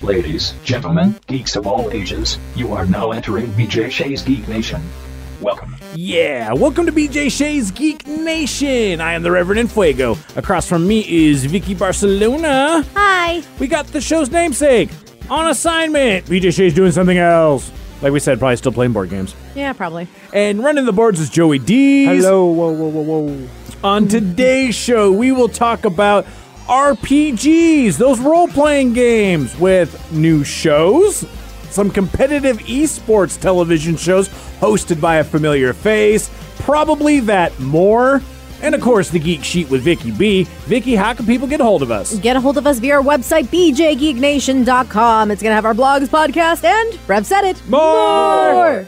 Ladies, 0.00 0.54
gentlemen, 0.62 1.18
geeks 1.26 1.56
of 1.56 1.66
all 1.66 1.90
ages, 1.90 2.38
you 2.54 2.72
are 2.72 2.86
now 2.86 3.10
entering 3.10 3.48
BJ 3.48 3.90
Shea's 3.90 4.22
Geek 4.22 4.46
Nation. 4.46 4.80
Welcome. 5.40 5.74
Yeah, 5.96 6.52
welcome 6.52 6.86
to 6.86 6.92
BJ 6.92 7.32
Shea's 7.32 7.72
Geek 7.72 8.06
Nation. 8.06 9.00
I 9.00 9.14
am 9.14 9.24
the 9.24 9.32
Reverend 9.32 9.68
Infuego. 9.68 10.16
Across 10.36 10.68
from 10.68 10.86
me 10.86 11.04
is 11.08 11.46
Vicky 11.46 11.74
Barcelona. 11.74 12.86
Hi. 12.94 13.42
We 13.58 13.66
got 13.66 13.88
the 13.88 14.00
show's 14.00 14.30
namesake 14.30 14.90
on 15.28 15.48
assignment. 15.48 16.26
BJ 16.26 16.54
Shea's 16.54 16.74
doing 16.74 16.92
something 16.92 17.18
else. 17.18 17.72
Like 18.00 18.12
we 18.12 18.20
said, 18.20 18.38
probably 18.38 18.54
still 18.54 18.70
playing 18.70 18.92
board 18.92 19.10
games. 19.10 19.34
Yeah, 19.56 19.72
probably. 19.72 20.06
And 20.32 20.62
running 20.62 20.84
the 20.84 20.92
boards 20.92 21.18
is 21.18 21.28
Joey 21.28 21.58
D. 21.58 22.04
Hello, 22.04 22.46
whoa, 22.46 22.70
whoa, 22.70 22.88
whoa, 22.88 23.02
whoa. 23.02 23.48
On 23.82 24.06
today's 24.06 24.76
show, 24.76 25.10
we 25.10 25.32
will 25.32 25.48
talk 25.48 25.84
about 25.84 26.24
RPGs, 26.68 27.96
those 27.96 28.20
role 28.20 28.46
playing 28.46 28.92
games, 28.92 29.56
with 29.58 30.12
new 30.12 30.44
shows, 30.44 31.26
some 31.70 31.90
competitive 31.90 32.58
esports 32.58 33.40
television 33.40 33.96
shows 33.96 34.28
hosted 34.60 35.00
by 35.00 35.16
a 35.16 35.24
familiar 35.24 35.72
face, 35.72 36.30
probably 36.60 37.20
that 37.20 37.58
more. 37.58 38.20
And 38.60 38.74
of 38.74 38.80
course, 38.80 39.08
the 39.08 39.18
Geek 39.18 39.44
Sheet 39.44 39.70
with 39.70 39.82
Vicky 39.82 40.10
B. 40.10 40.44
Vicky, 40.66 40.94
how 40.94 41.14
can 41.14 41.24
people 41.24 41.46
get 41.46 41.60
a 41.60 41.64
hold 41.64 41.82
of 41.82 41.90
us? 41.90 42.18
Get 42.18 42.36
a 42.36 42.40
hold 42.40 42.58
of 42.58 42.66
us 42.66 42.80
via 42.80 42.96
our 42.96 43.02
website, 43.02 43.44
bjgeeknation.com. 43.44 45.30
It's 45.30 45.42
going 45.42 45.50
to 45.50 45.54
have 45.54 45.64
our 45.64 45.74
blogs, 45.74 46.08
podcast, 46.08 46.64
and 46.64 46.98
Rev 47.08 47.24
said 47.24 47.44
it. 47.44 47.62
More! 47.68 48.86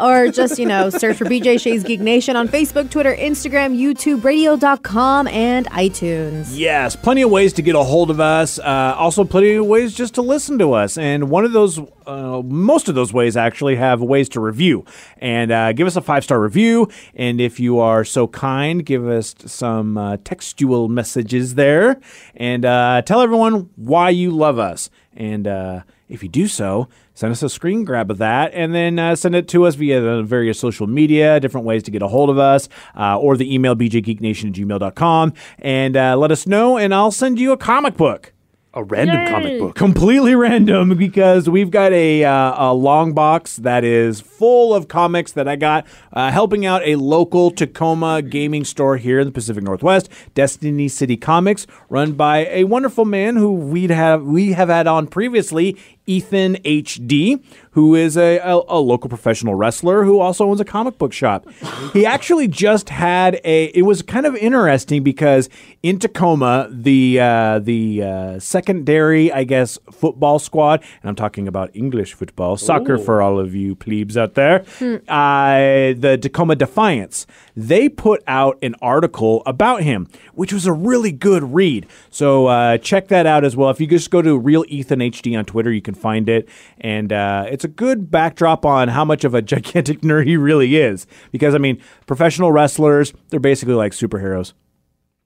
Or 0.00 0.30
just, 0.30 0.58
you 0.58 0.66
know, 0.66 0.90
search 0.90 1.16
for 1.16 1.24
BJ 1.24 1.60
Shea's 1.60 1.84
Geek 1.84 2.00
Nation 2.00 2.36
on 2.36 2.48
Facebook, 2.48 2.90
Twitter, 2.90 3.14
Instagram, 3.14 3.76
YouTube, 3.78 4.24
radio.com, 4.24 5.28
and 5.28 5.66
iTunes. 5.66 6.48
Yes, 6.52 6.96
plenty 6.96 7.22
of 7.22 7.30
ways 7.30 7.52
to 7.54 7.62
get 7.62 7.74
a 7.74 7.82
hold 7.82 8.10
of 8.10 8.20
us. 8.20 8.58
Uh, 8.58 8.94
also, 8.96 9.24
plenty 9.24 9.54
of 9.54 9.66
ways 9.66 9.94
just 9.94 10.14
to 10.14 10.22
listen 10.22 10.58
to 10.58 10.72
us. 10.72 10.96
And 10.96 11.30
one 11.30 11.44
of 11.44 11.52
those, 11.52 11.78
uh, 12.06 12.42
most 12.44 12.88
of 12.88 12.94
those 12.94 13.12
ways 13.12 13.36
actually 13.36 13.76
have 13.76 14.00
ways 14.00 14.28
to 14.30 14.40
review. 14.40 14.84
And 15.18 15.50
uh, 15.52 15.72
give 15.72 15.86
us 15.86 15.96
a 15.96 16.00
five 16.00 16.24
star 16.24 16.40
review. 16.40 16.88
And 17.14 17.40
if 17.40 17.60
you 17.60 17.78
are 17.78 18.04
so 18.04 18.26
kind, 18.26 18.84
give 18.84 19.06
us 19.06 19.34
some 19.46 19.98
uh, 19.98 20.16
textual 20.24 20.88
messages 20.88 21.54
there. 21.54 22.00
And 22.34 22.64
uh, 22.64 23.02
tell 23.02 23.20
everyone 23.20 23.70
why 23.76 24.10
you 24.10 24.30
love 24.30 24.58
us. 24.58 24.90
And 25.14 25.46
uh, 25.46 25.82
if 26.08 26.22
you 26.22 26.28
do 26.28 26.46
so, 26.46 26.88
send 27.20 27.32
us 27.32 27.42
a 27.42 27.50
screen 27.50 27.84
grab 27.84 28.10
of 28.10 28.16
that 28.16 28.50
and 28.54 28.74
then 28.74 28.98
uh, 28.98 29.14
send 29.14 29.34
it 29.34 29.46
to 29.46 29.64
us 29.66 29.74
via 29.74 30.00
the 30.00 30.22
various 30.22 30.58
social 30.58 30.86
media, 30.86 31.38
different 31.38 31.66
ways 31.66 31.82
to 31.82 31.90
get 31.90 32.00
a 32.00 32.08
hold 32.08 32.30
of 32.30 32.38
us, 32.38 32.66
uh, 32.96 33.18
or 33.18 33.36
the 33.36 33.54
email 33.54 33.76
bjgeeknation 33.76 34.48
at 34.48 34.54
gmail.com. 34.54 35.34
And 35.58 35.98
uh, 35.98 36.16
let 36.16 36.32
us 36.32 36.46
know, 36.46 36.78
and 36.78 36.94
I'll 36.94 37.10
send 37.10 37.38
you 37.38 37.52
a 37.52 37.58
comic 37.58 37.98
book. 37.98 38.32
A 38.72 38.84
random 38.84 39.26
comic 39.26 39.58
book. 39.58 39.74
Completely 39.74 40.34
random 40.36 40.96
because 40.96 41.50
we've 41.50 41.72
got 41.72 41.92
a, 41.92 42.24
uh, 42.24 42.70
a 42.70 42.72
long 42.72 43.12
box 43.14 43.56
that 43.56 43.82
is 43.82 44.20
full 44.20 44.72
of 44.72 44.86
comics 44.86 45.32
that 45.32 45.48
I 45.48 45.56
got 45.56 45.86
uh, 46.12 46.30
helping 46.30 46.64
out 46.64 46.80
a 46.84 46.94
local 46.94 47.50
Tacoma 47.50 48.22
gaming 48.22 48.64
store 48.64 48.96
here 48.96 49.18
in 49.18 49.26
the 49.26 49.32
Pacific 49.32 49.64
Northwest, 49.64 50.08
Destiny 50.34 50.86
City 50.86 51.16
Comics, 51.16 51.66
run 51.88 52.12
by 52.12 52.46
a 52.46 52.62
wonderful 52.62 53.04
man 53.04 53.34
who 53.34 53.52
we'd 53.52 53.90
have 53.90 54.22
we 54.22 54.52
have 54.52 54.68
had 54.68 54.86
on 54.86 55.08
previously, 55.08 55.76
Ethan 56.10 56.56
HD, 56.64 57.40
who 57.70 57.94
is 57.94 58.16
a, 58.16 58.38
a, 58.38 58.60
a 58.66 58.80
local 58.80 59.08
professional 59.08 59.54
wrestler 59.54 60.02
who 60.02 60.18
also 60.18 60.44
owns 60.50 60.60
a 60.60 60.64
comic 60.64 60.98
book 60.98 61.12
shop. 61.12 61.46
He 61.92 62.04
actually 62.04 62.48
just 62.48 62.88
had 62.88 63.40
a. 63.44 63.66
It 63.66 63.82
was 63.82 64.02
kind 64.02 64.26
of 64.26 64.34
interesting 64.34 65.04
because 65.04 65.48
in 65.84 66.00
Tacoma, 66.00 66.68
the 66.68 67.20
uh, 67.20 67.60
the 67.60 68.02
uh, 68.02 68.38
secondary, 68.40 69.32
I 69.32 69.44
guess, 69.44 69.78
football 69.92 70.40
squad, 70.40 70.82
and 71.02 71.08
I'm 71.10 71.14
talking 71.14 71.46
about 71.46 71.70
English 71.74 72.14
football, 72.14 72.56
soccer 72.56 72.98
for 72.98 73.22
all 73.22 73.38
of 73.38 73.54
you 73.54 73.76
plebes 73.76 74.16
out 74.16 74.34
there, 74.34 74.64
uh, 75.08 75.94
the 75.94 76.18
Tacoma 76.20 76.56
Defiance. 76.56 77.24
They 77.60 77.88
put 77.88 78.22
out 78.26 78.58
an 78.62 78.74
article 78.80 79.42
about 79.44 79.82
him, 79.82 80.08
which 80.34 80.52
was 80.52 80.66
a 80.66 80.72
really 80.72 81.12
good 81.12 81.54
read. 81.54 81.86
So 82.10 82.46
uh, 82.46 82.78
check 82.78 83.08
that 83.08 83.26
out 83.26 83.44
as 83.44 83.56
well. 83.56 83.68
If 83.70 83.80
you 83.80 83.86
just 83.86 84.10
go 84.10 84.22
to 84.22 84.38
Real 84.38 84.64
Ethan 84.68 85.00
HD 85.00 85.38
on 85.38 85.44
Twitter, 85.44 85.70
you 85.70 85.82
can 85.82 85.94
find 85.94 86.28
it, 86.28 86.48
and 86.78 87.12
uh, 87.12 87.46
it's 87.48 87.64
a 87.64 87.68
good 87.68 88.10
backdrop 88.10 88.64
on 88.64 88.88
how 88.88 89.04
much 89.04 89.24
of 89.24 89.34
a 89.34 89.42
gigantic 89.50 90.00
nerd 90.00 90.26
he 90.26 90.36
really 90.36 90.76
is. 90.76 91.06
Because 91.32 91.54
I 91.54 91.58
mean, 91.58 91.80
professional 92.06 92.50
wrestlers, 92.50 93.12
they're 93.28 93.40
basically 93.40 93.74
like 93.74 93.92
superheroes. 93.92 94.54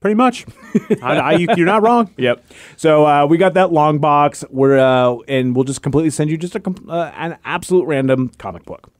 Pretty 0.01 0.15
much. 0.15 0.45
I, 1.01 1.17
I, 1.17 1.31
you, 1.33 1.47
you're 1.55 1.65
not 1.65 1.81
wrong. 1.81 2.13
Yep. 2.17 2.45
So 2.75 3.07
uh, 3.07 3.25
we 3.25 3.37
got 3.37 3.53
that 3.55 3.71
long 3.71 3.99
box. 3.99 4.43
We're 4.49 4.77
uh, 4.77 5.17
and 5.27 5.55
we'll 5.55 5.63
just 5.63 5.81
completely 5.81 6.11
send 6.11 6.29
you 6.29 6.37
just 6.37 6.55
a 6.55 6.61
uh, 6.87 7.11
an 7.15 7.37
absolute 7.45 7.85
random 7.85 8.29
comic 8.37 8.65
book. 8.65 8.91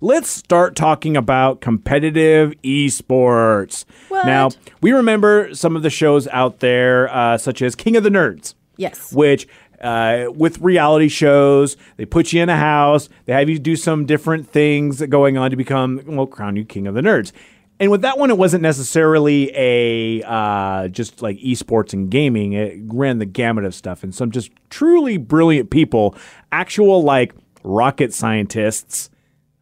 Let's 0.00 0.28
start 0.28 0.76
talking 0.76 1.16
about 1.16 1.60
competitive 1.60 2.52
esports. 2.62 3.84
What? 4.08 4.26
Now 4.26 4.50
we 4.80 4.92
remember 4.92 5.54
some 5.54 5.76
of 5.76 5.82
the 5.82 5.90
shows 5.90 6.28
out 6.28 6.60
there, 6.60 7.12
uh, 7.14 7.38
such 7.38 7.62
as 7.62 7.74
King 7.74 7.96
of 7.96 8.02
the 8.02 8.10
Nerds 8.10 8.54
Yes. 8.76 9.12
which 9.12 9.48
uh, 9.80 10.26
with 10.34 10.58
reality 10.60 11.08
shows, 11.08 11.76
they 11.96 12.04
put 12.04 12.32
you 12.32 12.42
in 12.42 12.48
a 12.48 12.56
house, 12.56 13.08
they 13.26 13.32
have 13.32 13.48
you 13.48 13.58
do 13.58 13.76
some 13.76 14.06
different 14.06 14.48
things 14.48 15.00
going 15.02 15.36
on 15.36 15.50
to 15.50 15.56
become, 15.56 16.00
well, 16.06 16.26
crown 16.26 16.56
you 16.56 16.64
king 16.64 16.86
of 16.86 16.94
the 16.94 17.00
nerds. 17.02 17.32
And 17.78 17.90
with 17.90 18.00
that 18.02 18.16
one, 18.18 18.30
it 18.30 18.38
wasn't 18.38 18.62
necessarily 18.62 19.50
a 19.54 20.22
uh, 20.26 20.88
just 20.88 21.20
like 21.20 21.36
esports 21.38 21.92
and 21.92 22.10
gaming. 22.10 22.54
It 22.54 22.78
ran 22.86 23.18
the 23.18 23.26
gamut 23.26 23.66
of 23.66 23.74
stuff, 23.74 24.02
and 24.02 24.14
some 24.14 24.30
just 24.30 24.50
truly 24.70 25.18
brilliant 25.18 25.68
people, 25.68 26.14
actual 26.50 27.02
like 27.02 27.34
rocket 27.62 28.14
scientists 28.14 29.10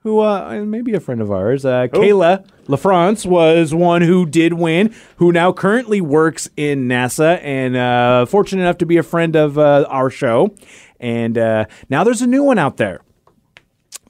who 0.04 0.20
uh, 0.20 0.48
and 0.50 0.70
maybe 0.70 0.94
a 0.94 1.00
friend 1.00 1.20
of 1.20 1.32
ours, 1.32 1.64
uh, 1.64 1.88
Kayla 1.90 2.46
LaFrance, 2.66 3.26
was 3.26 3.74
one 3.74 4.02
who 4.02 4.24
did 4.26 4.52
win, 4.52 4.94
who 5.16 5.32
now 5.32 5.50
currently 5.52 6.00
works 6.00 6.48
in 6.56 6.86
NASA 6.86 7.40
and 7.42 7.74
uh, 7.74 8.26
fortunate 8.26 8.62
enough 8.62 8.78
to 8.78 8.86
be 8.86 8.98
a 8.98 9.02
friend 9.02 9.34
of 9.34 9.58
uh, 9.58 9.86
our 9.88 10.10
show. 10.10 10.54
And 11.00 11.36
uh, 11.38 11.64
now 11.88 12.04
there's 12.04 12.22
a 12.22 12.26
new 12.26 12.42
one 12.44 12.58
out 12.58 12.76
there. 12.76 13.00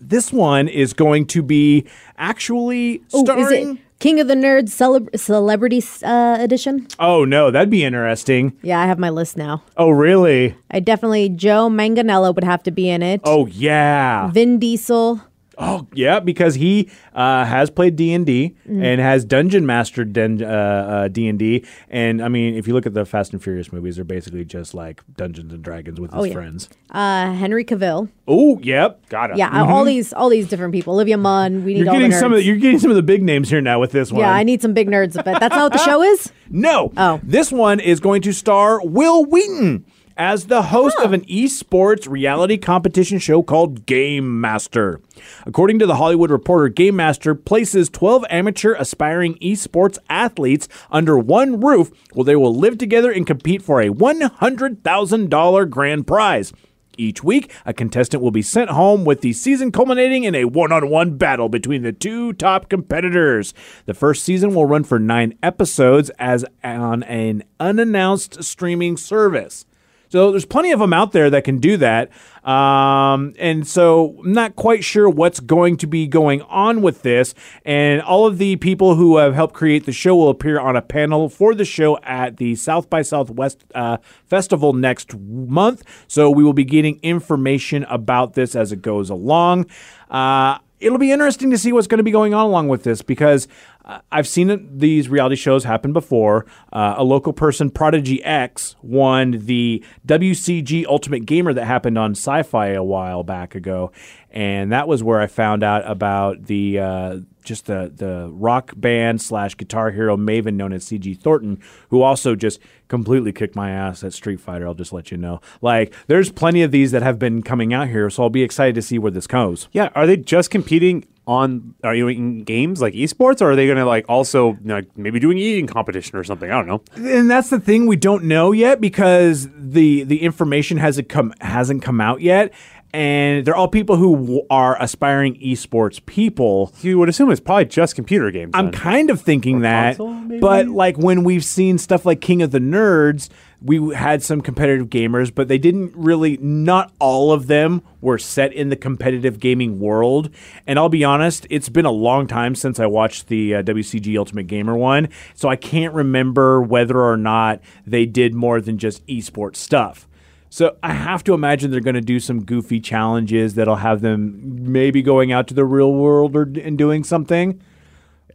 This 0.00 0.32
one 0.32 0.68
is 0.68 0.92
going 0.92 1.26
to 1.28 1.42
be 1.42 1.86
actually 2.18 3.02
Oh, 3.14 3.24
starring. 3.24 3.44
is 3.44 3.52
it 3.52 3.78
King 4.00 4.18
of 4.20 4.26
the 4.28 4.34
Nerds 4.34 4.70
celeb- 4.70 5.16
Celebrity 5.18 5.80
uh, 6.04 6.36
Edition? 6.40 6.88
Oh 6.98 7.24
no, 7.24 7.50
that'd 7.52 7.70
be 7.70 7.84
interesting. 7.84 8.58
Yeah, 8.62 8.80
I 8.80 8.86
have 8.86 8.98
my 8.98 9.08
list 9.10 9.36
now. 9.36 9.62
Oh 9.76 9.90
really? 9.90 10.56
I 10.72 10.80
definitely, 10.80 11.28
Joe 11.30 11.70
Manganiello 11.70 12.34
would 12.34 12.44
have 12.44 12.62
to 12.64 12.70
be 12.72 12.90
in 12.90 13.02
it. 13.02 13.20
Oh 13.24 13.46
yeah. 13.46 14.28
Vin 14.32 14.58
Diesel. 14.58 15.22
Oh 15.58 15.86
yeah, 15.92 16.20
because 16.20 16.54
he 16.54 16.90
uh, 17.14 17.44
has 17.44 17.70
played 17.70 17.96
D 17.96 18.12
and 18.12 18.26
D 18.26 18.56
and 18.66 19.00
has 19.00 19.24
dungeon 19.24 19.66
mastered 19.66 20.12
D 20.12 20.20
and 20.20 21.38
D. 21.38 21.64
And 21.88 22.22
I 22.22 22.28
mean, 22.28 22.54
if 22.54 22.66
you 22.66 22.74
look 22.74 22.86
at 22.86 22.94
the 22.94 23.04
Fast 23.04 23.32
and 23.32 23.42
Furious 23.42 23.72
movies, 23.72 23.96
they're 23.96 24.04
basically 24.04 24.44
just 24.44 24.74
like 24.74 25.02
Dungeons 25.16 25.52
and 25.52 25.62
Dragons 25.62 26.00
with 26.00 26.12
his 26.12 26.26
yeah. 26.26 26.32
friends. 26.32 26.68
Uh, 26.90 27.32
Henry 27.32 27.64
Cavill. 27.64 28.08
Oh 28.26 28.58
yep, 28.60 29.06
got 29.08 29.30
it. 29.30 29.36
Yeah, 29.36 29.64
all 29.64 29.84
these 29.84 30.12
all 30.12 30.28
these 30.28 30.48
different 30.48 30.72
people. 30.72 30.94
Olivia 30.94 31.16
Munn. 31.16 31.64
We 31.64 31.74
need 31.74 31.80
You're 31.80 31.90
all 31.90 31.94
getting 31.94 32.12
some 32.12 32.32
of 32.32 32.38
the, 32.38 32.44
you're 32.44 32.56
getting 32.56 32.78
some 32.78 32.90
of 32.90 32.96
the 32.96 33.02
big 33.02 33.22
names 33.22 33.50
here 33.50 33.60
now 33.60 33.78
with 33.78 33.92
this 33.92 34.10
one. 34.10 34.20
yeah, 34.20 34.32
I 34.32 34.42
need 34.42 34.62
some 34.62 34.74
big 34.74 34.88
nerds, 34.88 35.14
but 35.14 35.40
that's 35.40 35.54
not 35.54 35.64
what 35.64 35.72
the 35.72 35.84
show 35.84 36.02
is. 36.02 36.32
No. 36.50 36.92
Oh. 36.96 37.20
This 37.22 37.50
one 37.50 37.80
is 37.80 38.00
going 38.00 38.20
to 38.22 38.32
star 38.32 38.84
Wil 38.84 39.24
Wheaton 39.24 39.86
as 40.16 40.46
the 40.46 40.62
host 40.62 40.96
of 40.98 41.12
an 41.12 41.24
esports 41.26 42.08
reality 42.08 42.56
competition 42.56 43.18
show 43.18 43.42
called 43.42 43.86
Game 43.86 44.40
Master. 44.40 45.00
According 45.46 45.78
to 45.80 45.86
the 45.86 45.96
Hollywood 45.96 46.30
Reporter, 46.30 46.68
Game 46.68 46.96
Master 46.96 47.34
places 47.34 47.88
12 47.88 48.24
amateur 48.30 48.74
aspiring 48.74 49.34
esports 49.36 49.98
athletes 50.08 50.68
under 50.90 51.18
one 51.18 51.60
roof 51.60 51.90
where 52.12 52.24
they 52.24 52.36
will 52.36 52.54
live 52.54 52.78
together 52.78 53.10
and 53.10 53.26
compete 53.26 53.62
for 53.62 53.80
a 53.80 53.88
$100,000 53.88 55.70
grand 55.70 56.06
prize. 56.06 56.52
Each 56.96 57.24
week, 57.24 57.52
a 57.66 57.72
contestant 57.72 58.22
will 58.22 58.30
be 58.30 58.42
sent 58.42 58.70
home 58.70 59.04
with 59.04 59.20
the 59.20 59.32
season 59.32 59.72
culminating 59.72 60.24
in 60.24 60.34
a 60.34 60.44
one 60.44 60.72
on 60.72 60.88
one 60.90 61.16
battle 61.16 61.48
between 61.48 61.82
the 61.82 61.92
two 61.92 62.32
top 62.34 62.68
competitors. 62.68 63.54
The 63.86 63.94
first 63.94 64.24
season 64.24 64.54
will 64.54 64.66
run 64.66 64.84
for 64.84 64.98
nine 64.98 65.36
episodes 65.42 66.10
as 66.18 66.44
on 66.62 67.02
an 67.04 67.44
unannounced 67.58 68.44
streaming 68.44 68.96
service. 68.96 69.66
So 70.14 70.30
there's 70.30 70.44
plenty 70.44 70.70
of 70.70 70.78
them 70.78 70.92
out 70.92 71.10
there 71.10 71.28
that 71.30 71.42
can 71.42 71.58
do 71.58 71.76
that. 71.78 72.08
Um, 72.48 73.34
and 73.36 73.66
so 73.66 74.14
I'm 74.20 74.32
not 74.32 74.54
quite 74.54 74.84
sure 74.84 75.10
what's 75.10 75.40
going 75.40 75.76
to 75.78 75.88
be 75.88 76.06
going 76.06 76.40
on 76.42 76.82
with 76.82 77.02
this. 77.02 77.34
And 77.64 78.00
all 78.00 78.24
of 78.24 78.38
the 78.38 78.54
people 78.54 78.94
who 78.94 79.16
have 79.16 79.34
helped 79.34 79.54
create 79.54 79.86
the 79.86 79.92
show 79.92 80.14
will 80.14 80.28
appear 80.28 80.60
on 80.60 80.76
a 80.76 80.82
panel 80.82 81.28
for 81.28 81.52
the 81.52 81.64
show 81.64 81.98
at 82.04 82.36
the 82.36 82.54
South 82.54 82.88
by 82.88 83.02
Southwest 83.02 83.64
uh, 83.74 83.96
Festival 84.24 84.72
next 84.72 85.18
month. 85.18 85.82
So 86.06 86.30
we 86.30 86.44
will 86.44 86.52
be 86.52 86.64
getting 86.64 87.00
information 87.02 87.82
about 87.82 88.34
this 88.34 88.54
as 88.54 88.70
it 88.70 88.82
goes 88.82 89.10
along. 89.10 89.66
Uh, 90.08 90.58
it'll 90.80 90.98
be 90.98 91.12
interesting 91.12 91.50
to 91.50 91.58
see 91.58 91.72
what's 91.72 91.86
going 91.86 91.98
to 91.98 92.04
be 92.04 92.10
going 92.10 92.34
on 92.34 92.46
along 92.46 92.68
with 92.68 92.82
this 92.82 93.02
because 93.02 93.48
uh, 93.84 94.00
I've 94.10 94.26
seen 94.26 94.68
these 94.78 95.08
reality 95.08 95.36
shows 95.36 95.64
happen 95.64 95.92
before. 95.92 96.46
Uh, 96.72 96.94
a 96.96 97.04
local 97.04 97.32
person, 97.32 97.70
Prodigy 97.70 98.22
X, 98.24 98.76
won 98.82 99.32
the 99.32 99.84
WCG 100.06 100.86
Ultimate 100.86 101.26
Gamer 101.26 101.52
that 101.52 101.64
happened 101.64 101.98
on 101.98 102.12
Sci 102.12 102.42
Fi 102.42 102.68
a 102.68 102.82
while 102.82 103.22
back 103.22 103.54
ago. 103.54 103.92
And 104.34 104.72
that 104.72 104.88
was 104.88 105.02
where 105.02 105.20
I 105.20 105.28
found 105.28 105.62
out 105.62 105.88
about 105.88 106.44
the. 106.44 106.80
Uh, 106.80 107.16
just 107.44 107.66
the 107.66 107.92
the 107.94 108.30
rock 108.32 108.72
band 108.74 109.20
slash 109.20 109.54
guitar 109.56 109.90
hero 109.90 110.16
maven 110.16 110.54
known 110.54 110.72
as 110.72 110.84
CG 110.84 111.16
Thornton, 111.20 111.60
who 111.90 112.02
also 112.02 112.34
just 112.34 112.58
completely 112.88 113.32
kicked 113.32 113.54
my 113.54 113.70
ass 113.70 114.02
at 114.02 114.12
Street 114.12 114.40
Fighter. 114.40 114.66
I'll 114.66 114.74
just 114.74 114.92
let 114.92 115.10
you 115.10 115.16
know. 115.16 115.40
Like, 115.60 115.94
there's 116.06 116.32
plenty 116.32 116.62
of 116.62 116.70
these 116.70 116.90
that 116.92 117.02
have 117.02 117.18
been 117.18 117.42
coming 117.42 117.72
out 117.72 117.88
here, 117.88 118.10
so 118.10 118.24
I'll 118.24 118.30
be 118.30 118.42
excited 118.42 118.74
to 118.76 118.82
see 118.82 118.98
where 118.98 119.12
this 119.12 119.26
goes. 119.26 119.68
Yeah, 119.72 119.90
are 119.94 120.06
they 120.06 120.16
just 120.16 120.50
competing 120.50 121.06
on 121.26 121.74
are 121.82 121.94
you 121.94 122.08
in 122.08 122.44
games 122.44 122.82
like 122.82 122.92
esports 122.92 123.40
or 123.40 123.52
are 123.52 123.56
they 123.56 123.64
going 123.64 123.78
to 123.78 123.86
like 123.86 124.04
also 124.10 124.58
maybe 124.94 125.18
doing 125.18 125.38
eating 125.38 125.66
competition 125.66 126.18
or 126.18 126.24
something? 126.24 126.50
I 126.50 126.62
don't 126.62 126.66
know. 126.66 126.82
and 126.96 127.30
that's 127.30 127.50
the 127.50 127.60
thing 127.60 127.86
we 127.86 127.96
don't 127.96 128.24
know 128.24 128.52
yet 128.52 128.80
because 128.80 129.48
the 129.56 130.04
the 130.04 130.20
information 130.22 130.76
hasn't 130.76 131.08
come 131.08 131.32
hasn't 131.40 131.82
come 131.82 132.00
out 132.00 132.20
yet 132.20 132.52
and 132.94 133.44
they're 133.44 133.56
all 133.56 133.66
people 133.68 133.96
who 133.96 134.16
w- 134.16 134.46
are 134.50 134.80
aspiring 134.80 135.34
esports 135.40 136.04
people 136.06 136.72
You 136.80 136.98
would 137.00 137.08
assume 137.08 137.30
it's 137.32 137.40
probably 137.40 137.64
just 137.66 137.94
computer 137.96 138.30
games. 138.30 138.52
i'm 138.54 138.66
then. 138.66 138.74
kind 138.74 139.10
of 139.10 139.20
thinking 139.20 139.60
that 139.60 139.96
console, 139.96 140.38
but 140.40 140.68
like 140.68 140.96
when 140.96 141.24
we've 141.24 141.44
seen 141.44 141.76
stuff 141.78 142.06
like 142.06 142.20
king 142.20 142.40
of 142.40 142.52
the 142.52 142.60
nerds 142.60 143.28
we 143.60 143.94
had 143.94 144.22
some 144.22 144.40
competitive 144.40 144.88
gamers 144.88 145.34
but 145.34 145.48
they 145.48 145.58
didn't 145.58 145.92
really 145.96 146.36
not 146.36 146.92
all 147.00 147.32
of 147.32 147.46
them 147.48 147.82
were 148.00 148.18
set 148.18 148.52
in 148.52 148.68
the 148.68 148.76
competitive 148.76 149.40
gaming 149.40 149.80
world 149.80 150.30
and 150.66 150.78
i'll 150.78 150.88
be 150.88 151.02
honest 151.02 151.46
it's 151.50 151.68
been 151.68 151.86
a 151.86 151.90
long 151.90 152.26
time 152.28 152.54
since 152.54 152.78
i 152.78 152.86
watched 152.86 153.26
the 153.28 153.56
uh, 153.56 153.62
wcg 153.62 154.16
ultimate 154.16 154.46
gamer 154.46 154.76
one 154.76 155.08
so 155.34 155.48
i 155.48 155.56
can't 155.56 155.94
remember 155.94 156.62
whether 156.62 157.00
or 157.00 157.16
not 157.16 157.60
they 157.86 158.06
did 158.06 158.34
more 158.34 158.60
than 158.60 158.78
just 158.78 159.04
esports 159.08 159.56
stuff 159.56 160.06
so 160.54 160.76
I 160.84 160.92
have 160.92 161.24
to 161.24 161.34
imagine 161.34 161.72
they're 161.72 161.80
going 161.80 161.96
to 161.96 162.00
do 162.00 162.20
some 162.20 162.44
goofy 162.44 162.78
challenges 162.78 163.56
that'll 163.56 163.74
have 163.74 164.02
them 164.02 164.40
maybe 164.72 165.02
going 165.02 165.32
out 165.32 165.48
to 165.48 165.54
the 165.54 165.64
real 165.64 165.92
world 165.92 166.36
or 166.36 166.42
and 166.42 166.78
doing 166.78 167.02
something. 167.02 167.60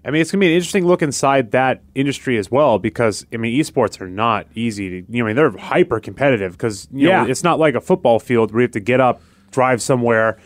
I 0.03 0.11
mean, 0.11 0.21
it's 0.21 0.29
gonna 0.29 0.41
be 0.41 0.47
an 0.47 0.51
interesting 0.53 0.85
look 0.85 1.01
inside 1.01 1.51
that 1.51 1.81
industry 1.95 2.37
as 2.37 2.51
well 2.51 2.77
because 2.77 3.25
I 3.33 3.37
mean, 3.37 3.57
esports 3.57 4.01
are 4.01 4.09
not 4.09 4.47
easy 4.53 4.89
to. 4.89 4.95
You 5.09 5.19
know, 5.19 5.25
I 5.25 5.27
mean, 5.27 5.35
they're 5.37 5.57
hyper 5.57 6.01
competitive 6.01 6.51
because 6.51 6.89
you 6.91 7.07
Yeah. 7.07 7.23
know 7.23 7.29
it's 7.29 7.41
not 7.41 7.57
like 7.57 7.73
a 7.75 7.79
football 7.81 8.19
field 8.19 8.51
where 8.51 8.61
you 8.61 8.65
have 8.65 8.71
to 8.71 8.81
get 8.81 8.99
up, 8.99 9.21
drive 9.51 9.81
somewhere, 9.81 10.37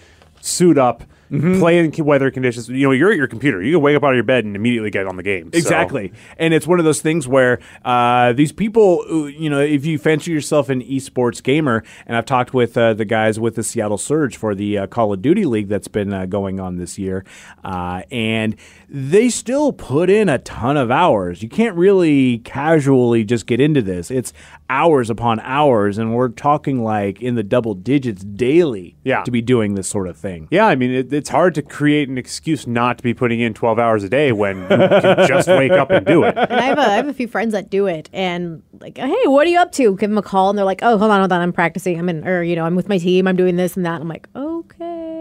suit 0.41 0.77
up. 0.77 1.03
Mm-hmm. 1.33 1.59
Play 1.59 1.79
in 1.79 2.05
weather 2.05 2.29
conditions. 2.29 2.69
You 2.69 2.87
know, 2.87 2.91
you're 2.91 3.11
at 3.11 3.17
your 3.17 3.27
computer. 3.27 3.61
You 3.61 3.73
can 3.75 3.81
wake 3.81 3.97
up 3.97 4.03
out 4.03 4.11
of 4.11 4.15
your 4.15 4.23
bed 4.23 4.45
and 4.45 4.55
immediately 4.55 4.91
get 4.91 5.07
on 5.07 5.15
the 5.15 5.23
game. 5.23 5.51
So- 5.51 5.57
Exactly. 5.57 6.13
And 6.37 6.53
it's 6.53 6.67
one 6.67 6.77
of 6.79 6.85
those 6.85 7.01
things 7.01 7.27
where 7.27 7.59
uh, 7.83 8.33
these 8.33 8.51
people, 8.51 9.03
uh, 9.09 9.25
you 9.25 9.49
know, 9.49 9.59
if 9.59 9.85
you 9.85 9.97
fancy 9.97 10.31
yourself 10.31 10.69
an 10.69 10.81
esports 10.83 11.41
gamer, 11.41 11.83
and 12.05 12.15
I've 12.15 12.25
talked 12.25 12.53
with 12.53 12.77
uh, 12.77 12.93
the 12.93 13.05
guys 13.05 13.39
with 13.39 13.55
the 13.55 13.63
Seattle 13.63 13.97
Surge 13.97 14.37
for 14.37 14.53
the 14.53 14.77
uh, 14.77 14.87
Call 14.87 15.11
of 15.11 15.21
Duty 15.21 15.45
League 15.45 15.69
that's 15.69 15.87
been 15.87 16.13
uh, 16.13 16.25
going 16.27 16.59
on 16.59 16.77
this 16.77 16.99
year, 16.99 17.25
uh, 17.63 18.03
and 18.11 18.55
they 18.95 19.27
still 19.27 19.73
put 19.73 20.07
in 20.07 20.29
a 20.29 20.37
ton 20.37 20.77
of 20.77 20.91
hours. 20.91 21.41
You 21.41 21.49
can't 21.49 21.75
really 21.75 22.37
casually 22.39 23.23
just 23.23 23.47
get 23.47 23.59
into 23.59 23.81
this. 23.81 24.11
It's 24.11 24.31
hours 24.69 25.09
upon 25.09 25.39
hours, 25.39 25.97
and 25.97 26.13
we're 26.13 26.29
talking 26.29 26.83
like 26.83 27.19
in 27.19 27.33
the 27.33 27.41
double 27.41 27.73
digits 27.73 28.23
daily 28.23 28.95
Yeah. 29.03 29.23
to 29.23 29.31
be 29.31 29.41
doing 29.41 29.73
this 29.73 29.87
sort 29.87 30.07
of 30.07 30.15
thing. 30.15 30.47
Yeah, 30.51 30.67
I 30.67 30.75
mean, 30.75 30.91
it, 30.91 31.11
it's 31.11 31.29
hard 31.29 31.55
to 31.55 31.63
create 31.63 32.07
an 32.07 32.19
excuse 32.19 32.67
not 32.67 32.97
to 32.99 33.03
be 33.03 33.15
putting 33.15 33.39
in 33.39 33.55
12 33.55 33.79
hours 33.79 34.03
a 34.03 34.09
day 34.09 34.31
when 34.31 34.61
you 34.61 34.67
can 34.67 35.27
just 35.27 35.47
wake 35.47 35.71
up 35.71 35.89
and 35.89 36.05
do 36.05 36.23
it. 36.23 36.37
And 36.37 36.53
I 36.59 36.61
have 36.61 36.77
a, 36.77 36.81
I 36.81 36.93
have 36.95 37.07
a 37.07 37.13
few 37.13 37.27
friends 37.27 37.53
that 37.53 37.71
do 37.71 37.87
it, 37.87 38.11
and 38.13 38.61
like, 38.79 38.99
hey, 38.99 39.11
what 39.25 39.47
are 39.47 39.49
you 39.49 39.57
up 39.59 39.71
to? 39.73 39.95
Give 39.95 40.09
them 40.11 40.19
a 40.19 40.21
call, 40.21 40.51
and 40.51 40.57
they're 40.57 40.65
like, 40.65 40.83
oh, 40.83 40.99
hold 40.99 41.09
on, 41.09 41.19
hold 41.19 41.31
on, 41.31 41.41
I'm 41.41 41.51
practicing. 41.53 41.97
I'm 41.97 42.09
in, 42.09 42.27
or 42.27 42.43
you 42.43 42.55
know, 42.55 42.63
I'm 42.65 42.75
with 42.75 42.89
my 42.89 42.99
team. 42.99 43.27
I'm 43.27 43.35
doing 43.35 43.55
this 43.55 43.75
and 43.75 43.85
that. 43.87 43.99
I'm 44.01 44.07
like, 44.07 44.27
okay, 44.35 45.12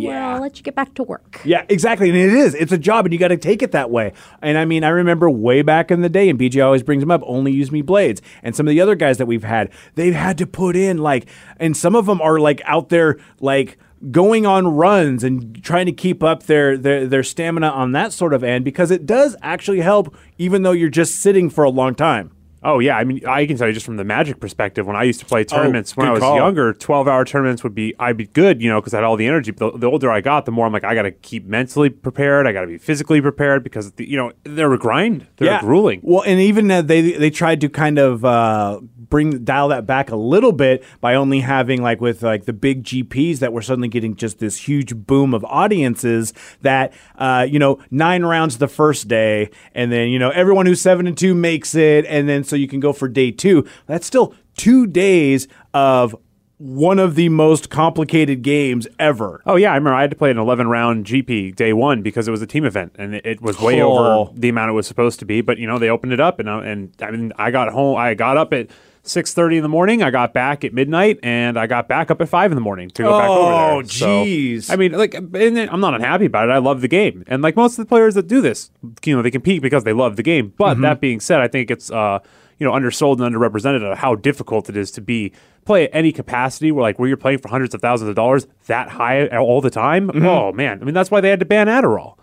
Yeah. 0.00 0.10
well, 0.10 0.36
I'll 0.36 0.42
let 0.42 0.56
you 0.56 0.62
get 0.62 0.74
back 0.74 0.94
to 0.94 1.02
work. 1.02 1.40
Yeah, 1.44 1.64
exactly. 1.68 2.08
And 2.08 2.18
it 2.18 2.32
is. 2.32 2.54
It's 2.54 2.72
a 2.72 2.78
job, 2.78 3.06
and 3.06 3.12
you 3.12 3.18
got 3.18 3.28
to 3.28 3.36
take 3.36 3.62
it 3.62 3.72
that 3.72 3.90
way. 3.90 4.12
And 4.42 4.58
I 4.58 4.64
mean, 4.64 4.84
I 4.84 4.88
remember 4.88 5.28
way 5.30 5.62
back 5.62 5.90
in 5.90 6.00
the 6.00 6.08
day, 6.08 6.28
and 6.28 6.38
BJ 6.38 6.64
always 6.64 6.82
brings 6.82 7.02
them 7.02 7.10
up, 7.10 7.22
only 7.24 7.52
use 7.52 7.70
me 7.70 7.82
blades. 7.82 8.20
And 8.42 8.54
some 8.54 8.66
of 8.66 8.70
the 8.70 8.80
other 8.80 8.94
guys 8.94 9.18
that 9.18 9.26
we've 9.26 9.44
had, 9.44 9.70
they've 9.94 10.14
had 10.14 10.38
to 10.38 10.46
put 10.46 10.76
in, 10.76 10.98
like, 10.98 11.26
and 11.58 11.76
some 11.76 11.94
of 11.94 12.06
them 12.06 12.20
are 12.20 12.38
like 12.38 12.62
out 12.64 12.88
there, 12.88 13.18
like, 13.40 13.78
going 14.10 14.44
on 14.44 14.66
runs 14.68 15.24
and 15.24 15.62
trying 15.64 15.86
to 15.86 15.92
keep 15.92 16.22
up 16.22 16.42
their, 16.42 16.76
their 16.76 17.06
their 17.06 17.22
stamina 17.22 17.68
on 17.68 17.92
that 17.92 18.12
sort 18.12 18.34
of 18.34 18.44
end 18.44 18.62
because 18.64 18.90
it 18.90 19.06
does 19.06 19.34
actually 19.40 19.80
help 19.80 20.14
even 20.36 20.62
though 20.62 20.72
you're 20.72 20.90
just 20.90 21.16
sitting 21.20 21.48
for 21.48 21.64
a 21.64 21.70
long 21.70 21.94
time. 21.94 22.30
Oh 22.64 22.78
yeah, 22.78 22.96
I 22.96 23.04
mean, 23.04 23.24
I 23.26 23.44
can 23.46 23.58
tell 23.58 23.66
you 23.66 23.74
just 23.74 23.84
from 23.84 23.98
the 23.98 24.04
Magic 24.04 24.40
perspective. 24.40 24.86
When 24.86 24.96
I 24.96 25.02
used 25.02 25.20
to 25.20 25.26
play 25.26 25.44
tournaments 25.44 25.96
when 25.96 26.08
I 26.08 26.12
was 26.12 26.20
call. 26.20 26.36
younger, 26.36 26.72
twelve-hour 26.72 27.26
tournaments 27.26 27.62
would 27.62 27.74
be 27.74 27.94
I'd 27.98 28.16
be 28.16 28.26
good, 28.26 28.62
you 28.62 28.70
know, 28.70 28.80
because 28.80 28.94
I 28.94 28.98
had 28.98 29.04
all 29.04 29.16
the 29.16 29.26
energy. 29.26 29.50
But 29.50 29.74
the, 29.74 29.80
the 29.80 29.86
older 29.86 30.10
I 30.10 30.22
got, 30.22 30.46
the 30.46 30.52
more 30.52 30.64
I'm 30.64 30.72
like, 30.72 30.82
I 30.82 30.94
got 30.94 31.02
to 31.02 31.12
keep 31.12 31.44
mentally 31.44 31.90
prepared. 31.90 32.46
I 32.46 32.52
got 32.52 32.62
to 32.62 32.66
be 32.66 32.78
physically 32.78 33.20
prepared 33.20 33.62
because 33.62 33.92
the, 33.92 34.08
you 34.08 34.16
know 34.16 34.32
they're 34.44 34.72
a 34.72 34.78
grind. 34.78 35.26
They're 35.36 35.60
grueling. 35.60 36.00
Well, 36.02 36.22
and 36.22 36.40
even 36.40 36.70
uh, 36.70 36.80
they 36.80 37.12
they 37.12 37.30
tried 37.30 37.60
to 37.60 37.68
kind 37.68 37.98
of 37.98 38.24
uh, 38.24 38.80
bring 39.14 39.44
dial 39.44 39.68
that 39.68 39.86
back 39.86 40.10
a 40.10 40.16
little 40.16 40.52
bit 40.52 40.82
by 41.00 41.14
only 41.14 41.40
having 41.40 41.82
like 41.82 42.00
with 42.00 42.22
like 42.22 42.46
the 42.46 42.52
big 42.52 42.82
GPs 42.82 43.38
that 43.38 43.52
were 43.52 43.62
suddenly 43.62 43.88
getting 43.88 44.16
just 44.16 44.38
this 44.38 44.56
huge 44.56 44.96
boom 44.96 45.34
of 45.34 45.44
audiences 45.44 46.32
that 46.62 46.92
uh, 47.16 47.46
you 47.48 47.58
know 47.58 47.78
nine 47.90 48.24
rounds 48.24 48.58
the 48.58 48.68
first 48.68 49.06
day, 49.06 49.50
and 49.74 49.92
then 49.92 50.08
you 50.08 50.18
know 50.18 50.30
everyone 50.30 50.66
who's 50.66 50.80
seven 50.80 51.06
and 51.06 51.16
two 51.16 51.34
makes 51.34 51.74
it, 51.74 52.06
and 52.06 52.28
then 52.28 52.42
so 52.42 52.53
you 52.54 52.68
can 52.68 52.80
go 52.80 52.92
for 52.92 53.08
day 53.08 53.30
two. 53.30 53.66
That's 53.86 54.06
still 54.06 54.34
two 54.56 54.86
days 54.86 55.48
of 55.72 56.14
one 56.58 57.00
of 57.00 57.16
the 57.16 57.28
most 57.28 57.68
complicated 57.68 58.42
games 58.42 58.86
ever. 58.98 59.42
Oh 59.44 59.56
yeah, 59.56 59.72
I 59.72 59.74
remember 59.74 59.94
I 59.96 60.02
had 60.02 60.10
to 60.10 60.16
play 60.16 60.30
an 60.30 60.38
11 60.38 60.68
round 60.68 61.04
GP 61.04 61.56
day 61.56 61.72
one 61.72 62.00
because 62.00 62.28
it 62.28 62.30
was 62.30 62.40
a 62.42 62.46
team 62.46 62.64
event 62.64 62.94
and 62.96 63.16
it, 63.16 63.26
it 63.26 63.42
was 63.42 63.60
way 63.60 63.82
Oh. 63.82 63.90
over 63.90 64.32
the 64.38 64.48
amount 64.48 64.70
it 64.70 64.74
was 64.74 64.86
supposed 64.86 65.18
to 65.18 65.24
be. 65.26 65.40
But 65.40 65.58
you 65.58 65.66
know 65.66 65.78
they 65.78 65.90
opened 65.90 66.12
it 66.12 66.20
up 66.20 66.38
and 66.38 66.48
I, 66.48 66.64
and 66.64 66.92
I 67.02 67.10
mean 67.10 67.32
I 67.36 67.50
got 67.50 67.72
home. 67.72 67.96
I 67.96 68.14
got 68.14 68.36
up 68.36 68.52
at 68.52 68.68
6:30 69.02 69.56
in 69.56 69.62
the 69.62 69.68
morning. 69.68 70.02
I 70.02 70.10
got 70.10 70.32
back 70.32 70.64
at 70.64 70.72
midnight 70.72 71.18
and 71.24 71.58
I 71.58 71.66
got 71.66 71.88
back 71.88 72.10
up 72.10 72.20
at 72.22 72.28
five 72.28 72.52
in 72.52 72.54
the 72.54 72.62
morning 72.62 72.88
to 72.90 73.02
go 73.02 73.18
back 73.18 73.28
over 73.28 73.52
Oh, 73.52 73.82
there. 73.82 73.88
So, 73.90 74.06
jeez. 74.24 74.70
I 74.72 74.76
mean, 74.76 74.92
like, 74.92 75.12
and 75.14 75.58
I'm 75.58 75.80
not 75.80 75.92
unhappy 75.94 76.26
about 76.26 76.48
it. 76.48 76.52
I 76.52 76.58
love 76.58 76.80
the 76.80 76.88
game, 76.88 77.24
and 77.26 77.42
like 77.42 77.56
most 77.56 77.72
of 77.78 77.84
the 77.84 77.88
players 77.88 78.14
that 78.14 78.28
do 78.28 78.40
this, 78.40 78.70
you 79.04 79.14
know, 79.14 79.20
they 79.22 79.30
compete 79.32 79.60
because 79.60 79.82
they 79.84 79.92
love 79.92 80.16
the 80.16 80.22
game. 80.22 80.54
But 80.56 80.80
that 80.80 81.00
being 81.00 81.18
said, 81.20 81.40
I 81.40 81.48
think 81.48 81.70
it's 81.70 81.90
uh, 81.90 82.20
you 82.58 82.66
know 82.66 82.72
undersold 82.72 83.20
and 83.20 83.34
underrepresented 83.34 83.82
of 83.90 83.98
how 83.98 84.14
difficult 84.14 84.68
it 84.68 84.76
is 84.76 84.90
to 84.92 85.00
be 85.00 85.32
play 85.64 85.84
at 85.84 85.90
any 85.92 86.12
capacity 86.12 86.70
where 86.72 86.82
like 86.82 86.98
where 86.98 87.08
you're 87.08 87.16
playing 87.16 87.38
for 87.38 87.48
hundreds 87.48 87.74
of 87.74 87.80
thousands 87.80 88.08
of 88.08 88.14
dollars 88.14 88.46
that 88.66 88.88
high 88.90 89.26
all 89.28 89.60
the 89.60 89.70
time. 89.70 90.10
Oh 90.24 90.52
man, 90.52 90.80
I 90.80 90.84
mean 90.84 90.94
that's 90.94 91.10
why 91.10 91.20
they 91.20 91.30
had 91.30 91.40
to 91.40 91.46
ban 91.46 91.66
Adderall. 91.68 92.16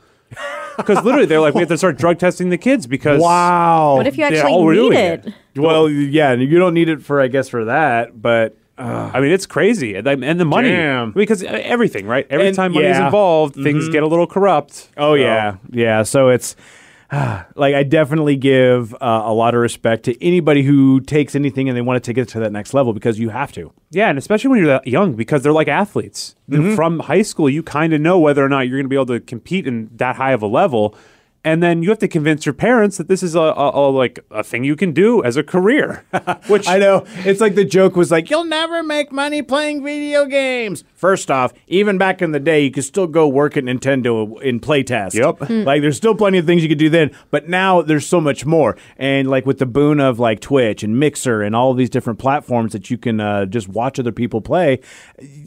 Because 0.77 1.03
literally, 1.03 1.25
they're 1.25 1.41
like, 1.41 1.53
we 1.53 1.59
have 1.59 1.67
to 1.69 1.77
start 1.77 1.97
drug 1.97 2.17
testing 2.17 2.49
the 2.49 2.57
kids 2.57 2.87
because 2.87 3.21
Wow. 3.21 3.95
What 3.97 4.07
if 4.07 4.17
you 4.17 4.23
actually 4.23 4.51
all 4.53 4.63
we're 4.63 4.75
need 4.75 4.93
it? 4.93 5.25
it. 5.25 5.59
Well, 5.59 5.89
yeah, 5.89 6.31
you 6.33 6.57
don't 6.57 6.73
need 6.73 6.87
it 6.87 7.03
for, 7.03 7.19
I 7.19 7.27
guess, 7.27 7.49
for 7.49 7.65
that, 7.65 8.21
but 8.21 8.57
uh, 8.77 9.11
I 9.13 9.19
mean, 9.19 9.31
it's 9.33 9.45
crazy, 9.45 9.95
and, 9.95 10.07
and 10.07 10.39
the 10.39 10.45
money 10.45 10.69
Damn. 10.69 11.11
because 11.11 11.43
everything, 11.43 12.07
right? 12.07 12.25
Every 12.29 12.47
And- 12.47 12.55
time 12.55 12.71
money 12.71 12.85
is 12.87 12.97
yeah. 12.97 13.05
involved, 13.07 13.55
things 13.55 13.89
get 13.89 14.01
a 14.01 14.07
little 14.07 14.25
corrupt. 14.25 14.87
oh 14.95 15.11
So- 15.11 15.15
yeah, 15.15 15.57
yeah. 15.69 16.03
So 16.03 16.29
it's 16.29 16.55
like 17.55 17.75
I 17.75 17.83
definitely 17.83 18.37
give 18.37 18.93
uh, 18.95 19.23
a 19.25 19.33
lot 19.33 19.53
of 19.53 19.61
respect 19.61 20.03
to 20.05 20.23
anybody 20.23 20.63
who 20.63 21.01
takes 21.01 21.35
anything 21.35 21.67
and 21.67 21.77
they 21.77 21.81
want 21.81 22.01
to 22.01 22.09
take 22.13 22.17
it 22.17 22.29
to 22.29 22.39
that 22.39 22.51
next 22.51 22.73
level 22.73 22.93
because 22.93 23.19
you 23.19 23.29
have 23.29 23.51
to. 23.53 23.73
Yeah, 23.89 24.09
and 24.09 24.17
especially 24.17 24.49
when 24.49 24.59
you're 24.59 24.67
that 24.67 24.87
young, 24.87 25.13
because 25.13 25.43
they're 25.43 25.51
like 25.51 25.67
athletes. 25.67 26.35
They're 26.47 26.75
From 26.75 26.99
high 26.99 27.21
school, 27.21 27.49
you 27.49 27.63
kind 27.63 27.93
of 27.93 27.99
know 27.99 28.17
whether 28.17 28.43
or 28.43 28.49
not 28.49 28.61
you're 28.67 28.77
going 28.77 28.85
to 28.85 28.89
be 28.89 28.95
able 28.95 29.07
to 29.07 29.19
compete 29.19 29.67
in 29.67 29.89
that 29.95 30.15
high 30.15 30.31
of 30.31 30.41
a 30.41 30.47
level. 30.47 30.95
And 31.43 31.63
then 31.63 31.81
you 31.81 31.89
have 31.89 31.99
to 31.99 32.07
convince 32.07 32.45
your 32.45 32.53
parents 32.53 32.97
that 32.97 33.07
this 33.07 33.23
is 33.23 33.33
a, 33.33 33.39
a, 33.39 33.71
a 33.71 33.89
like 33.89 34.19
a 34.29 34.43
thing 34.43 34.63
you 34.63 34.75
can 34.75 34.91
do 34.91 35.23
as 35.23 35.37
a 35.37 35.43
career. 35.43 36.05
Which 36.47 36.67
I 36.67 36.77
know. 36.77 37.05
It's 37.25 37.41
like 37.41 37.55
the 37.55 37.65
joke 37.65 37.95
was 37.95 38.11
like, 38.11 38.29
you'll 38.29 38.43
never 38.43 38.83
make 38.83 39.11
money 39.11 39.41
playing 39.41 39.83
video 39.83 40.25
games. 40.25 40.83
First 40.93 41.31
off, 41.31 41.53
even 41.67 41.97
back 41.97 42.21
in 42.21 42.31
the 42.31 42.39
day, 42.39 42.63
you 42.63 42.71
could 42.71 42.83
still 42.83 43.07
go 43.07 43.27
work 43.27 43.57
at 43.57 43.63
Nintendo 43.63 44.39
in 44.41 44.59
playtest. 44.59 45.13
Yep. 45.13 45.47
Hmm. 45.47 45.61
Like, 45.71 45.81
there's 45.81 45.95
still 45.95 46.15
plenty 46.15 46.37
of 46.37 46.45
things 46.45 46.63
you 46.63 46.69
could 46.69 46.79
do 46.79 46.89
then, 46.89 47.11
but 47.29 47.47
now 47.47 47.81
there's 47.81 48.05
so 48.05 48.19
much 48.19 48.45
more. 48.45 48.77
And 48.97 49.29
like 49.29 49.45
with 49.45 49.59
the 49.59 49.65
boon 49.65 49.99
of 50.01 50.19
like 50.19 50.41
Twitch 50.41 50.83
and 50.83 50.99
Mixer 50.99 51.41
and 51.41 51.55
all 51.55 51.73
these 51.73 51.89
different 51.89 52.19
platforms 52.19 52.73
that 52.73 52.89
you 52.89 52.97
can 52.97 53.21
uh, 53.21 53.45
just 53.45 53.69
watch 53.69 53.99
other 53.99 54.11
people 54.11 54.41
play, 54.41 54.79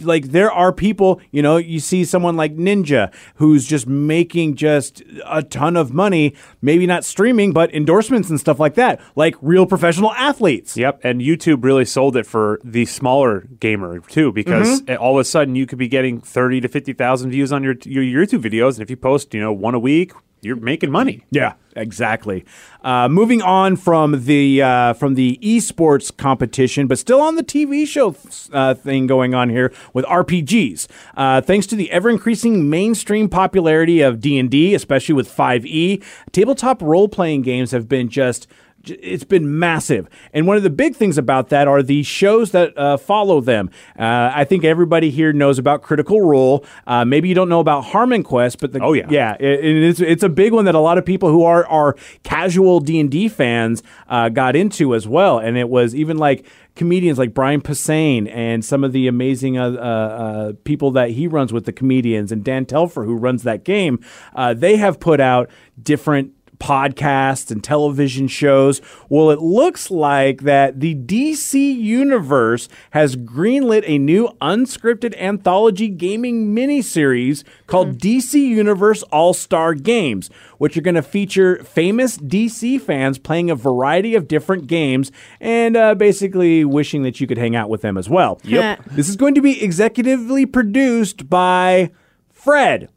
like 0.00 0.26
there 0.26 0.50
are 0.50 0.72
people, 0.72 1.20
you 1.30 1.42
know, 1.42 1.56
you 1.58 1.80
see 1.80 2.04
someone 2.04 2.36
like 2.36 2.56
Ninja 2.56 3.12
who's 3.34 3.66
just 3.66 3.86
making 3.86 4.54
just 4.54 5.02
a 5.26 5.42
ton 5.42 5.76
of 5.76 5.83
money, 5.92 6.34
maybe 6.62 6.86
not 6.86 7.04
streaming, 7.04 7.52
but 7.52 7.74
endorsements 7.74 8.30
and 8.30 8.38
stuff 8.40 8.58
like 8.58 8.74
that, 8.74 9.00
like 9.16 9.34
real 9.42 9.66
professional 9.66 10.12
athletes. 10.12 10.76
Yep, 10.76 11.00
and 11.04 11.20
YouTube 11.20 11.64
really 11.64 11.84
sold 11.84 12.16
it 12.16 12.26
for 12.26 12.60
the 12.64 12.86
smaller 12.86 13.46
gamer 13.60 14.00
too, 14.00 14.32
because 14.32 14.82
Mm-hmm. 14.82 15.02
all 15.02 15.16
of 15.18 15.20
a 15.20 15.24
sudden 15.24 15.54
you 15.54 15.66
could 15.66 15.78
be 15.78 15.88
getting 15.88 16.20
thirty 16.20 16.60
to 16.60 16.68
fifty 16.68 16.92
thousand 16.92 17.30
views 17.30 17.52
on 17.52 17.62
your 17.62 17.74
your 17.84 18.02
YouTube 18.04 18.42
videos, 18.42 18.74
and 18.74 18.82
if 18.82 18.90
you 18.90 18.96
post, 18.96 19.34
you 19.34 19.40
know, 19.40 19.52
one 19.52 19.74
a 19.74 19.78
week, 19.78 20.12
you're 20.44 20.56
making 20.56 20.90
money. 20.90 21.24
Yeah, 21.30 21.54
exactly. 21.74 22.44
Uh, 22.82 23.08
moving 23.08 23.42
on 23.42 23.76
from 23.76 24.24
the 24.24 24.62
uh, 24.62 24.92
from 24.94 25.14
the 25.14 25.38
esports 25.42 26.14
competition, 26.14 26.86
but 26.86 26.98
still 26.98 27.20
on 27.20 27.36
the 27.36 27.44
TV 27.44 27.86
show 27.86 28.14
uh, 28.52 28.74
thing 28.74 29.06
going 29.06 29.34
on 29.34 29.48
here 29.50 29.72
with 29.92 30.04
RPGs. 30.06 30.86
Uh, 31.16 31.40
thanks 31.40 31.66
to 31.68 31.76
the 31.76 31.90
ever 31.90 32.10
increasing 32.10 32.68
mainstream 32.68 33.28
popularity 33.28 34.00
of 34.00 34.20
D 34.20 34.38
and 34.38 34.50
D, 34.50 34.74
especially 34.74 35.14
with 35.14 35.28
Five 35.28 35.64
E, 35.66 36.02
tabletop 36.32 36.82
role 36.82 37.08
playing 37.08 37.42
games 37.42 37.70
have 37.70 37.88
been 37.88 38.08
just 38.08 38.46
it's 38.90 39.24
been 39.24 39.58
massive. 39.58 40.08
And 40.32 40.46
one 40.46 40.56
of 40.56 40.62
the 40.62 40.70
big 40.70 40.96
things 40.96 41.18
about 41.18 41.48
that 41.50 41.68
are 41.68 41.82
the 41.82 42.02
shows 42.02 42.50
that 42.52 42.76
uh, 42.76 42.96
follow 42.96 43.40
them. 43.40 43.70
Uh, 43.98 44.30
I 44.34 44.44
think 44.44 44.64
everybody 44.64 45.10
here 45.10 45.32
knows 45.32 45.58
about 45.58 45.82
Critical 45.82 46.20
Role. 46.20 46.64
Uh, 46.86 47.04
maybe 47.04 47.28
you 47.28 47.34
don't 47.34 47.48
know 47.48 47.60
about 47.60 47.82
Harmon 47.86 48.22
Quest, 48.22 48.60
but 48.60 48.72
the, 48.72 48.82
Oh, 48.82 48.92
yeah. 48.92 49.06
yeah, 49.10 49.36
it, 49.40 49.64
it 49.64 49.76
is, 49.82 50.00
it's 50.00 50.22
a 50.22 50.28
big 50.28 50.52
one 50.52 50.64
that 50.66 50.74
a 50.74 50.80
lot 50.80 50.98
of 50.98 51.04
people 51.04 51.30
who 51.30 51.44
are 51.44 51.66
are 51.66 51.96
casual 52.22 52.80
D 52.80 52.98
and 53.00 53.10
D 53.10 53.28
fans 53.28 53.82
uh, 54.08 54.28
got 54.28 54.56
into 54.56 54.94
as 54.94 55.06
well. 55.08 55.38
And 55.38 55.56
it 55.56 55.68
was 55.68 55.94
even 55.94 56.18
like 56.18 56.46
comedians 56.76 57.18
like 57.18 57.32
Brian 57.32 57.60
Posehn 57.60 58.28
and 58.34 58.64
some 58.64 58.82
of 58.82 58.92
the 58.92 59.06
amazing 59.06 59.56
uh, 59.58 59.70
uh, 59.70 59.74
uh, 59.78 60.52
people 60.64 60.90
that 60.90 61.10
he 61.10 61.26
runs 61.28 61.52
with 61.52 61.64
the 61.66 61.72
comedians 61.72 62.32
and 62.32 62.44
Dan 62.44 62.66
Telfer 62.66 63.04
who 63.04 63.14
runs 63.14 63.44
that 63.44 63.64
game. 63.64 64.00
Uh, 64.34 64.54
they 64.54 64.76
have 64.76 64.98
put 64.98 65.20
out 65.20 65.48
different 65.80 66.32
podcasts 66.58 67.50
and 67.50 67.62
television 67.62 68.28
shows. 68.28 68.80
Well, 69.08 69.30
it 69.30 69.40
looks 69.40 69.90
like 69.90 70.42
that 70.42 70.80
the 70.80 70.94
DC 70.94 71.54
universe 71.54 72.68
has 72.90 73.16
greenlit 73.16 73.84
a 73.86 73.98
new 73.98 74.28
unscripted 74.40 75.16
anthology 75.18 75.88
gaming 75.88 76.54
miniseries 76.54 77.44
called 77.66 77.98
DC 77.98 78.34
Universe 78.34 79.02
All 79.04 79.34
Star 79.34 79.74
Games, 79.74 80.30
which 80.58 80.76
are 80.76 80.82
going 80.82 80.94
to 80.94 81.02
feature 81.02 81.62
famous 81.64 82.16
DC 82.18 82.80
fans 82.80 83.18
playing 83.18 83.50
a 83.50 83.54
variety 83.54 84.14
of 84.14 84.28
different 84.28 84.66
games 84.66 85.10
and 85.40 85.76
uh, 85.76 85.94
basically 85.94 86.64
wishing 86.64 87.02
that 87.02 87.20
you 87.20 87.26
could 87.26 87.38
hang 87.38 87.56
out 87.56 87.68
with 87.68 87.82
them 87.82 87.96
as 87.96 88.08
well. 88.08 88.40
Yep. 88.44 88.84
This 88.86 89.08
is 89.08 89.16
going 89.16 89.34
to 89.34 89.42
be 89.42 89.56
executively 89.56 90.50
produced 90.50 91.28
by 91.28 91.90
Fred 92.30 92.88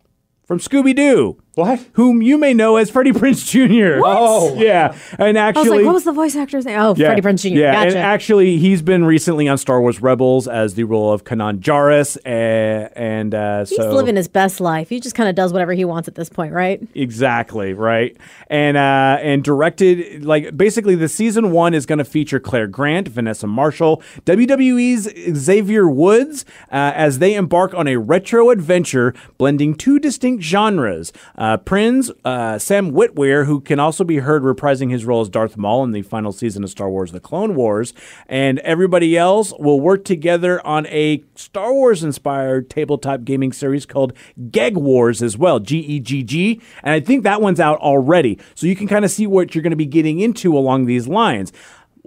from 0.46 0.60
Scooby 0.60 0.96
Doo. 0.96 1.42
What? 1.58 1.84
Whom 1.94 2.22
you 2.22 2.38
may 2.38 2.54
know 2.54 2.76
as 2.76 2.92
Freddie 2.92 3.14
Prinze 3.14 3.44
Jr. 3.44 4.00
Oh, 4.06 4.54
yeah. 4.60 4.96
And 5.18 5.40
actually, 5.40 5.60
I 5.60 5.70
was 5.72 5.78
like, 5.80 5.86
what 5.88 5.94
was 5.96 6.04
the 6.04 6.12
voice 6.12 6.36
actor's 6.36 6.66
name? 6.66 6.80
Oh, 6.80 6.94
Freddie 6.94 7.24
Prinze 7.24 7.42
Jr. 7.42 7.58
Yeah, 7.58 7.82
and 7.82 7.96
actually, 7.96 8.58
he's 8.60 8.84
been 8.84 9.04
recently 9.04 9.48
on 9.48 9.58
Star 9.58 9.82
Wars 9.82 10.00
Rebels 10.00 10.48
as 10.48 10.76
the 10.76 10.84
role 10.84 11.12
of 11.12 11.24
Kanan 11.24 11.58
Jarrus, 11.58 12.16
uh, 12.18 12.90
and 12.96 13.34
uh, 13.34 13.66
He's 13.66 13.76
so 13.76 13.92
living 13.92 14.16
his 14.16 14.28
best 14.28 14.60
life. 14.60 14.90
He 14.90 15.00
just 15.00 15.16
kind 15.16 15.28
of 15.28 15.34
does 15.34 15.52
whatever 15.52 15.74
he 15.74 15.84
wants 15.84 16.08
at 16.08 16.14
this 16.14 16.30
point, 16.30 16.54
right? 16.54 16.80
Exactly 16.94 17.74
right, 17.74 18.16
and 18.52 18.78
uh, 18.78 19.18
and 19.20 19.44
directed 19.44 20.24
like 20.24 20.56
basically 20.56 20.94
the 20.94 21.10
season 21.10 21.50
one 21.50 21.74
is 21.74 21.88
going 21.88 21.98
to 21.98 22.06
feature 22.06 22.40
Clare 22.40 22.68
Grant, 22.68 23.08
Vanessa 23.08 23.48
Marshall, 23.48 24.04
WWE's 24.26 25.10
Xavier 25.36 25.90
Woods 25.90 26.46
uh, 26.72 26.92
as 26.94 27.18
they 27.18 27.34
embark 27.34 27.74
on 27.74 27.88
a 27.88 27.96
retro 27.98 28.52
adventure 28.52 29.16
blending 29.40 29.74
two 29.74 29.98
distinct 29.98 30.44
genres. 30.44 31.12
Uh, 31.36 31.47
Prinze, 31.56 32.12
uh, 32.26 32.60
Sam 32.60 32.92
Witwer, 32.92 33.46
who 33.46 33.62
can 33.62 33.80
also 33.80 34.04
be 34.04 34.18
heard 34.18 34.44
reprising 34.44 34.92
his 34.92 35.06
role 35.06 35.22
as 35.22 35.30
Darth 35.30 35.56
Maul 35.56 35.86
in 35.86 35.92
the 35.92 36.02
final 36.02 36.34
season 36.34 36.66
of 36.66 36.70
Star 36.70 36.90
Wars: 36.90 37.14
The 37.14 37.22
Clone 37.22 37.56
Wars, 37.56 37.94
and 38.28 38.60
everybody 38.60 39.16
else 39.16 39.54
will 39.60 39.80
work 39.80 40.04
together 40.04 40.60
on 40.68 40.86
a 40.88 41.24
Star 41.36 41.72
Wars 41.72 42.04
inspired 42.04 42.70
tabletop 42.70 43.24
gaming 43.24 43.54
series 43.54 43.86
called 43.86 44.12
Geg 44.52 44.76
Wars 44.76 45.22
as 45.22 45.38
well, 45.38 45.60
G 45.60 45.78
E 45.78 46.00
G 46.02 46.24
G. 46.24 46.62
And 46.84 46.94
I 46.94 47.00
think 47.00 47.24
that 47.24 47.40
one's 47.40 47.60
out 47.60 47.80
already. 47.80 48.40
So 48.56 48.68
you 48.68 48.76
can 48.76 48.88
kind 48.88 49.06
of 49.06 49.12
see 49.12 49.28
what 49.28 49.56
you're 49.56 49.62
going 49.62 49.70
to 49.70 49.78
be 49.78 49.86
getting 49.86 50.20
into 50.20 50.58
along 50.58 50.88
these 50.88 51.08
lines. 51.08 51.54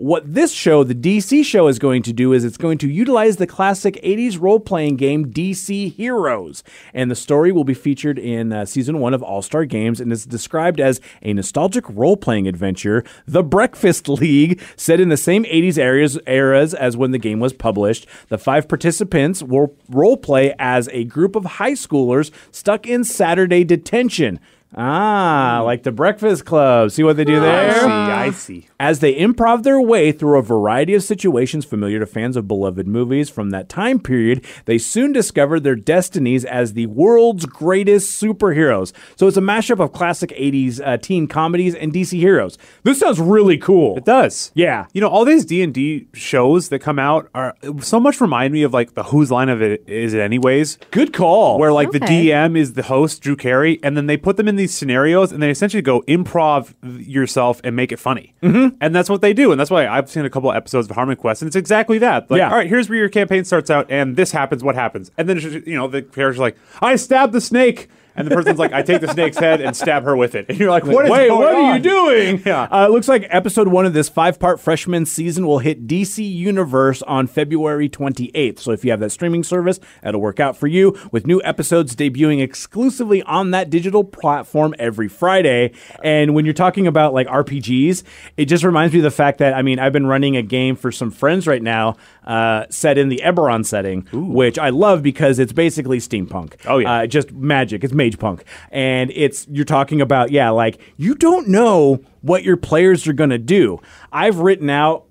What 0.01 0.33
this 0.33 0.51
show, 0.51 0.83
the 0.83 0.95
DC 0.95 1.45
show, 1.45 1.69
is 1.69 1.79
going 1.79 2.03
to 2.05 2.15
do 2.15 2.33
is 2.33 2.43
it's 2.43 2.57
going 2.57 2.79
to 2.79 2.89
utilize 2.89 3.37
the 3.37 3.47
classic 3.47 4.01
80s 4.03 4.41
role 4.41 4.59
playing 4.59 4.97
game 4.97 5.31
DC 5.31 5.93
Heroes. 5.93 6.65
And 6.95 7.11
the 7.11 7.15
story 7.15 7.53
will 7.53 7.65
be 7.65 7.75
featured 7.75 8.19
in 8.19 8.51
uh, 8.51 8.65
season 8.65 8.99
one 8.99 9.13
of 9.13 9.23
All 9.23 9.43
Star 9.43 9.67
Games 9.67 10.01
and 10.01 10.11
is 10.11 10.25
described 10.25 10.81
as 10.81 11.03
a 11.21 11.35
nostalgic 11.35 11.85
role 11.91 12.17
playing 12.17 12.49
adventure, 12.49 13.05
The 13.27 13.43
Breakfast 13.43 14.09
League, 14.09 14.63
set 14.75 15.01
in 15.01 15.11
the 15.11 15.19
same 15.19 15.45
80s 15.45 15.77
eras, 15.77 16.19
eras 16.27 16.73
as 16.73 16.97
when 16.97 17.11
the 17.11 17.19
game 17.19 17.39
was 17.39 17.53
published. 17.53 18.07
The 18.31 18.39
five 18.39 18.69
participants 18.69 19.43
will 19.43 19.77
role 19.91 20.17
play 20.17 20.55
as 20.59 20.89
a 20.93 21.05
group 21.05 21.37
of 21.37 21.45
high 21.45 21.73
schoolers 21.73 22.31
stuck 22.51 22.87
in 22.87 23.05
Saturday 23.05 23.65
detention. 23.65 24.41
Ah, 24.77 25.63
like 25.65 25.83
the 25.83 25.91
Breakfast 25.91 26.45
Club. 26.45 26.93
See 26.93 27.03
what 27.03 27.17
they 27.17 27.25
do 27.25 27.41
there? 27.41 27.71
I 27.71 27.81
see. 27.81 27.87
I 27.87 28.31
see. 28.31 28.69
As 28.79 29.01
they 29.01 29.15
improv 29.15 29.63
their 29.65 29.81
way 29.81 30.13
through 30.13 30.39
a 30.39 30.43
variety 30.43 30.95
of 30.95 31.03
situations 31.03 31.65
familiar 31.65 31.99
to 31.99 32.07
fans 32.07 32.37
of 32.37 32.47
beloved 32.47 32.87
movies 32.87 33.29
from 33.29 33.51
that 33.51 33.69
time 33.69 33.99
period, 33.99 34.45
they 34.67 34.79
soon 34.79 35.13
discover 35.13 35.59
their 35.59 35.75
destinies 35.75 36.45
as 36.45 36.75
the 36.75 36.87
world's 36.87 37.47
greatest 37.47 38.23
superheroes. 38.23 38.93
So 39.17 39.27
it's 39.27 39.37
a 39.37 39.41
mashup 39.43 39.81
of 39.81 39.93
classic 39.93 40.31
80s 40.31 40.81
uh, 40.87 40.99
teen 40.99 41.27
comedies 41.27 41.75
and 41.75 41.93
DC 41.93 42.19
heroes. 42.19 42.57
This 42.85 43.01
sounds 43.01 43.19
really 43.19 43.59
cool. 43.59 43.97
It 43.97 44.05
does. 44.05 44.53
Yeah. 44.55 44.87
You 44.93 45.01
know, 45.01 45.09
all 45.09 45.25
these 45.25 45.45
D 45.45 45.63
and 45.63 45.75
D 45.75 46.07
shows 46.15 46.69
that 46.69 46.79
come 46.79 46.99
out 47.01 47.29
are 47.35 47.57
so 47.81 47.99
much 47.99 48.21
remind 48.21 48.53
me 48.53 48.63
of 48.63 48.73
like 48.73 48.95
the 48.95 49.03
Whose 49.05 49.33
Line 49.33 49.49
of 49.49 49.61
It 49.61 49.83
Is 49.89 50.15
It 50.15 50.21
Anyways, 50.21 50.79
Good 50.93 51.13
call. 51.13 51.59
where 51.59 51.73
like 51.73 51.91
the 51.91 52.01
DM 52.01 52.57
is 52.57 52.75
the 52.75 52.85
host, 52.85 53.21
Drew 53.21 53.35
Carey, 53.37 53.81
and 53.83 53.97
then 53.97 54.07
they 54.07 54.17
put 54.17 54.37
them 54.37 54.47
in 54.47 54.60
these 54.61 54.75
scenarios 54.77 55.33
and 55.33 55.43
they 55.43 55.51
essentially 55.51 55.83
go 55.83 56.03
improv 56.03 56.75
yourself 56.83 57.61
and 57.65 57.75
make 57.75 57.93
it 57.93 57.99
funny. 57.99 58.35
Mm-hmm. 58.43 58.77
And 58.81 58.95
that's 58.95 59.09
what 59.11 59.21
they 59.21 59.33
do. 59.33 59.51
And 59.51 59.59
that's 59.61 59.71
why 59.71 59.87
I've 59.87 60.09
seen 60.11 60.25
a 60.25 60.31
couple 60.31 60.51
of 60.51 60.57
episodes 60.57 60.89
of 60.89 60.95
Harmon 60.95 61.17
Quest, 61.17 61.43
and 61.43 61.47
it's 61.47 61.57
exactly 61.57 61.99
that. 61.99 62.31
Like, 62.31 62.39
Yeah. 62.39 62.51
all 62.51 62.57
right, 62.57 62.69
here's 62.69 62.89
where 62.89 62.99
your 62.99 63.09
campaign 63.09 63.45
starts 63.45 63.71
out, 63.71 63.91
and 63.91 64.17
this 64.17 64.33
happens, 64.33 64.63
what 64.63 64.75
happens? 64.75 65.11
And 65.19 65.29
then, 65.29 65.39
you 65.67 65.77
know, 65.77 65.89
the 65.89 66.03
character's 66.03 66.39
are 66.39 66.43
like, 66.43 66.57
I 66.81 66.97
stabbed 66.97 67.33
the 67.33 67.41
snake. 67.41 67.89
And 68.17 68.27
the 68.27 68.35
person's 68.35 68.59
like, 68.59 68.73
I 68.73 68.83
take 68.83 69.01
the 69.01 69.09
snake's 69.09 69.39
head 69.39 69.61
and 69.61 69.77
stab 69.77 70.05
her 70.05 70.17
with 70.17 70.35
it. 70.35 70.47
And 70.49 70.59
you're 70.59 70.71
like, 70.71 70.85
what 70.85 71.05
is 71.05 71.11
Wait, 71.11 71.31
what 71.31 71.55
are 71.55 71.77
you 71.77 71.83
doing? 71.83 72.43
Yeah. 72.45 72.63
Uh, 72.63 72.87
it 72.87 72.91
looks 72.91 73.09
like 73.09 73.27
episode 73.31 73.69
one 73.69 73.87
of 73.87 73.93
this 73.93 74.09
five 74.09 74.39
part 74.39 74.61
freshman 74.61 75.07
season 75.07 75.47
will 75.47 75.59
hit 75.59 75.87
DC 75.87 76.29
Universe 76.31 77.03
on 77.03 77.27
February 77.27 77.89
28th. 77.89 78.59
So 78.59 78.73
if 78.73 78.85
you 78.85 78.91
have 78.91 79.01
that 79.01 79.11
streaming 79.11 79.45
service, 79.45 79.79
that'll 80.03 80.21
work 80.21 80.41
out 80.41 80.57
for 80.57 80.67
you 80.67 80.99
with 81.13 81.27
new 81.27 81.41
episodes 81.45 81.95
debuting 81.95 82.43
exclusively 82.43 83.23
on 83.23 83.51
that 83.53 83.71
digital 83.71 84.05
platform 84.05 84.75
every 84.79 85.09
Friday. 85.09 85.73
And 86.03 86.35
when 86.35 86.45
you're 86.45 86.55
talking 86.55 86.87
about 86.87 87.15
like 87.15 87.27
RPGs, 87.27 88.03
it 88.37 88.47
just 88.47 88.65
reminds 88.65 88.93
me 88.93 89.01
of 89.01 89.05
the 89.05 89.11
fact 89.11 89.39
that, 89.39 89.55
I 89.55 89.63
mean, 89.63 89.79
I've 89.79 89.93
been 89.93 90.07
running 90.07 90.37
a 90.37 90.43
game 90.43 90.77
for 90.77 90.91
some 90.91 91.11
friends 91.11 91.47
right 91.47 91.63
now 91.63 91.97
uh, 92.25 92.67
set 92.71 92.99
in 92.99 93.09
the 93.09 93.21
Eberron 93.25 93.65
setting, 93.65 94.07
which 94.13 94.59
I 94.59 94.71
love 94.71 95.03
because 95.03 95.39
it's 95.39 95.53
basically 95.53 95.99
steampunk. 95.99 96.55
Oh, 96.67 96.79
yeah. 96.79 96.93
Uh, 96.93 97.07
just 97.07 97.33
magic. 97.33 97.85
It's 97.85 97.93
mage 98.01 98.19
punk, 98.19 98.45
and 98.71 99.11
it's 99.15 99.47
you're 99.51 99.65
talking 99.65 100.01
about 100.01 100.31
yeah, 100.31 100.51
like 100.51 100.81
you 100.97 101.15
don't 101.15 101.49
know 101.49 102.01
what 102.23 102.43
your 102.43 102.57
players 102.57 103.07
are 103.07 103.13
gonna 103.13 103.39
do. 103.39 103.81
I've 104.13 104.39
written 104.39 104.71
out 104.71 105.07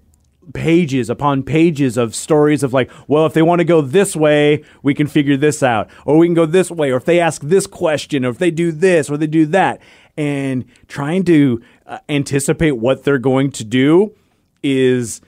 pages 0.54 1.10
upon 1.10 1.44
pages 1.44 1.98
of 1.98 2.16
stories 2.16 2.64
of 2.64 2.74
like, 2.74 2.90
well, 3.08 3.26
if 3.26 3.34
they 3.34 3.42
want 3.42 3.60
to 3.60 3.66
go 3.66 3.82
this 3.82 4.16
way, 4.16 4.64
we 4.82 4.94
can 4.94 5.08
figure 5.08 5.38
this 5.38 5.62
out, 5.62 5.90
or 6.06 6.18
we 6.18 6.28
can 6.28 6.34
go 6.34 6.46
this 6.46 6.72
way, 6.72 6.92
or 6.92 6.98
if 6.98 7.06
they 7.06 7.20
ask 7.20 7.42
this 7.44 7.68
question, 7.68 8.26
or 8.26 8.30
if 8.30 8.38
they 8.38 8.52
do 8.52 8.72
this, 8.72 9.10
or 9.10 9.18
they 9.18 9.28
do 9.28 9.46
that, 9.48 9.82
and 10.18 10.66
trying 10.88 11.24
to 11.26 11.62
uh, 11.86 12.00
anticipate 12.10 12.72
what 12.72 13.04
they're 13.04 13.20
going 13.20 13.52
to 13.52 13.64
do 13.64 14.14
is 14.64 15.22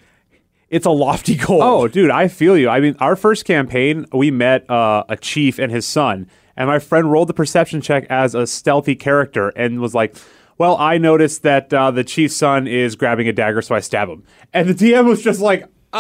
it's 0.69 0.85
a 0.85 0.91
lofty 0.91 1.35
goal. 1.47 1.61
Oh, 1.61 1.87
dude, 1.87 2.11
I 2.11 2.27
feel 2.27 2.57
you. 2.57 2.69
I 2.69 2.79
mean, 2.79 2.95
our 2.99 3.15
first 3.15 3.45
campaign, 3.45 4.05
we 4.11 4.31
met 4.31 4.69
uh, 4.69 5.03
a 5.07 5.17
chief 5.17 5.59
and 5.59 5.71
his 5.71 5.85
son, 5.85 6.29
and 6.61 6.67
my 6.69 6.77
friend 6.79 7.11
rolled 7.11 7.27
the 7.27 7.33
perception 7.33 7.81
check 7.81 8.05
as 8.09 8.35
a 8.35 8.45
stealthy 8.45 8.95
character 8.95 9.49
and 9.49 9.79
was 9.81 9.95
like, 9.95 10.15
Well, 10.59 10.77
I 10.77 10.99
noticed 10.99 11.41
that 11.41 11.73
uh, 11.73 11.89
the 11.89 12.03
chief's 12.03 12.35
son 12.37 12.67
is 12.67 12.95
grabbing 12.95 13.27
a 13.27 13.33
dagger, 13.33 13.61
so 13.63 13.73
I 13.73 13.79
stab 13.79 14.07
him. 14.09 14.23
And 14.53 14.69
the 14.69 14.73
DM 14.75 15.05
was 15.07 15.23
just 15.23 15.41
like, 15.41 15.63
uh, 15.93 15.97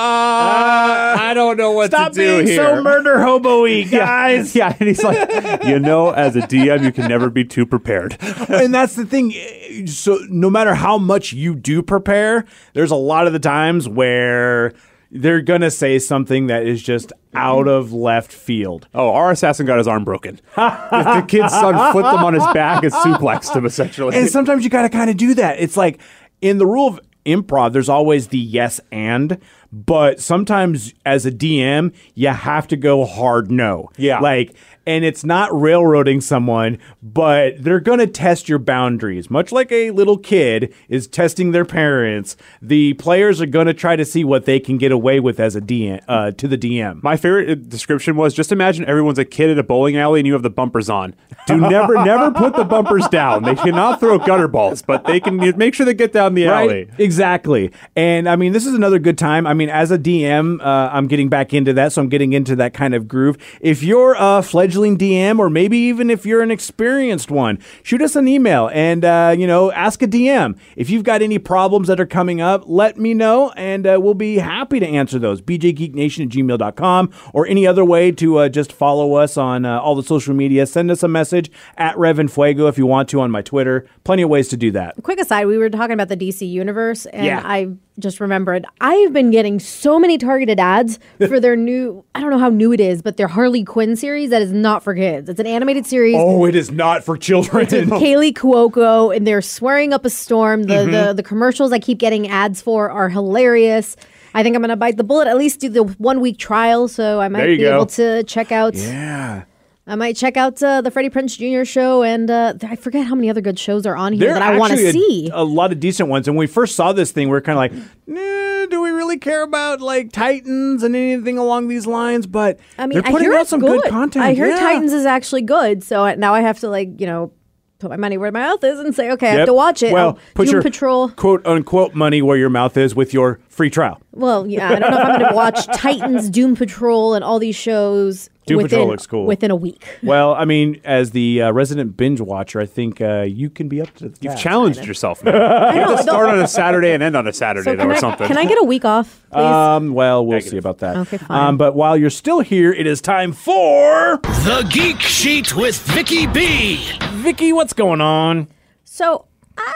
I 1.19 1.33
don't 1.33 1.57
know 1.57 1.71
what 1.73 1.87
Stop 1.91 2.13
to 2.13 2.17
do 2.19 2.35
being 2.37 2.47
here. 2.47 2.63
so 2.77 2.81
murder 2.81 3.19
hobo-y, 3.21 3.67
Yeah, 3.89 3.97
guys. 3.99 4.55
Yeah, 4.55 4.73
and 4.79 4.87
he's 4.87 5.03
like, 5.03 5.63
you 5.65 5.79
know, 5.79 6.11
as 6.11 6.35
a 6.37 6.41
DM, 6.41 6.83
you 6.83 6.91
can 6.93 7.09
never 7.09 7.29
be 7.29 7.43
too 7.43 7.65
prepared. 7.65 8.15
and 8.21 8.73
that's 8.73 8.95
the 8.95 9.05
thing. 9.05 9.87
So 9.87 10.19
no 10.29 10.49
matter 10.49 10.75
how 10.75 10.97
much 10.97 11.33
you 11.33 11.55
do 11.55 11.81
prepare, 11.81 12.45
there's 12.73 12.91
a 12.91 12.95
lot 12.95 13.27
of 13.27 13.33
the 13.33 13.39
times 13.39 13.89
where 13.89 14.73
they're 15.11 15.41
gonna 15.41 15.71
say 15.71 15.99
something 15.99 16.47
that 16.47 16.65
is 16.65 16.81
just 16.81 17.11
out 17.33 17.67
of 17.67 17.93
left 17.93 18.31
field. 18.31 18.87
Oh, 18.93 19.11
our 19.11 19.31
assassin 19.31 19.65
got 19.65 19.77
his 19.77 19.87
arm 19.87 20.03
broken. 20.03 20.39
the 20.55 21.25
kid's 21.27 21.51
son 21.51 21.91
flipped 21.91 22.09
him 22.09 22.23
on 22.23 22.33
his 22.33 22.45
back 22.53 22.83
and 22.83 22.93
suplexed 22.93 23.55
him, 23.55 23.65
essentially. 23.65 24.15
And 24.15 24.29
sometimes 24.29 24.63
you 24.63 24.69
got 24.69 24.83
to 24.83 24.89
kind 24.89 25.09
of 25.09 25.17
do 25.17 25.33
that. 25.35 25.59
It's 25.59 25.77
like 25.77 25.99
in 26.41 26.57
the 26.57 26.65
rule 26.65 26.87
of 26.87 26.99
improv, 27.25 27.73
there's 27.73 27.89
always 27.89 28.29
the 28.29 28.37
yes 28.37 28.79
and, 28.91 29.37
but 29.71 30.19
sometimes 30.19 30.93
as 31.05 31.25
a 31.25 31.31
DM, 31.31 31.93
you 32.15 32.29
have 32.29 32.67
to 32.69 32.77
go 32.77 33.05
hard 33.05 33.51
no. 33.51 33.89
Yeah. 33.97 34.19
Like, 34.19 34.55
and 34.85 35.05
it's 35.05 35.23
not 35.23 35.49
railroading 35.57 36.21
someone, 36.21 36.77
but 37.03 37.63
they're 37.63 37.79
going 37.79 37.99
to 37.99 38.07
test 38.07 38.49
your 38.49 38.59
boundaries. 38.59 39.29
Much 39.29 39.51
like 39.51 39.71
a 39.71 39.91
little 39.91 40.17
kid 40.17 40.73
is 40.89 41.07
testing 41.07 41.51
their 41.51 41.65
parents, 41.65 42.35
the 42.61 42.93
players 42.95 43.41
are 43.41 43.45
going 43.45 43.67
to 43.67 43.73
try 43.73 43.95
to 43.95 44.03
see 44.03 44.23
what 44.23 44.45
they 44.45 44.59
can 44.59 44.77
get 44.77 44.91
away 44.91 45.19
with 45.19 45.39
as 45.39 45.55
a 45.55 45.61
DM, 45.61 46.01
uh, 46.07 46.31
to 46.31 46.47
the 46.47 46.57
DM. 46.57 47.01
My 47.03 47.15
favorite 47.15 47.49
uh, 47.49 47.55
description 47.55 48.15
was 48.15 48.33
just 48.33 48.51
imagine 48.51 48.85
everyone's 48.85 49.19
a 49.19 49.25
kid 49.25 49.51
at 49.51 49.59
a 49.59 49.63
bowling 49.63 49.97
alley 49.97 50.19
and 50.19 50.25
you 50.27 50.33
have 50.33 50.43
the 50.43 50.49
bumpers 50.49 50.89
on. 50.89 51.13
Do 51.45 51.57
never, 51.57 51.93
never 52.05 52.31
put 52.31 52.55
the 52.55 52.63
bumpers 52.63 53.07
down. 53.09 53.43
They 53.43 53.55
cannot 53.55 53.99
throw 53.99 54.17
gutter 54.17 54.47
balls, 54.47 54.81
but 54.81 55.05
they 55.05 55.19
can 55.19 55.37
make 55.57 55.75
sure 55.75 55.85
they 55.85 55.93
get 55.93 56.11
down 56.11 56.33
the 56.33 56.47
alley. 56.47 56.89
Exactly. 56.97 57.71
And 57.95 58.27
I 58.27 58.35
mean, 58.35 58.51
this 58.51 58.65
is 58.65 58.73
another 58.73 58.99
good 58.99 59.17
time. 59.17 59.45
I 59.45 59.53
mean, 59.53 59.69
as 59.69 59.91
a 59.91 59.99
DM, 59.99 60.59
uh, 60.59 60.89
I'm 60.91 61.07
getting 61.07 61.29
back 61.29 61.53
into 61.53 61.73
that, 61.73 61.93
so 61.93 62.01
I'm 62.01 62.09
getting 62.09 62.33
into 62.33 62.55
that 62.55 62.73
kind 62.73 62.95
of 62.95 63.07
groove. 63.07 63.37
If 63.61 63.83
you're 63.83 64.15
a 64.17 64.41
fledgling 64.41 64.70
DM, 64.75 65.39
or 65.39 65.49
maybe 65.49 65.77
even 65.77 66.09
if 66.09 66.25
you're 66.25 66.41
an 66.41 66.51
experienced 66.51 67.29
one, 67.31 67.59
shoot 67.83 68.01
us 68.01 68.15
an 68.15 68.27
email 68.27 68.69
and, 68.73 69.03
uh, 69.05 69.35
you 69.37 69.45
know, 69.47 69.71
ask 69.71 70.01
a 70.01 70.07
DM. 70.07 70.57
If 70.75 70.89
you've 70.89 71.03
got 71.03 71.21
any 71.21 71.39
problems 71.39 71.87
that 71.87 71.99
are 71.99 72.05
coming 72.05 72.41
up, 72.41 72.63
let 72.65 72.97
me 72.97 73.13
know, 73.13 73.51
and 73.51 73.85
uh, 73.85 73.99
we'll 74.01 74.13
be 74.13 74.37
happy 74.37 74.79
to 74.79 74.87
answer 74.87 75.19
those. 75.19 75.41
BJGeekNation 75.41 76.23
at 76.25 76.29
gmail.com 76.29 77.11
or 77.33 77.47
any 77.47 77.67
other 77.67 77.83
way 77.85 78.11
to 78.13 78.37
uh, 78.37 78.49
just 78.49 78.71
follow 78.71 79.15
us 79.15 79.37
on 79.37 79.65
uh, 79.65 79.79
all 79.79 79.95
the 79.95 80.03
social 80.03 80.33
media. 80.33 80.65
Send 80.65 80.89
us 80.91 81.03
a 81.03 81.07
message 81.07 81.51
at 81.77 81.95
Revan 81.95 82.29
Fuego 82.29 82.67
if 82.67 82.77
you 82.77 82.85
want 82.85 83.09
to 83.09 83.21
on 83.21 83.31
my 83.31 83.41
Twitter. 83.41 83.85
Plenty 84.03 84.23
of 84.23 84.29
ways 84.29 84.47
to 84.49 84.57
do 84.57 84.71
that. 84.71 84.95
Quick 85.03 85.19
aside, 85.19 85.45
we 85.45 85.57
were 85.57 85.69
talking 85.69 85.93
about 85.93 86.09
the 86.09 86.17
DC 86.17 86.49
universe, 86.49 87.05
and 87.07 87.25
Yeah. 87.25 87.41
I 87.43 87.69
just 87.99 88.19
remembered 88.19 88.65
I've 88.79 89.13
been 89.13 89.29
getting 89.31 89.59
so 89.59 89.99
many 89.99 90.17
targeted 90.17 90.59
ads 90.59 90.97
for 91.27 91.39
their 91.39 91.55
new, 91.55 92.03
I 92.15 92.21
don't 92.21 92.31
know 92.31 92.39
how 92.39 92.49
new 92.49 92.71
it 92.71 92.79
is, 92.79 93.01
but 93.01 93.17
their 93.17 93.27
Harley 93.27 93.63
Quinn 93.63 93.95
series 93.95 94.29
that 94.31 94.41
is 94.41 94.51
not 94.61 94.83
for 94.83 94.93
kids. 94.95 95.29
It's 95.29 95.39
an 95.39 95.47
animated 95.47 95.85
series. 95.85 96.15
Oh, 96.17 96.45
it 96.45 96.55
is 96.55 96.71
not 96.71 97.03
for 97.03 97.17
children. 97.17 97.63
It's 97.63 97.73
with 97.73 97.89
Kaley 98.01 98.33
Cuoco, 98.33 99.15
and 99.15 99.25
they're 99.27 99.41
swearing 99.41 99.93
up 99.93 100.05
a 100.05 100.09
storm. 100.09 100.63
The, 100.63 100.73
Mm-hmm. 100.73 100.91
the 100.91 101.13
the 101.13 101.23
commercials 101.23 101.71
I 101.71 101.79
keep 101.79 101.97
getting 101.97 102.27
ads 102.27 102.61
for 102.61 102.89
are 102.89 103.09
hilarious. 103.09 103.95
I 104.33 104.43
think 104.43 104.55
I'm 104.55 104.61
gonna 104.61 104.77
bite 104.77 104.97
the 104.97 105.03
bullet. 105.03 105.27
At 105.27 105.37
least 105.37 105.59
do 105.59 105.69
the 105.69 105.83
one 105.83 106.21
week 106.21 106.37
trial, 106.37 106.87
so 106.87 107.19
I 107.19 107.27
might 107.27 107.45
be 107.45 107.57
go. 107.57 107.75
able 107.75 107.85
to 107.87 108.23
check 108.23 108.51
out. 108.51 108.75
yeah. 108.75 109.43
I 109.87 109.95
might 109.95 110.15
check 110.15 110.37
out 110.37 110.61
uh, 110.61 110.81
the 110.81 110.91
Freddie 110.91 111.09
Prinze 111.09 111.37
Jr. 111.37 111.65
show, 111.65 112.03
and 112.03 112.29
uh, 112.29 112.53
I 112.61 112.75
forget 112.75 113.07
how 113.07 113.15
many 113.15 113.29
other 113.29 113.41
good 113.41 113.57
shows 113.57 113.85
are 113.85 113.95
on 113.95 114.13
here 114.13 114.25
There 114.27 114.33
that 114.35 114.43
I 114.43 114.57
want 114.57 114.73
to 114.73 114.91
see. 114.91 115.29
A, 115.33 115.43
lot 115.43 115.71
of 115.71 115.79
decent 115.79 116.07
ones. 116.07 116.27
And 116.27 116.37
when 116.37 116.43
we 116.43 116.47
first 116.47 116.75
saw 116.75 116.93
this 116.93 117.11
thing, 117.11 117.29
we 117.29 117.37
are 117.37 117.41
kind 117.41 117.55
of 117.57 117.57
like, 117.57 117.73
nah, 118.05 118.65
do 118.67 118.79
we 118.81 118.91
really 118.91 119.17
care 119.17 119.41
about 119.41 119.81
like 119.81 120.11
Titans 120.11 120.83
and 120.83 120.95
anything 120.95 121.37
along 121.39 121.67
these 121.67 121.87
lines? 121.87 122.27
But 122.27 122.59
I 122.77 122.85
mean, 122.85 122.99
they're 122.99 123.07
I 123.07 123.11
putting 123.11 123.27
hear 123.31 123.37
out 123.39 123.47
some 123.47 123.59
good. 123.59 123.83
content. 123.89 124.23
I 124.23 124.35
heard 124.35 124.49
Yeah. 124.49 124.59
Titans 124.59 124.93
is 124.93 125.05
actually 125.05 125.41
good, 125.41 125.83
so 125.83 126.13
now 126.13 126.33
I 126.35 126.41
have 126.41 126.59
to 126.59 126.69
like 126.69 127.01
you 127.01 127.07
know 127.07 127.33
put 127.79 127.89
my 127.89 127.97
money 127.97 128.15
where 128.19 128.31
my 128.31 128.41
mouth 128.41 128.63
is 128.63 128.79
and 128.79 128.93
say, 128.93 129.09
okay, 129.09 129.29
I 129.29 129.33
have 129.37 129.47
to 129.47 129.53
watch 129.55 129.81
it. 129.81 129.91
Well, 129.91 130.09
I'll- 130.09 130.19
put 130.35 130.45
Doom 130.45 130.53
your 130.53 130.61
Patrol. 130.61 131.09
quote 131.09 131.43
unquote 131.47 131.95
money 131.95 132.21
where 132.21 132.37
your 132.37 132.51
mouth 132.51 132.77
is 132.77 132.93
with 132.95 133.11
your 133.15 133.39
free 133.49 133.71
trial. 133.71 133.99
Well, 134.11 134.45
yeah, 134.45 134.69
I 134.69 134.79
don't 134.79 134.91
know 134.91 134.99
if 134.99 135.05
I'm 135.05 135.19
going 135.19 135.29
to 135.31 135.35
watch 135.35 135.65
Titans, 135.73 136.29
Doom 136.29 136.55
Patrol, 136.55 137.15
and 137.15 137.23
all 137.23 137.39
these 137.39 137.55
shows. 137.55 138.29
Doom 138.51 138.63
within, 138.63 138.69
Patrol 138.77 138.87
looks 138.87 139.07
cool. 139.07 139.25
Within 139.25 139.51
a 139.51 139.55
week. 139.55 139.85
Well, 140.03 140.33
I 140.35 140.45
mean, 140.45 140.79
as 140.83 141.11
the 141.11 141.41
uh, 141.41 141.51
resident 141.51 141.97
binge 141.97 142.21
watcher, 142.21 142.59
I 142.59 142.65
think 142.65 143.01
uh, 143.01 143.21
you 143.23 143.49
can 143.49 143.67
be 143.67 143.81
up 143.81 143.93
to 143.95 144.09
the 144.09 144.17
You've 144.21 144.33
task. 144.33 144.43
challenged 144.43 144.85
yourself. 144.85 145.23
now. 145.23 145.73
You 145.73 145.79
have 145.81 145.97
to 145.97 146.03
start 146.03 146.29
on 146.29 146.39
a 146.39 146.47
Saturday 146.47 146.93
and 146.93 147.01
end 147.03 147.15
on 147.15 147.27
a 147.27 147.33
Saturday, 147.33 147.71
So 147.71 147.75
though, 147.75 147.87
or 147.89 147.93
I, 147.93 147.97
something. 147.99 148.27
can 148.27 148.37
I 148.37 148.45
get 148.45 148.57
a 148.59 148.63
week 148.63 148.85
off, 148.85 149.25
please? 149.31 149.39
Um, 149.41 149.93
well, 149.93 150.25
we'll 150.25 150.35
Negative. 150.37 150.51
see 150.51 150.57
about 150.57 150.77
that. 150.79 150.97
Okay, 150.97 151.17
fine. 151.17 151.47
Um, 151.49 151.57
but 151.57 151.75
while 151.75 151.97
you're 151.97 152.09
still 152.09 152.39
here, 152.41 152.71
it 152.71 152.85
is 152.87 153.01
time 153.01 153.31
for 153.33 154.17
The 154.23 154.67
Geek 154.69 154.99
Sheet 155.01 155.55
with 155.55 155.77
Vicky 155.81 156.27
B. 156.27 156.87
Vicky. 157.11 157.53
What's 157.53 157.73
going 157.73 158.01
on? 158.01 158.47
so 158.83 159.25
I 159.57 159.73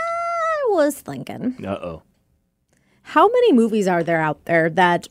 was 0.69 0.99
thinking, 0.99 1.55
Uh 1.65 1.69
oh. 1.81 2.03
how 3.03 3.27
many 3.27 3.53
movies 3.53 3.87
are 3.87 4.03
there 4.03 4.19
out 4.21 4.43
there 4.45 4.69
that 4.71 5.07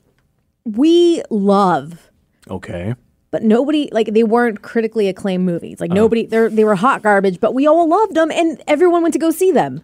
we 0.65 1.23
love? 1.31 2.11
Okay. 2.51 2.95
But 3.35 3.43
nobody 3.43 3.89
like 3.91 4.13
they 4.15 4.23
weren't 4.23 4.63
critically 4.63 5.09
acclaimed 5.09 5.45
movies. 5.45 5.79
Uh-huh. 5.81 5.89
Like 5.89 5.91
nobody, 5.91 6.25
they 6.25 6.47
they 6.47 6.63
were 6.63 6.77
hot 6.77 7.03
garbage, 7.03 7.41
but 7.41 7.53
we 7.53 7.67
all 7.67 7.89
loved 7.89 8.15
them, 8.15 8.31
and 8.31 8.63
everyone 8.69 9.03
went 9.03 9.13
to 9.15 9.19
go 9.19 9.33
see 9.33 9.51
them. 9.51 9.83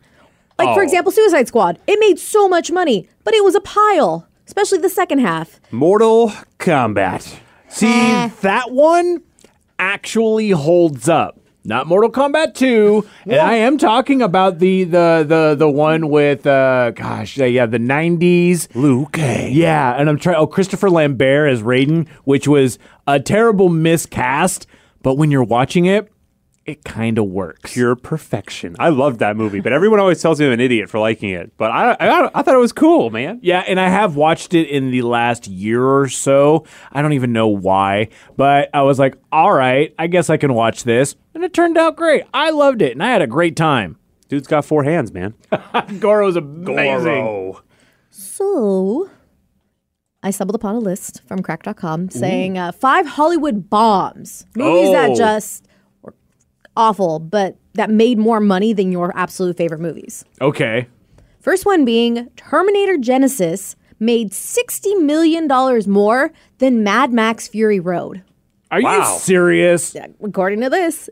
Like 0.56 0.72
for 0.72 0.82
Oh. 0.82 0.84
example, 0.84 1.10
Suicide 1.10 1.48
Squad. 1.48 1.80
It 1.88 1.98
made 1.98 2.20
so 2.20 2.48
much 2.48 2.70
money, 2.70 3.08
but 3.24 3.34
it 3.34 3.42
was 3.42 3.56
a 3.56 3.60
pile, 3.60 4.28
especially 4.46 4.78
the 4.78 4.88
second 4.88 5.18
half. 5.18 5.58
Mortal 5.72 6.32
Kombat. 6.60 7.38
See, 7.66 7.88
that 8.42 8.70
one 8.70 9.20
actually 9.80 10.50
holds 10.50 11.08
up. 11.08 11.39
Not 11.64 11.86
Mortal 11.86 12.10
Kombat 12.10 12.54
2. 12.54 13.06
And 13.24 13.34
I 13.34 13.54
am 13.54 13.76
talking 13.76 14.22
about 14.22 14.58
the 14.60 14.84
the 14.84 15.24
the 15.26 15.54
the 15.58 15.70
one 15.70 16.08
with 16.08 16.46
uh 16.46 16.92
gosh, 16.92 17.36
yeah, 17.36 17.66
the 17.66 17.78
90s. 17.78 18.74
Luke. 18.74 19.12
Kang. 19.12 19.52
Yeah, 19.52 19.92
and 19.92 20.08
I'm 20.08 20.18
trying 20.18 20.36
oh 20.36 20.46
Christopher 20.46 20.88
Lambert 20.88 21.50
as 21.50 21.62
Raiden, 21.62 22.08
which 22.24 22.48
was 22.48 22.78
a 23.06 23.20
terrible 23.20 23.68
miscast, 23.68 24.66
but 25.02 25.14
when 25.14 25.30
you're 25.30 25.44
watching 25.44 25.84
it, 25.84 26.10
it 26.70 26.84
kind 26.84 27.18
of 27.18 27.26
works. 27.26 27.72
Pure 27.72 27.96
perfection. 27.96 28.76
I 28.78 28.88
loved 28.88 29.18
that 29.20 29.36
movie, 29.36 29.60
but 29.60 29.72
everyone 29.72 30.00
always 30.00 30.20
tells 30.22 30.40
me 30.40 30.46
I'm 30.46 30.52
an 30.52 30.60
idiot 30.60 30.88
for 30.88 30.98
liking 30.98 31.30
it. 31.30 31.52
But 31.56 31.70
I, 31.70 31.92
I, 31.92 32.30
I 32.38 32.42
thought 32.42 32.54
it 32.54 32.58
was 32.58 32.72
cool, 32.72 33.10
man. 33.10 33.38
Yeah, 33.42 33.62
and 33.66 33.78
I 33.78 33.88
have 33.88 34.16
watched 34.16 34.54
it 34.54 34.68
in 34.68 34.90
the 34.90 35.02
last 35.02 35.46
year 35.48 35.84
or 35.84 36.08
so. 36.08 36.64
I 36.92 37.02
don't 37.02 37.12
even 37.12 37.32
know 37.32 37.48
why, 37.48 38.08
but 38.36 38.70
I 38.72 38.82
was 38.82 38.98
like, 38.98 39.16
all 39.30 39.52
right, 39.52 39.94
I 39.98 40.06
guess 40.06 40.30
I 40.30 40.36
can 40.36 40.54
watch 40.54 40.84
this. 40.84 41.16
And 41.34 41.44
it 41.44 41.52
turned 41.52 41.76
out 41.76 41.96
great. 41.96 42.24
I 42.34 42.50
loved 42.50 42.82
it, 42.82 42.92
and 42.92 43.02
I 43.02 43.10
had 43.10 43.22
a 43.22 43.26
great 43.26 43.56
time. 43.56 43.96
Dude's 44.28 44.46
got 44.46 44.64
four 44.64 44.84
hands, 44.84 45.12
man. 45.12 45.34
Goro's 45.98 46.36
amazing. 46.36 47.24
Goro. 47.24 47.62
So 48.10 49.10
I 50.22 50.30
stumbled 50.30 50.54
upon 50.54 50.74
a 50.74 50.78
list 50.78 51.22
from 51.26 51.42
crack.com 51.42 52.10
saying 52.10 52.58
uh, 52.58 52.72
five 52.72 53.06
Hollywood 53.06 53.70
bombs, 53.70 54.44
movies 54.54 54.92
that 54.92 55.10
Oh. 55.10 55.14
just 55.16 55.66
were 55.66 55.70
awful, 56.76 57.18
but 57.18 57.56
that 57.74 57.90
made 57.90 58.18
more 58.18 58.40
money 58.40 58.72
than 58.72 58.90
your 58.92 59.16
absolute 59.16 59.56
favorite 59.56 59.80
movies. 59.80 60.24
Okay. 60.40 60.86
First 61.40 61.64
one 61.66 61.84
being 61.84 62.28
Terminator 62.36 62.96
Genisys 62.96 63.74
made 63.98 64.30
$60 64.30 65.02
million 65.02 65.46
more 65.90 66.30
than 66.58 66.82
Mad 66.84 67.12
Max 67.12 67.48
Fury 67.48 67.80
Road. 67.80 68.22
Are 68.70 68.80
Wow. 68.82 69.14
you 69.14 69.18
serious? 69.20 69.94
Yeah, 69.94 70.06
According 70.22 70.60
to 70.60 70.70
this, 70.70 71.10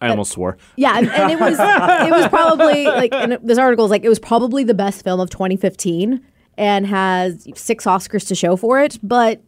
I 0.00 0.08
almost 0.08 0.32
swore. 0.32 0.56
yeah, 0.76 0.98
and, 0.98 1.08
and 1.10 1.32
it 1.32 1.40
was 1.40 1.54
it 1.58 2.10
was 2.10 2.28
probably 2.28 2.84
like 2.84 3.12
and 3.14 3.34
it- 3.34 3.46
this 3.46 3.58
article 3.58 3.84
is 3.86 3.90
like 3.90 4.04
it 4.04 4.08
was 4.08 4.18
probably 4.18 4.62
the 4.64 4.74
best 4.74 5.02
film 5.04 5.20
of 5.20 5.30
2015 5.30 6.20
and 6.58 6.86
has 6.86 7.46
six 7.54 7.84
Oscars 7.84 8.26
to 8.28 8.34
show 8.34 8.56
for 8.56 8.80
it, 8.80 8.98
but 9.02 9.40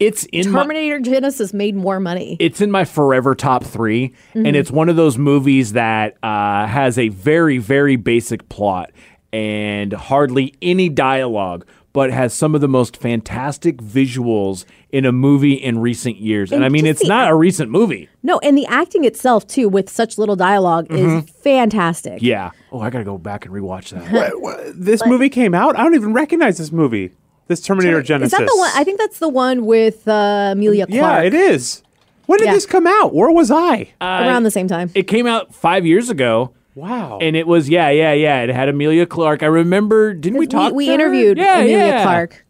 It's 0.00 0.24
in 0.26 0.50
my, 0.50 0.62
Terminator 0.62 0.98
Genisys 1.00 1.54
made 1.54 1.76
more 1.76 2.00
money. 2.00 2.36
it's 2.40 2.60
in 2.60 2.70
my 2.70 2.84
forever 2.84 3.34
top 3.34 3.62
3 3.64 4.08
Mm-hmm. 4.08 4.46
and 4.46 4.56
it's 4.56 4.70
one 4.70 4.88
of 4.88 4.96
those 4.96 5.16
movies 5.16 5.72
that 5.74 6.16
uh, 6.22 6.66
has 6.66 6.98
a 6.98 7.08
very 7.10 7.58
very 7.58 7.96
basic 7.96 8.48
plot 8.48 8.90
and 9.32 9.92
hardly 9.92 10.54
any 10.62 10.88
dialogue 10.88 11.64
but 11.92 12.10
has 12.10 12.34
some 12.34 12.56
of 12.56 12.60
the 12.60 12.66
most 12.66 12.96
fantastic 12.96 13.76
visuals 13.76 14.64
in 14.90 15.04
a 15.04 15.12
movie 15.12 15.52
in 15.54 15.78
recent 15.78 16.16
years 16.16 16.50
and, 16.50 16.56
And 16.56 16.64
i 16.64 16.68
mean 16.68 16.86
it's 16.86 17.02
the- 17.02 17.08
not 17.08 17.30
a 17.30 17.34
recent 17.36 17.70
movie 17.70 18.08
No, 18.24 18.40
and 18.40 18.58
the 18.58 18.66
acting 18.66 19.04
itself 19.04 19.46
too, 19.46 19.68
with 19.68 19.88
such 19.88 20.18
little 20.18 20.34
dialog 20.36 20.90
is 20.92 21.30
fantastic. 21.30 22.14
Mm-hmm. 22.14 22.24
yeah 22.26 22.50
oh 22.72 22.80
i 22.80 22.90
gotta 22.90 23.04
go 23.04 23.16
back 23.18 23.44
and 23.46 23.54
rewatch 23.54 23.90
that 23.90 24.10
What- 24.12 24.40
what- 24.42 24.60
this 24.74 25.04
movie 25.06 25.28
came 25.28 25.54
out? 25.54 25.78
I 25.78 25.84
don't 25.84 25.94
even 25.94 26.12
recognize 26.12 26.58
this 26.58 26.72
movie. 26.72 27.12
This 27.46 27.60
Terminator 27.60 28.00
Is 28.00 28.08
Genisys. 28.08 28.30
that 28.30 28.46
the 28.46 28.56
one? 28.56 28.70
I 28.74 28.84
think 28.84 28.98
that's 28.98 29.18
the 29.18 29.28
one 29.28 29.66
with 29.66 30.06
uh, 30.08 30.50
Emilia 30.52 30.86
Clarke. 30.86 31.00
yeah, 31.02 31.20
it 31.22 31.34
is. 31.34 31.82
When 32.26 32.38
did 32.38 32.46
Yeah. 32.46 32.54
this 32.54 32.64
come 32.66 32.86
out? 32.86 33.14
Where 33.14 33.30
was 33.30 33.50
I? 33.50 33.88
around 34.00 34.44
the 34.44 34.50
same 34.50 34.66
time. 34.68 34.90
it 34.94 35.02
came 35.04 35.26
out 35.26 35.54
five 35.54 35.84
years 35.84 36.08
ago 36.10 36.54
Wow. 36.74 37.18
And 37.20 37.36
it 37.36 37.46
was 37.46 37.68
yeah, 37.68 37.90
yeah, 37.90 38.12
yeah. 38.12 38.40
It 38.40 38.48
had 38.50 38.68
Emilia 38.68 39.06
Clarke. 39.06 39.44
I 39.44 39.46
remember. 39.46 40.12
Didn't 40.12 40.40
we 40.40 40.46
talk? 40.48 40.72
we 40.72 40.86
to 40.86 40.90
her? 40.90 40.94
interviewed 40.94 41.38
yeah, 41.38 41.58
Emilia 41.58 41.76
yeah. 41.78 42.02
Clarke 42.02 42.44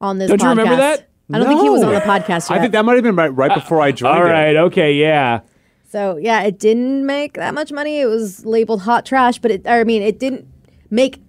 on 0.00 0.16
this 0.18 0.30
Don't 0.30 0.38
podcast. 0.38 0.42
you 0.42 0.48
remember 0.48 0.76
that? 0.76 1.08
I 1.32 1.38
don't 1.38 1.48
think 1.48 1.60
he 1.60 1.68
was 1.68 1.82
No. 1.82 1.88
on 1.88 1.94
the 1.94 2.00
podcast 2.00 2.48
yet. 2.48 2.52
I 2.52 2.60
think 2.60 2.72
that 2.72 2.84
might 2.86 2.94
have 2.94 3.02
been 3.02 3.14
right, 3.16 3.28
right 3.28 3.52
before 3.52 3.82
I 3.82 3.92
joined. 3.92 4.16
All 4.16 4.24
it. 4.26 4.30
right. 4.30 4.56
Okay. 4.56 4.94
Yeah. 4.94 5.40
So 5.90 6.16
yeah, 6.16 6.44
it 6.44 6.58
didn't 6.58 7.04
make 7.04 7.34
that 7.34 7.52
much 7.52 7.72
money. 7.72 8.00
It 8.00 8.06
was 8.06 8.46
labeled 8.46 8.80
hot 8.82 9.04
trash, 9.04 9.38
but 9.38 9.50
it, 9.50 9.66
I 9.68 9.84
mean, 9.84 10.00
it 10.00 10.18
didn't 10.18 10.46
make. 10.88 11.20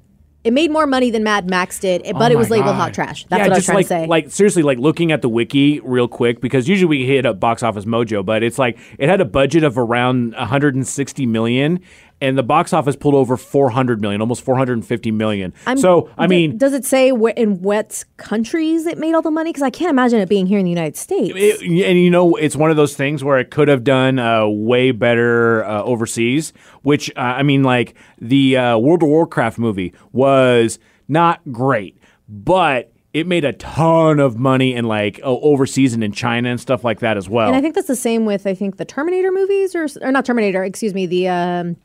It 0.43 0.53
made 0.53 0.71
more 0.71 0.87
money 0.87 1.09
than 1.09 1.23
Mad 1.23 1.49
Max 1.49 1.79
did, 1.79 2.03
but 2.03 2.15
oh 2.15 2.25
it 2.25 2.35
Oh 2.35 2.37
was 2.37 2.49
labeled 2.49 2.67
God. 2.67 2.75
hot 2.75 2.93
trash. 2.93 3.25
That's 3.25 3.39
yeah, 3.39 3.45
what 3.47 3.53
I 3.53 3.55
was 3.55 3.65
trying 3.65 3.75
like, 3.75 3.85
to 3.85 3.89
say. 3.89 4.07
Like 4.07 4.31
seriously, 4.31 4.63
like 4.63 4.77
looking 4.77 5.11
at 5.11 5.21
the 5.21 5.27
wiki 5.29 5.81
real 5.81 6.07
quick 6.07 6.39
because 6.39 6.69
usually 6.69 6.87
we 6.87 7.05
hit 7.05 7.25
up 7.25 7.39
Box 7.39 7.63
Office 7.63 7.85
Mojo, 7.85 8.25
but 8.25 8.43
it's 8.43 8.57
like 8.57 8.77
it 8.97 9.09
had 9.09 9.19
a 9.19 9.25
budget 9.25 9.63
of 9.63 9.77
around 9.77 10.33
160 10.35 11.25
million, 11.25 11.81
and 12.19 12.37
the 12.37 12.43
box 12.43 12.73
office 12.73 12.95
pulled 12.95 13.13
over 13.13 13.37
400 13.37 14.01
million, 14.01 14.21
almost 14.21 14.43
450 14.43 15.11
million. 15.11 15.53
I'm- 15.67 15.77
so 15.77 16.09
I 16.17 16.25
mean, 16.27 16.57
does 16.57 16.73
it 16.73 16.83
say 16.85 17.09
in 17.09 17.61
what 17.61 18.03
countries 18.17 18.85
it 18.87 18.97
made 18.97 19.13
all 19.13 19.21
the 19.21 19.29
money? 19.31 19.49
Because 19.51 19.63
I 19.63 19.69
can't 19.69 19.91
imagine 19.91 20.19
it 20.19 20.27
being 20.29 20.47
here 20.47 20.57
in 20.59 20.65
the 20.65 20.71
United 20.71 20.97
States. 20.97 21.31
it- 21.35 21.61
and 21.61 21.99
you 21.99 22.09
know, 22.09 22.35
it's 22.35 22.55
one 22.55 22.71
of 22.71 22.77
those 22.77 22.95
things 22.95 23.23
where 23.23 23.37
it 23.37 23.51
could 23.51 23.67
have 23.67 23.83
done 23.83 24.17
uh, 24.19 24.47
way 24.47 24.91
better 24.91 25.63
uh, 25.65 25.83
overseas. 25.83 26.53
Which 26.81 27.11
uh, 27.15 27.19
I 27.19 27.43
mean, 27.43 27.63
like 27.63 27.93
the 28.19 28.57
uh, 28.57 28.77
World 28.77 29.03
of 29.03 29.09
Warcraft 29.09 29.59
movie 29.59 29.93
was 30.11 30.79
not 31.07 31.41
great, 31.51 31.97
but 32.27 32.91
it 33.13 33.25
made 33.27 33.45
a 33.45 33.53
ton 33.53 34.19
of 34.19 34.37
money 34.37 34.73
in 34.73 34.85
like 34.85 35.19
overseas 35.23 35.93
and 35.93 36.03
in 36.03 36.11
China 36.11 36.49
and 36.49 36.59
stuff 36.59 36.83
like 36.83 36.99
that 36.99 37.17
as 37.17 37.27
well. 37.29 37.47
and 37.47 37.55
I 37.55 37.61
think 37.61 37.73
that's 37.75 37.87
the 37.87 37.95
same 37.95 38.25
with 38.25 38.45
I 38.47 38.53
think 38.53 38.77
the 38.77 38.85
Terminator 38.85 39.31
movies 39.31 39.75
or 39.75 39.87
or 40.01 40.11
not 40.11 40.25
Terminator, 40.25 40.63
excuse 40.63 40.93
me, 40.93 41.05
the 41.05 41.27
um, 41.29 41.77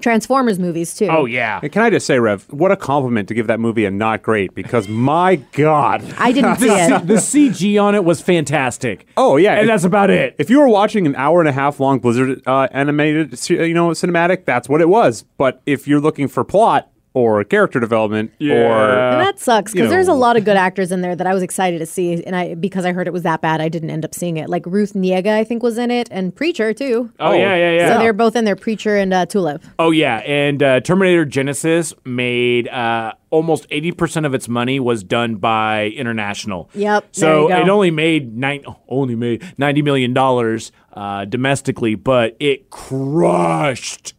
Transformers 0.00 0.58
movies 0.58 0.94
too. 0.94 1.08
oh 1.10 1.24
yeah, 1.26 1.60
And 1.62 1.70
can 1.72 1.82
I 1.82 1.90
just 1.90 2.06
say, 2.06 2.18
Rev, 2.18 2.44
what 2.50 2.70
a 2.72 2.76
compliment 2.76 3.28
to 3.28 3.34
give 3.34 3.46
that 3.48 3.60
movie 3.60 3.84
a 3.84 3.90
not 3.90 4.22
great 4.22 4.54
because 4.54 4.88
my 5.10 5.36
God. 5.52 6.02
I 6.18 6.32
didn't 6.32 6.56
see 6.60 6.68
it. 6.68 7.06
the 7.06 7.14
CG 7.14 7.82
on 7.82 7.94
it 7.94 8.04
was 8.04 8.20
fantastic. 8.20 9.06
Oh, 9.16 9.36
yeah. 9.36 9.52
and 9.52 9.62
If- 9.62 9.66
that's 9.68 9.84
about 9.84 10.10
it. 10.10 10.34
If 10.38 10.50
you 10.50 10.58
were 10.60 10.68
watching 10.68 11.06
an 11.06 11.14
hour 11.16 11.40
and 11.40 11.48
a 11.48 11.52
half 11.52 11.80
long 11.80 11.98
Blizzard 12.00 12.42
uh, 12.46 12.68
animated, 12.72 13.32
you 13.50 13.74
know, 13.74 13.90
cinematic, 13.90 14.44
that's 14.44 14.68
what 14.68 14.80
it 14.80 14.88
was. 14.88 15.24
But 15.38 15.60
if 15.66 15.86
you're 15.86 16.00
looking 16.00 16.28
for 16.28 16.44
plot 16.44 16.90
or 17.12 17.42
character 17.42 17.80
development 17.80 18.30
or 18.40 18.46
And 18.46 19.20
that 19.20 19.40
sucks 19.40 19.74
you 19.74 19.80
because 19.80 19.90
there's 19.90 20.06
a 20.08 20.12
lot 20.12 20.36
of 20.36 20.44
good 20.44 20.56
actors 20.56 20.92
in 20.92 21.00
there 21.00 21.16
that 21.16 21.26
I 21.26 21.34
was 21.34 21.42
excited 21.42 21.80
to 21.80 21.86
see, 21.86 22.22
and 22.24 22.36
I 22.36 22.54
because 22.54 22.84
I 22.84 22.92
heard 22.92 23.06
it 23.08 23.12
was 23.12 23.22
that 23.24 23.40
bad, 23.40 23.60
I 23.60 23.68
didn't 23.68 23.90
end 23.90 24.04
up 24.04 24.14
seeing 24.14 24.36
it. 24.36 24.48
Like 24.48 24.64
Ruth 24.66 24.92
Negga, 24.92 25.28
I 25.32 25.42
think 25.44 25.62
was 25.62 25.76
in 25.78 25.90
it, 25.90 26.08
and 26.12 26.34
Preacher 26.34 26.72
too. 26.72 27.10
oh 27.18 27.32
yeah, 27.32 27.54
yeah, 27.56 27.70
yeah. 27.72 27.92
So 27.94 27.98
they're 27.98 28.12
both 28.12 28.36
in 28.36 28.44
there, 28.44 28.56
Preacher 28.56 28.96
and 28.96 29.12
uh, 29.12 29.26
Tulip. 29.26 29.62
Oh 29.78 29.90
yeah, 29.90 30.18
and 30.18 30.62
uh, 30.62 30.80
Terminator 30.80 31.26
Genisys 31.26 31.94
made 32.06 32.68
uh, 32.68 33.12
almost 33.30 33.66
eighty 33.70 33.90
percent 33.92 34.24
of 34.24 34.32
its 34.34 34.48
money 34.48 34.78
was 34.78 35.02
done 35.02 35.36
by 35.36 35.86
international. 35.96 36.70
Yep, 36.74 37.02
there 37.02 37.08
So 37.12 37.42
you 37.42 37.48
go. 37.56 37.60
it 37.62 37.68
only 37.68 37.90
made 37.90 38.36
nine, 38.36 38.64
only 38.88 39.16
made 39.16 39.42
ninety 39.58 39.82
million 39.82 40.12
dollars 40.14 40.70
uh, 40.92 41.24
domestically, 41.24 41.94
but 41.96 42.36
it 42.38 42.70
crushed 42.70 44.14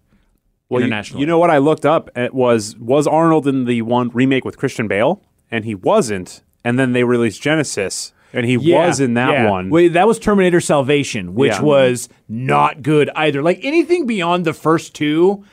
Well, 0.71 0.81
you- 0.81 0.85
internationally. 0.87 1.21
You, 1.21 1.27
know 1.27 1.37
what 1.39 1.49
I 1.49 1.57
looked 1.59 1.85
up? 1.85 2.09
It 2.17 2.33
was 2.33 2.75
was 2.77 3.05
Arnold 3.07 3.47
in 3.47 3.65
the 3.65 3.81
one 3.83 4.09
remake 4.09 4.45
with 4.45 4.57
Christian 4.57 4.87
Bale, 4.87 5.21
and 5.51 5.65
he 5.65 5.75
wasn't. 5.75 6.41
And 6.63 6.77
then 6.79 6.93
they 6.93 7.03
released 7.03 7.41
Genisys, 7.41 8.11
and 8.33 8.45
he 8.45 8.55
Yeah, 8.55 8.85
was 8.87 8.99
in 8.99 9.15
that 9.15 9.31
yeah. 9.31 9.49
one. 9.49 9.69
Wait, 9.69 9.89
that 9.89 10.07
was 10.07 10.19
Terminator 10.19 10.61
Salvation, 10.61 11.33
which 11.35 11.53
Yeah. 11.53 11.61
was 11.61 12.07
not 12.29 12.81
good 12.83 13.09
either. 13.15 13.41
Like 13.41 13.59
anything 13.63 14.05
beyond 14.05 14.45
the 14.45 14.53
first 14.53 14.93
two. 14.95 15.43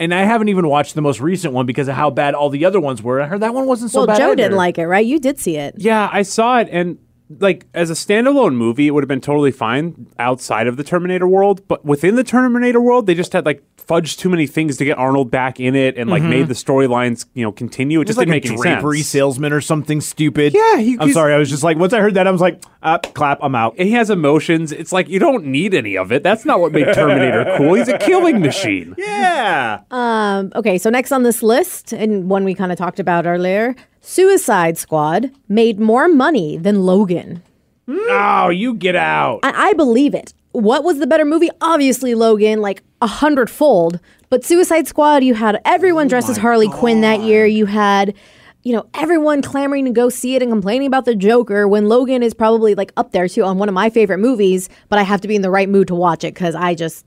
And 0.00 0.14
I 0.14 0.22
haven't 0.22 0.48
even 0.48 0.68
watched 0.68 0.94
the 0.94 1.00
most 1.02 1.20
recent 1.20 1.52
one 1.52 1.66
because 1.66 1.88
of 1.88 1.96
how 1.96 2.08
bad 2.10 2.32
all 2.34 2.50
the 2.50 2.64
other 2.64 2.78
ones 2.78 3.02
were. 3.02 3.20
I 3.20 3.26
heard 3.26 3.40
that 3.40 3.52
one 3.52 3.66
wasn't 3.66 3.90
so 3.90 4.02
bad. 4.02 4.06
well, 4.06 4.06
bad. 4.06 4.18
Joe 4.18 4.26
either. 4.28 4.36
didn't 4.36 4.56
like 4.56 4.78
it, 4.78 4.86
right? 4.86 5.04
You 5.04 5.18
did 5.18 5.40
see 5.40 5.56
it. 5.56 5.74
Yeah, 5.76 6.08
I 6.12 6.22
saw 6.22 6.60
it, 6.60 6.68
and 6.70 6.98
like 7.40 7.66
as 7.74 7.90
a 7.90 7.94
standalone 7.94 8.54
movie, 8.54 8.86
it 8.86 8.92
would 8.92 9.02
have 9.02 9.08
been 9.08 9.20
totally 9.20 9.50
fine 9.50 10.06
outside 10.20 10.68
of 10.68 10.76
the 10.76 10.84
Terminator 10.84 11.26
world. 11.26 11.66
But 11.66 11.84
within 11.84 12.14
the 12.14 12.22
Terminator 12.22 12.80
world, 12.80 13.06
they 13.06 13.14
just 13.16 13.32
had 13.32 13.44
like 13.44 13.64
fudged 13.88 14.18
too 14.18 14.28
many 14.28 14.46
things 14.46 14.76
to 14.76 14.84
get 14.84 14.98
Arnold 14.98 15.30
back 15.30 15.58
in 15.58 15.74
it, 15.74 15.96
and 15.96 16.10
like 16.10 16.22
made 16.22 16.46
the 16.48 16.54
storylines 16.54 17.24
you 17.34 17.42
know 17.42 17.50
continue. 17.50 18.00
It 18.00 18.04
Just 18.04 18.18
just 18.18 18.18
like 18.18 18.26
didn't 18.26 18.44
a 18.50 18.52
make 18.56 18.60
any 18.66 18.74
drapery 18.74 18.98
sense. 18.98 19.08
salesman 19.08 19.52
or 19.52 19.60
something 19.60 20.00
stupid. 20.00 20.52
Yeah, 20.54 20.76
he- 20.78 20.98
I'm 21.00 21.12
sorry. 21.12 21.32
I 21.34 21.38
was 21.38 21.48
just 21.48 21.62
like, 21.62 21.78
once 21.78 21.92
I 21.92 22.00
heard 22.00 22.14
that, 22.14 22.26
I 22.26 22.30
was 22.30 22.40
like, 22.40 22.62
up, 22.82 23.12
clap, 23.14 23.38
I'm 23.42 23.54
out. 23.54 23.74
And 23.78 23.88
he 23.88 23.94
has 23.94 24.10
emotions. 24.10 24.70
It's 24.72 24.92
like 24.92 25.08
you 25.08 25.18
don't 25.18 25.46
need 25.46 25.72
any 25.74 25.96
of 25.96 26.12
it. 26.12 26.22
That's 26.22 26.44
not 26.44 26.60
what 26.60 26.72
made 26.72 26.92
Terminator 26.94 27.54
cool. 27.56 27.74
He's 27.74 27.88
a 27.88 27.98
killing 27.98 28.40
machine. 28.40 28.94
Yeah. 29.08 29.80
Um, 29.90 30.52
okay, 30.54 30.76
so 30.78 30.90
next 30.90 31.10
on 31.12 31.22
this 31.22 31.42
list, 31.42 31.92
and 31.92 32.28
one 32.28 32.44
we 32.44 32.54
kind 32.54 32.70
of 32.72 32.78
talked 32.78 33.00
about 33.00 33.26
earlier, 33.26 33.74
Suicide 34.00 34.76
Squad 34.78 35.30
made 35.48 35.78
more 35.80 36.08
money 36.08 36.56
than 36.56 36.82
Logan. 36.82 37.42
oh, 37.88 38.48
you 38.50 38.74
get 38.74 38.96
out. 38.96 39.40
And 39.42 39.56
I 39.56 39.72
believe 39.72 40.14
it. 40.14 40.34
What 40.52 40.82
was 40.84 40.98
the 40.98 41.06
better 41.06 41.24
movie? 41.24 41.50
Obviously, 41.60 42.14
Logan, 42.14 42.60
like 42.60 42.82
a 43.00 43.06
hundredfold. 43.06 44.00
But 44.30 44.44
Suicide 44.44 44.86
Squad, 44.86 45.24
you 45.24 45.34
had 45.34 45.60
everyone 45.64 46.08
dressed 46.08 46.28
as 46.28 46.36
Harley 46.36 46.68
Quinn 46.68 47.00
that 47.00 47.20
year. 47.20 47.46
You 47.46 47.66
had, 47.66 48.14
you 48.62 48.74
know, 48.74 48.86
everyone 48.94 49.40
clamoring 49.40 49.86
to 49.86 49.90
go 49.90 50.08
see 50.08 50.34
it 50.34 50.42
and 50.42 50.50
complaining 50.50 50.86
about 50.86 51.04
the 51.04 51.14
Joker 51.14 51.66
when 51.66 51.88
Logan 51.88 52.22
is 52.22 52.34
probably 52.34 52.74
like 52.74 52.92
up 52.96 53.12
there 53.12 53.28
too 53.28 53.44
on 53.44 53.58
one 53.58 53.68
of 53.68 53.74
my 53.74 53.88
favorite 53.88 54.18
movies. 54.18 54.68
But 54.88 54.98
I 54.98 55.02
have 55.02 55.20
to 55.22 55.28
be 55.28 55.36
in 55.36 55.42
the 55.42 55.50
right 55.50 55.68
mood 55.68 55.88
to 55.88 55.94
watch 55.94 56.24
it 56.24 56.34
because 56.34 56.54
I 56.54 56.74
just. 56.74 57.04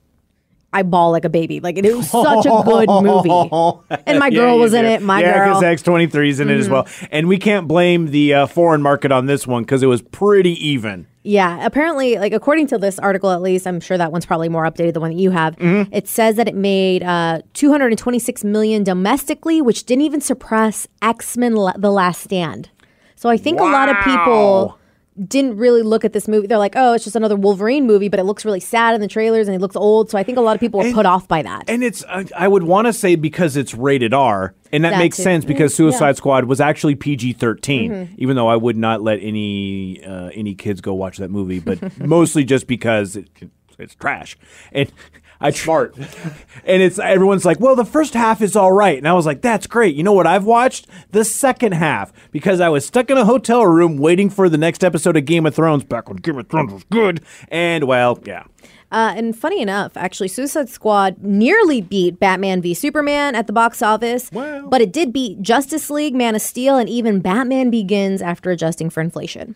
I 0.73 0.83
bawl 0.83 1.11
like 1.11 1.25
a 1.25 1.29
baby. 1.29 1.59
Like 1.59 1.77
it 1.77 1.83
was 1.93 2.09
such 2.09 2.45
a 2.45 2.63
good 2.63 2.87
movie, 2.87 3.29
and 4.07 4.19
my 4.19 4.29
girl 4.29 4.57
was 4.57 4.73
in 4.73 4.85
it. 4.85 5.01
My 5.01 5.19
yeah, 5.19 5.49
girl. 5.49 5.59
because 5.59 5.81
X23 5.83 6.29
is 6.29 6.39
in 6.39 6.49
it 6.49 6.57
as 6.57 6.69
well. 6.69 6.87
And 7.11 7.27
we 7.27 7.37
can't 7.39 7.67
blame 7.67 8.11
the 8.11 8.33
uh, 8.33 8.45
foreign 8.45 8.81
market 8.81 9.11
on 9.11 9.25
this 9.25 9.45
one 9.45 9.63
because 9.63 9.83
it 9.83 9.87
was 9.87 10.01
pretty 10.01 10.53
even. 10.65 11.07
Yeah, 11.23 11.63
apparently, 11.63 12.17
like 12.17 12.33
according 12.33 12.67
to 12.67 12.77
this 12.77 12.97
article, 12.97 13.29
at 13.29 13.41
least, 13.41 13.67
I'm 13.67 13.79
sure 13.79 13.97
that 13.97 14.11
one's 14.11 14.25
probably 14.25 14.49
more 14.49 14.63
updated, 14.63 14.77
than 14.87 14.93
the 14.93 14.99
one 15.01 15.11
that 15.11 15.19
you 15.19 15.31
have. 15.31 15.55
Mm-hmm. 15.57 15.93
It 15.93 16.07
says 16.07 16.35
that 16.37 16.47
it 16.47 16.55
made 16.55 17.03
uh, 17.03 17.41
226 17.53 18.43
million 18.43 18.83
domestically, 18.83 19.61
which 19.61 19.83
didn't 19.83 20.03
even 20.03 20.21
surpass 20.21 20.87
X 21.01 21.37
Men: 21.37 21.53
The 21.53 21.91
Last 21.91 22.23
Stand. 22.23 22.69
So 23.15 23.29
I 23.29 23.37
think 23.37 23.59
a 23.59 23.63
lot 23.63 23.87
of 23.87 23.97
people 24.03 24.79
didn't 25.27 25.57
really 25.57 25.81
look 25.81 26.05
at 26.05 26.13
this 26.13 26.27
movie. 26.27 26.47
They're 26.47 26.57
like, 26.57 26.75
"Oh, 26.75 26.93
it's 26.93 27.03
just 27.03 27.15
another 27.15 27.35
Wolverine 27.35 27.85
movie," 27.85 28.07
but 28.07 28.19
it 28.19 28.23
looks 28.23 28.45
really 28.45 28.59
sad 28.61 28.95
in 28.95 29.01
the 29.01 29.07
trailers 29.07 29.47
and 29.47 29.55
it 29.55 29.59
looks 29.59 29.75
old. 29.75 30.09
So 30.09 30.17
I 30.17 30.23
think 30.23 30.37
a 30.37 30.41
lot 30.41 30.55
of 30.55 30.59
people 30.59 30.79
were 30.79 30.91
put 30.93 31.05
off 31.05 31.27
by 31.27 31.41
that. 31.41 31.65
And 31.67 31.83
it's, 31.83 32.03
I, 32.07 32.25
I 32.35 32.47
would 32.47 32.63
want 32.63 32.87
to 32.87 32.93
say 32.93 33.15
because 33.15 33.57
it's 33.57 33.73
rated 33.73 34.13
R, 34.13 34.53
and 34.71 34.85
that 34.85 34.91
That 34.91 34.99
makes 34.99 35.17
too. 35.17 35.23
sense 35.23 35.43
because 35.45 35.73
Yeah. 35.73 35.77
Suicide 35.77 36.15
Squad 36.17 36.45
was 36.45 36.61
actually 36.61 36.95
PG 36.95 37.33
13, 37.33 38.15
even 38.17 38.35
though 38.37 38.47
I 38.47 38.55
would 38.55 38.77
not 38.77 39.01
let 39.01 39.19
any 39.21 40.01
uh, 40.03 40.29
any 40.33 40.55
kids 40.55 40.79
go 40.81 40.93
watch 40.93 41.17
that 41.17 41.29
movie, 41.29 41.59
but 41.59 41.97
mostly 42.05 42.43
just 42.45 42.65
because 42.67 43.17
it, 43.17 43.29
it's 43.77 43.95
trash. 43.95 44.37
And 44.71 44.91
I 45.41 45.51
smart. 45.51 45.95
and 46.65 46.81
it's 46.81 46.99
everyone's 46.99 47.45
like, 47.45 47.59
well, 47.59 47.75
the 47.75 47.85
first 47.85 48.13
half 48.13 48.41
is 48.41 48.55
all 48.55 48.71
right, 48.71 48.97
and 48.97 49.07
I 49.07 49.13
was 49.13 49.25
like, 49.25 49.41
that's 49.41 49.67
great. 49.67 49.95
You 49.95 50.03
know 50.03 50.13
what 50.13 50.27
I've 50.27 50.45
watched? 50.45 50.87
The 51.11 51.25
second 51.25 51.73
half 51.73 52.13
because 52.31 52.59
I 52.59 52.69
was 52.69 52.85
stuck 52.85 53.09
in 53.09 53.17
a 53.17 53.25
hotel 53.25 53.65
room 53.65 53.97
waiting 53.97 54.29
for 54.29 54.47
the 54.49 54.57
next 54.57 54.83
episode 54.83 55.17
of 55.17 55.25
Game 55.25 55.45
of 55.45 55.55
Thrones 55.55 55.83
back 55.83 56.07
when 56.07 56.17
Game 56.17 56.37
of 56.37 56.47
Thrones 56.47 56.73
was 56.73 56.83
good. 56.85 57.21
And 57.49 57.85
well, 57.85 58.19
yeah. 58.25 58.43
Uh, 58.91 59.13
and 59.15 59.37
funny 59.37 59.61
enough, 59.61 59.95
actually, 59.95 60.27
Suicide 60.27 60.67
Squad 60.67 61.23
nearly 61.23 61.79
beat 61.79 62.19
Batman 62.19 62.61
v 62.61 62.73
Superman 62.73 63.35
at 63.35 63.47
the 63.47 63.53
box 63.53 63.81
office, 63.81 64.29
Well. 64.33 64.67
but 64.67 64.81
it 64.81 64.91
did 64.91 65.13
beat 65.13 65.41
Justice 65.41 65.89
League, 65.89 66.13
Man 66.13 66.35
of 66.35 66.41
Steel, 66.41 66.75
and 66.77 66.89
even 66.89 67.21
Batman 67.21 67.69
Begins 67.69 68.21
after 68.21 68.51
adjusting 68.51 68.89
for 68.89 68.99
inflation. 68.99 69.55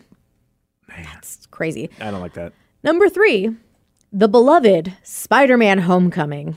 Man. 0.88 1.06
That's 1.12 1.44
crazy. 1.50 1.90
I 2.00 2.10
don't 2.10 2.22
like 2.22 2.32
that. 2.32 2.54
Number 2.82 3.10
three, 3.10 3.54
the 4.16 4.28
beloved 4.28 4.94
Spider 5.02 5.58
Man 5.58 5.80
Homecoming 5.80 6.56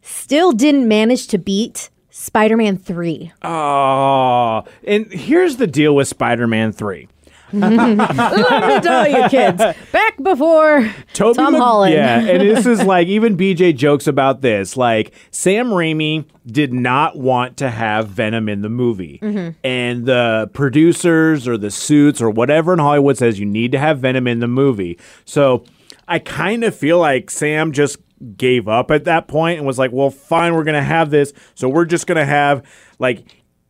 still 0.00 0.52
didn't 0.52 0.88
manage 0.88 1.26
to 1.26 1.36
beat 1.36 1.90
Spider 2.08 2.56
Man 2.56 2.78
3. 2.78 3.32
Oh, 3.42 4.64
and 4.82 5.12
here's 5.12 5.58
the 5.58 5.66
deal 5.66 5.94
with 5.94 6.08
Spider-Man 6.08 6.72
Three. 6.72 7.08
Let 7.52 7.70
me 7.70 8.80
tell 8.80 9.08
you, 9.08 9.28
kids, 9.28 9.62
back 9.92 10.20
before 10.20 10.92
Tobey 11.12 11.36
Tom 11.36 11.52
Mag- 11.52 11.62
Holland. 11.62 11.94
Yeah, 11.94 12.18
and 12.18 12.40
this 12.40 12.66
is 12.66 12.82
like 12.84 13.06
even 13.08 13.36
BJ 13.36 13.76
jokes 13.76 14.06
about 14.06 14.40
this. 14.40 14.76
Like 14.76 15.14
Sam 15.30 15.68
Raimi 15.68 16.24
did 16.46 16.72
not 16.72 17.16
want 17.16 17.58
to 17.58 17.70
have 17.70 18.08
Venom 18.08 18.48
in 18.48 18.62
the 18.62 18.68
movie, 18.68 19.20
mm-hmm. 19.22 19.50
and 19.62 20.06
the 20.06 20.50
producers 20.54 21.46
or 21.46 21.58
the 21.58 21.70
suits 21.70 22.22
or 22.22 22.30
whatever 22.30 22.72
in 22.72 22.78
Hollywood 22.78 23.18
says 23.18 23.38
you 23.38 23.46
need 23.46 23.70
to 23.72 23.78
have 23.78 24.00
Venom 24.00 24.26
in 24.26 24.40
the 24.40 24.48
movie. 24.48 24.98
So 25.26 25.64
I 26.08 26.18
kind 26.18 26.64
of 26.64 26.74
feel 26.74 26.98
like 26.98 27.30
Sam 27.30 27.72
just 27.72 27.98
gave 28.36 28.68
up 28.68 28.90
at 28.90 29.04
that 29.04 29.28
point 29.28 29.58
and 29.58 29.66
was 29.66 29.78
like, 29.78 29.92
"Well, 29.92 30.10
fine, 30.10 30.54
we're 30.54 30.64
gonna 30.64 30.82
have 30.82 31.10
this. 31.10 31.32
So 31.54 31.68
we're 31.68 31.84
just 31.84 32.06
gonna 32.06 32.24
have 32.24 32.62
like 32.98 33.24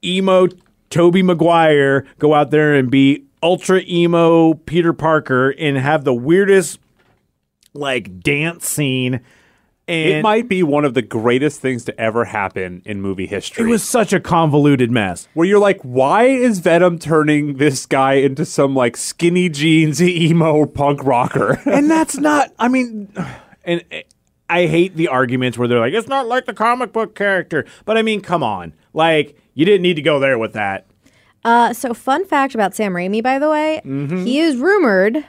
emo 0.05 0.49
Tobey 0.90 1.22
Maguire 1.22 2.07
go 2.18 2.35
out 2.35 2.51
there 2.51 2.75
and 2.75 2.90
be." 2.90 3.22
Ultra 3.42 3.83
emo 3.87 4.55
Peter 4.55 4.92
Parker 4.92 5.51
and 5.51 5.77
have 5.77 6.05
the 6.05 6.14
weirdest 6.14 6.81
like 7.75 8.20
dance 8.20 8.66
scene 8.66 9.20
And 9.88 10.09
it 10.09 10.22
might 10.22 10.49
be 10.49 10.64
one 10.64 10.85
of 10.85 10.94
the 10.94 11.03
greatest 11.03 11.61
things 11.61 11.85
to 11.85 12.01
ever 12.01 12.25
happen 12.25 12.83
in 12.85 13.01
movie 13.01 13.27
history. 13.27 13.64
It 13.64 13.68
was 13.68 13.85
such 13.85 14.12
a 14.12 14.18
convoluted 14.18 14.90
mess. 14.90 15.29
where 15.35 15.46
you're 15.46 15.61
like, 15.61 15.81
why 15.83 16.25
is 16.25 16.59
Venom 16.59 16.99
turning 16.99 17.59
this 17.59 17.87
guy 17.87 18.14
into 18.14 18.44
some 18.44 18.75
like 18.75 18.96
skinny 18.96 19.49
jeans 19.49 20.03
emo 20.03 20.66
punk 20.66 21.05
rocker? 21.05 21.61
and 21.66 21.88
that's 21.90 22.16
not 22.16 22.53
i 22.59 22.66
mean 22.68 23.09
and 23.64 23.85
uh, 23.92 23.99
i 24.51 24.66
hate 24.66 24.96
the 24.96 25.07
arguments 25.09 25.57
where 25.59 25.68
they're 25.68 25.79
like 25.81 25.92
it's 25.94 26.09
not 26.09 26.27
like 26.27 26.46
the 26.46 26.55
comic 26.55 26.92
book 26.92 27.14
character 27.14 27.64
but 27.85 27.96
i 27.96 28.03
mean 28.03 28.20
come 28.20 28.42
on 28.42 28.72
like 28.92 29.37
you 29.55 29.64
didn't 29.64 29.83
need 29.83 29.94
to 29.94 30.03
go 30.03 30.18
there 30.18 30.38
with 30.38 30.53
that 30.55 30.87
Uh, 31.44 31.72
so, 31.72 31.94
fun 31.94 32.25
fact 32.27 32.55
about 32.57 32.75
Sam 32.75 32.92
Raimi, 32.92 33.22
by 33.22 33.38
the 33.38 33.49
way, 33.49 33.81
Mm-hmm. 33.85 34.25
he 34.25 34.40
is 34.40 34.57
rumored 34.57 35.25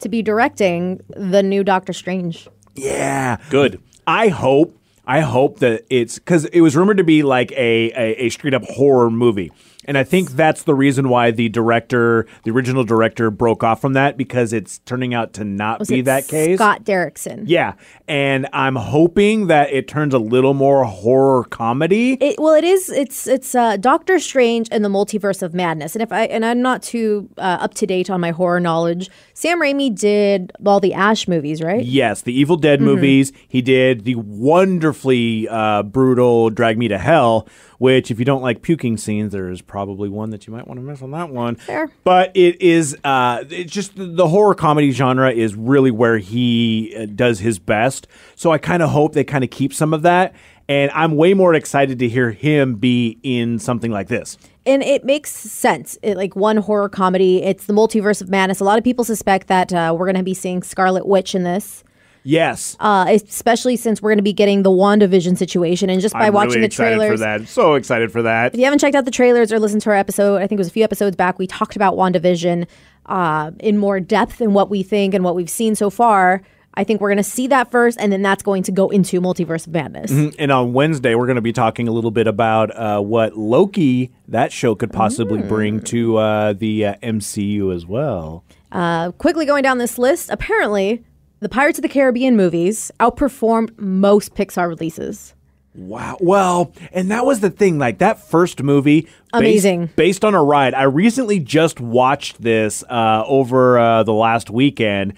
to 0.00 0.08
be 0.08 0.22
directing 0.22 1.00
the 1.10 1.42
new 1.42 1.62
Doctor 1.62 1.92
Strange. 1.92 2.48
yeah 2.74 3.36
Good. 3.50 3.80
I 4.08 4.28
hope 4.28 4.74
i 5.06 5.20
hope 5.20 5.58
that 5.58 5.84
it's 5.90 6.18
because 6.18 6.46
it 6.46 6.62
was 6.62 6.74
rumored 6.74 6.96
to 6.96 7.04
be 7.04 7.22
like 7.22 7.52
a, 7.52 7.92
a, 7.92 8.24
a 8.24 8.28
straight 8.30 8.54
up 8.54 8.64
horror 8.64 9.10
movie 9.10 9.52
and 9.88 9.98
i 9.98 10.04
think 10.04 10.30
that's 10.32 10.62
the 10.62 10.74
reason 10.74 11.08
why 11.08 11.32
the 11.32 11.48
director 11.48 12.26
the 12.44 12.50
original 12.52 12.84
director 12.84 13.30
broke 13.32 13.64
off 13.64 13.80
from 13.80 13.94
that 13.94 14.16
because 14.16 14.52
it's 14.52 14.78
turning 14.80 15.14
out 15.14 15.32
to 15.32 15.42
not 15.44 15.80
Was 15.80 15.88
be 15.88 16.02
that 16.02 16.28
case 16.28 16.58
Scott 16.58 16.84
Derrickson. 16.84 17.42
yeah 17.46 17.72
and 18.06 18.46
i'm 18.52 18.76
hoping 18.76 19.48
that 19.48 19.72
it 19.72 19.88
turns 19.88 20.14
a 20.14 20.18
little 20.20 20.54
more 20.54 20.84
horror 20.84 21.42
comedy 21.44 22.12
It, 22.20 22.36
well, 22.38 22.54
it 22.54 22.64
is. 22.64 22.90
It's 22.90 23.26
it's 23.26 23.54
uh, 23.54 23.76
Doctor 23.78 24.18
Strange 24.18 24.68
and 24.70 24.84
the 24.84 24.88
Multiverse 24.88 25.42
of 25.42 25.54
Madness. 25.54 25.94
And 25.94 26.02
if 26.02 26.12
I 26.12 26.24
and 26.26 26.44
I'm 26.44 26.60
not 26.60 26.82
too 26.82 27.28
uh, 27.38 27.58
up 27.60 27.74
to 27.74 27.86
date 27.86 28.10
on 28.10 28.20
my 28.20 28.30
horror 28.30 28.60
knowledge, 28.60 29.08
Sam 29.34 29.58
Raimi 29.60 29.94
did 29.94 30.52
all 30.66 30.78
the 30.80 30.92
Ash 30.92 31.26
movies, 31.26 31.62
right? 31.62 31.82
Yes, 31.82 32.22
the 32.22 32.32
Evil 32.38 32.56
Dead 32.56 32.80
Mm-hmm. 32.80 32.84
movies. 32.88 33.32
He 33.48 33.62
did 33.62 34.04
the 34.04 34.16
wonderfully 34.16 35.48
uh, 35.48 35.82
brutal 35.84 36.50
Drag 36.50 36.76
Me 36.78 36.88
to 36.88 36.98
Hell, 36.98 37.48
which, 37.78 38.10
if 38.10 38.18
you 38.18 38.24
don't 38.24 38.42
like 38.42 38.60
puking 38.62 38.96
scenes, 38.98 39.32
there 39.32 39.50
is 39.50 39.62
probably 39.62 39.77
one 39.86 40.30
that 40.30 40.46
you 40.46 40.52
might 40.52 40.66
want 40.66 40.80
to 40.80 40.84
miss 40.84 41.02
on 41.02 41.10
that 41.12 41.30
one. 41.30 41.56
Fair. 41.56 41.90
But 42.04 42.32
it 42.34 42.60
is, 42.60 42.96
uh, 43.04 43.44
it's 43.48 43.72
just 43.72 43.96
the, 43.96 44.06
the 44.06 44.28
horror 44.28 44.54
comedy 44.54 44.90
genre 44.90 45.30
is 45.30 45.54
really 45.54 45.90
where 45.90 46.18
he 46.18 46.94
uh, 46.98 47.06
does 47.06 47.40
his 47.40 47.58
best. 47.58 48.06
So 48.36 48.50
I 48.50 48.58
kind 48.58 48.82
of 48.82 48.90
hope 48.90 49.12
they 49.12 49.24
kind 49.24 49.44
of 49.44 49.50
keep 49.50 49.72
some 49.72 49.94
of 49.94 50.02
that. 50.02 50.34
And 50.70 50.90
I'm 50.90 51.16
way 51.16 51.32
more 51.32 51.54
excited 51.54 51.98
to 52.00 52.08
hear 52.08 52.30
him 52.30 52.74
be 52.74 53.18
in 53.22 53.58
something 53.58 53.90
like 53.90 54.08
this. 54.08 54.36
and 54.66 54.82
it 54.82 55.02
makes 55.02 55.30
sense. 55.30 55.96
It, 56.02 56.16
like 56.18 56.36
one 56.36 56.58
horror 56.58 56.90
comedy. 56.90 57.42
It's 57.42 57.64
the 57.64 57.72
Multiverse 57.72 58.20
of 58.20 58.28
Madness. 58.28 58.60
A 58.60 58.64
lot 58.64 58.76
of 58.76 58.84
people 58.84 59.02
suspect 59.02 59.46
that 59.46 59.72
uh, 59.72 59.94
we're 59.98 60.04
going 60.04 60.16
to 60.16 60.22
be 60.22 60.34
seeing 60.34 60.62
Scarlet 60.62 61.06
Witch 61.06 61.34
in 61.34 61.42
this. 61.44 61.84
Yes. 62.24 62.76
Uh, 62.80 63.06
especially 63.08 63.76
since 63.76 64.02
we're 64.02 64.10
going 64.10 64.18
to 64.18 64.22
be 64.22 64.32
getting 64.32 64.62
the 64.62 64.70
WandaVision 64.70 65.36
situation, 65.36 65.90
and 65.90 66.00
just 66.00 66.14
by 66.14 66.26
I'm 66.26 66.34
watching 66.34 66.50
really 66.50 66.60
the 66.60 66.66
excited 66.66 66.96
trailers, 66.96 67.20
for 67.20 67.24
that. 67.24 67.48
So 67.48 67.74
excited 67.74 68.12
for 68.12 68.22
that. 68.22 68.54
If 68.54 68.58
you 68.58 68.64
haven't 68.64 68.80
checked 68.80 68.94
out 68.94 69.04
the 69.04 69.10
trailers 69.10 69.52
or 69.52 69.58
listened 69.58 69.82
to 69.82 69.90
our 69.90 69.96
episode, 69.96 70.36
I 70.36 70.46
think 70.46 70.58
it 70.58 70.60
was 70.60 70.68
a 70.68 70.72
few 70.72 70.84
episodes 70.84 71.16
back, 71.16 71.38
we 71.38 71.46
talked 71.46 71.76
about 71.76 71.94
WandaVision 71.94 72.66
uh, 73.06 73.50
in 73.60 73.78
more 73.78 74.00
depth 74.00 74.40
and 74.40 74.54
what 74.54 74.70
we 74.70 74.82
think 74.82 75.14
and 75.14 75.24
what 75.24 75.34
we've 75.34 75.50
seen 75.50 75.74
so 75.74 75.90
far. 75.90 76.42
I 76.74 76.84
think 76.84 77.00
we're 77.00 77.08
going 77.08 77.16
to 77.16 77.24
see 77.24 77.48
that 77.48 77.72
first, 77.72 77.98
and 78.00 78.12
then 78.12 78.22
that's 78.22 78.42
going 78.42 78.62
to 78.64 78.72
go 78.72 78.88
into 78.88 79.20
Multiverse 79.20 79.66
of 79.66 79.72
Madness. 79.72 80.12
And 80.38 80.52
on 80.52 80.72
Wednesday, 80.72 81.16
we're 81.16 81.26
going 81.26 81.36
to 81.36 81.42
be 81.42 81.52
talking 81.52 81.88
a 81.88 81.90
little 81.90 82.12
bit 82.12 82.28
about 82.28 82.70
uh, 82.76 83.00
what 83.00 83.36
Loki, 83.36 84.12
that 84.28 84.52
show, 84.52 84.76
could 84.76 84.92
possibly 84.92 85.42
bring 85.42 85.80
to 85.84 86.18
uh, 86.18 86.52
the 86.52 86.86
uh, 86.86 86.94
MCU 87.02 87.74
as 87.74 87.84
well. 87.84 88.44
Uh, 88.70 89.10
quickly 89.12 89.44
going 89.44 89.64
down 89.64 89.78
this 89.78 89.98
list, 89.98 90.30
apparently, 90.30 91.02
the 91.40 91.48
Pirates 91.48 91.78
of 91.78 91.82
the 91.82 91.88
Caribbean 91.88 92.36
movies 92.36 92.90
outperformed 93.00 93.78
most 93.78 94.34
Pixar 94.34 94.68
releases. 94.68 95.34
Wow. 95.74 96.16
Well, 96.20 96.72
and 96.92 97.10
that 97.12 97.24
was 97.24 97.38
the 97.40 97.50
thing. 97.50 97.78
Like 97.78 97.98
that 97.98 98.18
first 98.28 98.62
movie, 98.62 99.02
based- 99.02 99.14
Amazing. 99.32 99.90
based, 99.94 100.24
on 100.24 100.34
a 100.34 100.42
ride. 100.42 100.74
I 100.74 100.82
recently 100.84 101.38
just 101.38 101.78
watched 101.80 102.42
this 102.42 102.82
uh, 102.90 103.22
over 103.26 103.78
uh, 103.78 104.02
the 104.02 104.12
last 104.12 104.50
weekend, 104.50 105.14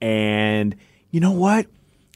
and 0.00 0.76
you 1.10 1.20
know 1.20 1.32
what? 1.32 1.66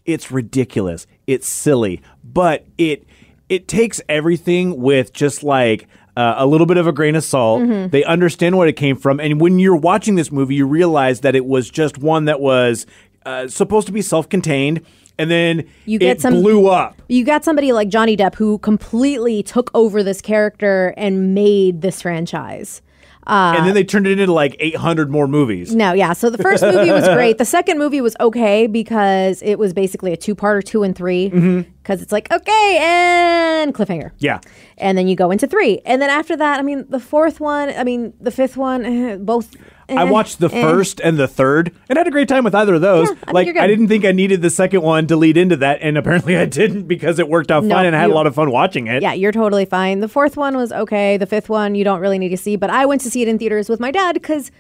It's 0.05 0.31
ridiculous. 0.31 1.07
It's 1.27 1.49
silly, 1.49 2.03
but 2.25 2.67
it 2.77 3.07
it 3.49 3.69
takes 3.69 4.01
everything 4.09 4.81
with 4.81 5.13
just 5.13 5.43
like. 5.43 5.87
Uh, 6.17 6.35
a 6.39 6.45
little 6.47 6.67
bit 6.67 6.77
of 6.77 6.89
a 6.89 6.93
grain 6.93 7.15
of 7.15 7.23
salt. 7.23 7.63
Mm-hmm. 7.63 7.91
They 7.91 8.03
understand 8.03 8.59
what 8.59 8.67
it 8.69 8.73
came 8.75 8.97
from, 8.97 9.21
and 9.21 9.41
when 9.41 9.61
you're 9.61 9.77
watching 9.77 10.17
this 10.17 10.31
movie, 10.33 10.57
you 10.57 10.67
realize 10.67 11.21
that 11.21 11.37
it 11.37 11.47
was 11.47 11.71
just 11.71 11.99
one 11.99 12.25
that 12.25 12.41
was 12.41 12.85
uh, 13.27 13.49
supposed 13.49 13.87
to 13.87 13.93
be 13.93 14.03
self-contained, 14.03 14.81
and 15.19 15.31
then 15.31 15.65
You 15.87 15.99
get 15.99 16.17
it 16.17 16.21
some- 16.21 16.35
blew 16.41 16.67
up. 16.69 17.01
You 17.09 17.25
got 17.25 17.45
somebody 17.45 17.73
like 17.73 17.89
Johnny 17.89 18.17
Depp 18.17 18.35
who 18.37 18.59
completely 18.59 19.43
took 19.43 19.71
over 19.75 20.03
this 20.03 20.21
character 20.21 20.95
and 20.97 21.35
made 21.35 21.83
this 21.83 22.03
franchise. 22.03 22.81
and 23.27 23.67
then 23.67 23.75
they 23.75 23.85
turned 23.85 24.07
it 24.07 24.19
into 24.19 24.33
like 24.33 24.57
800 24.59 25.11
more 25.11 25.29
movies. 25.29 25.75
No, 25.75 25.93
yeah. 25.93 26.15
So 26.15 26.31
the 26.31 26.39
first 26.39 26.63
movie 26.65 26.91
was 26.91 27.07
great. 27.09 27.39
The 27.39 27.45
second 27.45 27.79
movie 27.79 28.01
was 28.01 28.17
okay 28.19 28.67
because 28.67 29.41
it 29.43 29.57
was 29.59 29.73
basically 29.73 30.13
a 30.13 30.17
two-parter, 30.17 30.65
two 30.65 30.83
and 30.83 30.97
three. 30.97 31.29
Because 31.83 32.03
it's 32.03 32.13
like 32.13 32.31
okay 32.31 32.79
and 32.81 33.75
cliffhanger. 33.75 34.13
Yeah. 34.19 34.41
And 34.77 34.97
then 34.99 35.09
you 35.09 35.17
go 35.17 35.31
into 35.31 35.47
three, 35.47 35.81
and 35.85 36.01
then 36.01 36.11
after 36.11 36.37
that, 36.37 36.59
I 36.59 36.63
mean, 36.63 36.85
the 36.89 37.01
fourth 37.01 37.41
one, 37.41 37.71
I 37.71 37.85
mean, 37.85 38.13
the 38.21 38.31
fifth 38.31 38.57
one, 38.57 38.85
eh, 38.85 39.17
both. 39.17 39.55
I 39.89 40.07
eh, 40.07 40.11
watched 40.11 40.39
the 40.41 40.47
eh. 40.47 40.63
first 40.63 41.01
and 41.01 41.19
the 41.19 41.27
third 41.27 41.75
and 41.89 41.99
had 41.99 42.07
a 42.07 42.11
great 42.11 42.29
time 42.29 42.45
with 42.45 42.55
either 42.55 42.75
of 42.75 42.81
those. 42.81 43.09
Yeah, 43.09 43.13
I 43.13 43.17
think 43.17 43.33
like 43.33 43.47
you're 43.47 43.55
good. 43.55 43.63
I 43.63 43.67
didn't 43.67 43.89
think 43.89 44.05
I 44.05 44.13
needed 44.13 44.41
the 44.41 44.51
second 44.51 44.83
one 44.83 45.07
to 45.09 45.17
lead 45.17 45.37
into 45.37 45.57
that 45.57 45.79
and 45.81 45.99
apparently 45.99 46.37
I 46.37 46.45
didn't 46.45 46.85
because 46.85 47.19
it 47.19 47.29
worked 47.29 47.51
out 47.51 47.65
No, 47.65 47.75
fine 47.75 47.87
and 47.87 47.97
I 47.97 47.99
had 47.99 48.07
you- 48.07 48.13
a 48.13 48.15
lot 48.15 48.27
of 48.29 48.35
fun 48.37 48.51
watching 48.53 48.87
it. 48.87 49.03
Yeah, 49.03 49.15
you're 49.15 49.33
totally 49.33 49.65
fine. 49.65 49.99
The 49.99 50.07
fourth 50.09 50.37
one 50.37 50.57
was 50.57 50.71
okay. 50.71 51.17
The 51.17 51.27
fifth 51.27 51.49
one, 51.49 51.75
you 51.75 51.83
don't 51.83 51.99
really 52.01 52.19
need 52.21 52.29
to 52.29 52.37
see, 52.37 52.55
but 52.55 52.71
I 52.71 52.87
went 52.87 53.01
to 53.01 53.11
see 53.11 53.23
it 53.23 53.27
in 53.29 53.37
theaters 53.39 53.69
with 53.69 53.81
my 53.81 53.91
dad 53.91 54.13
because 54.13 54.53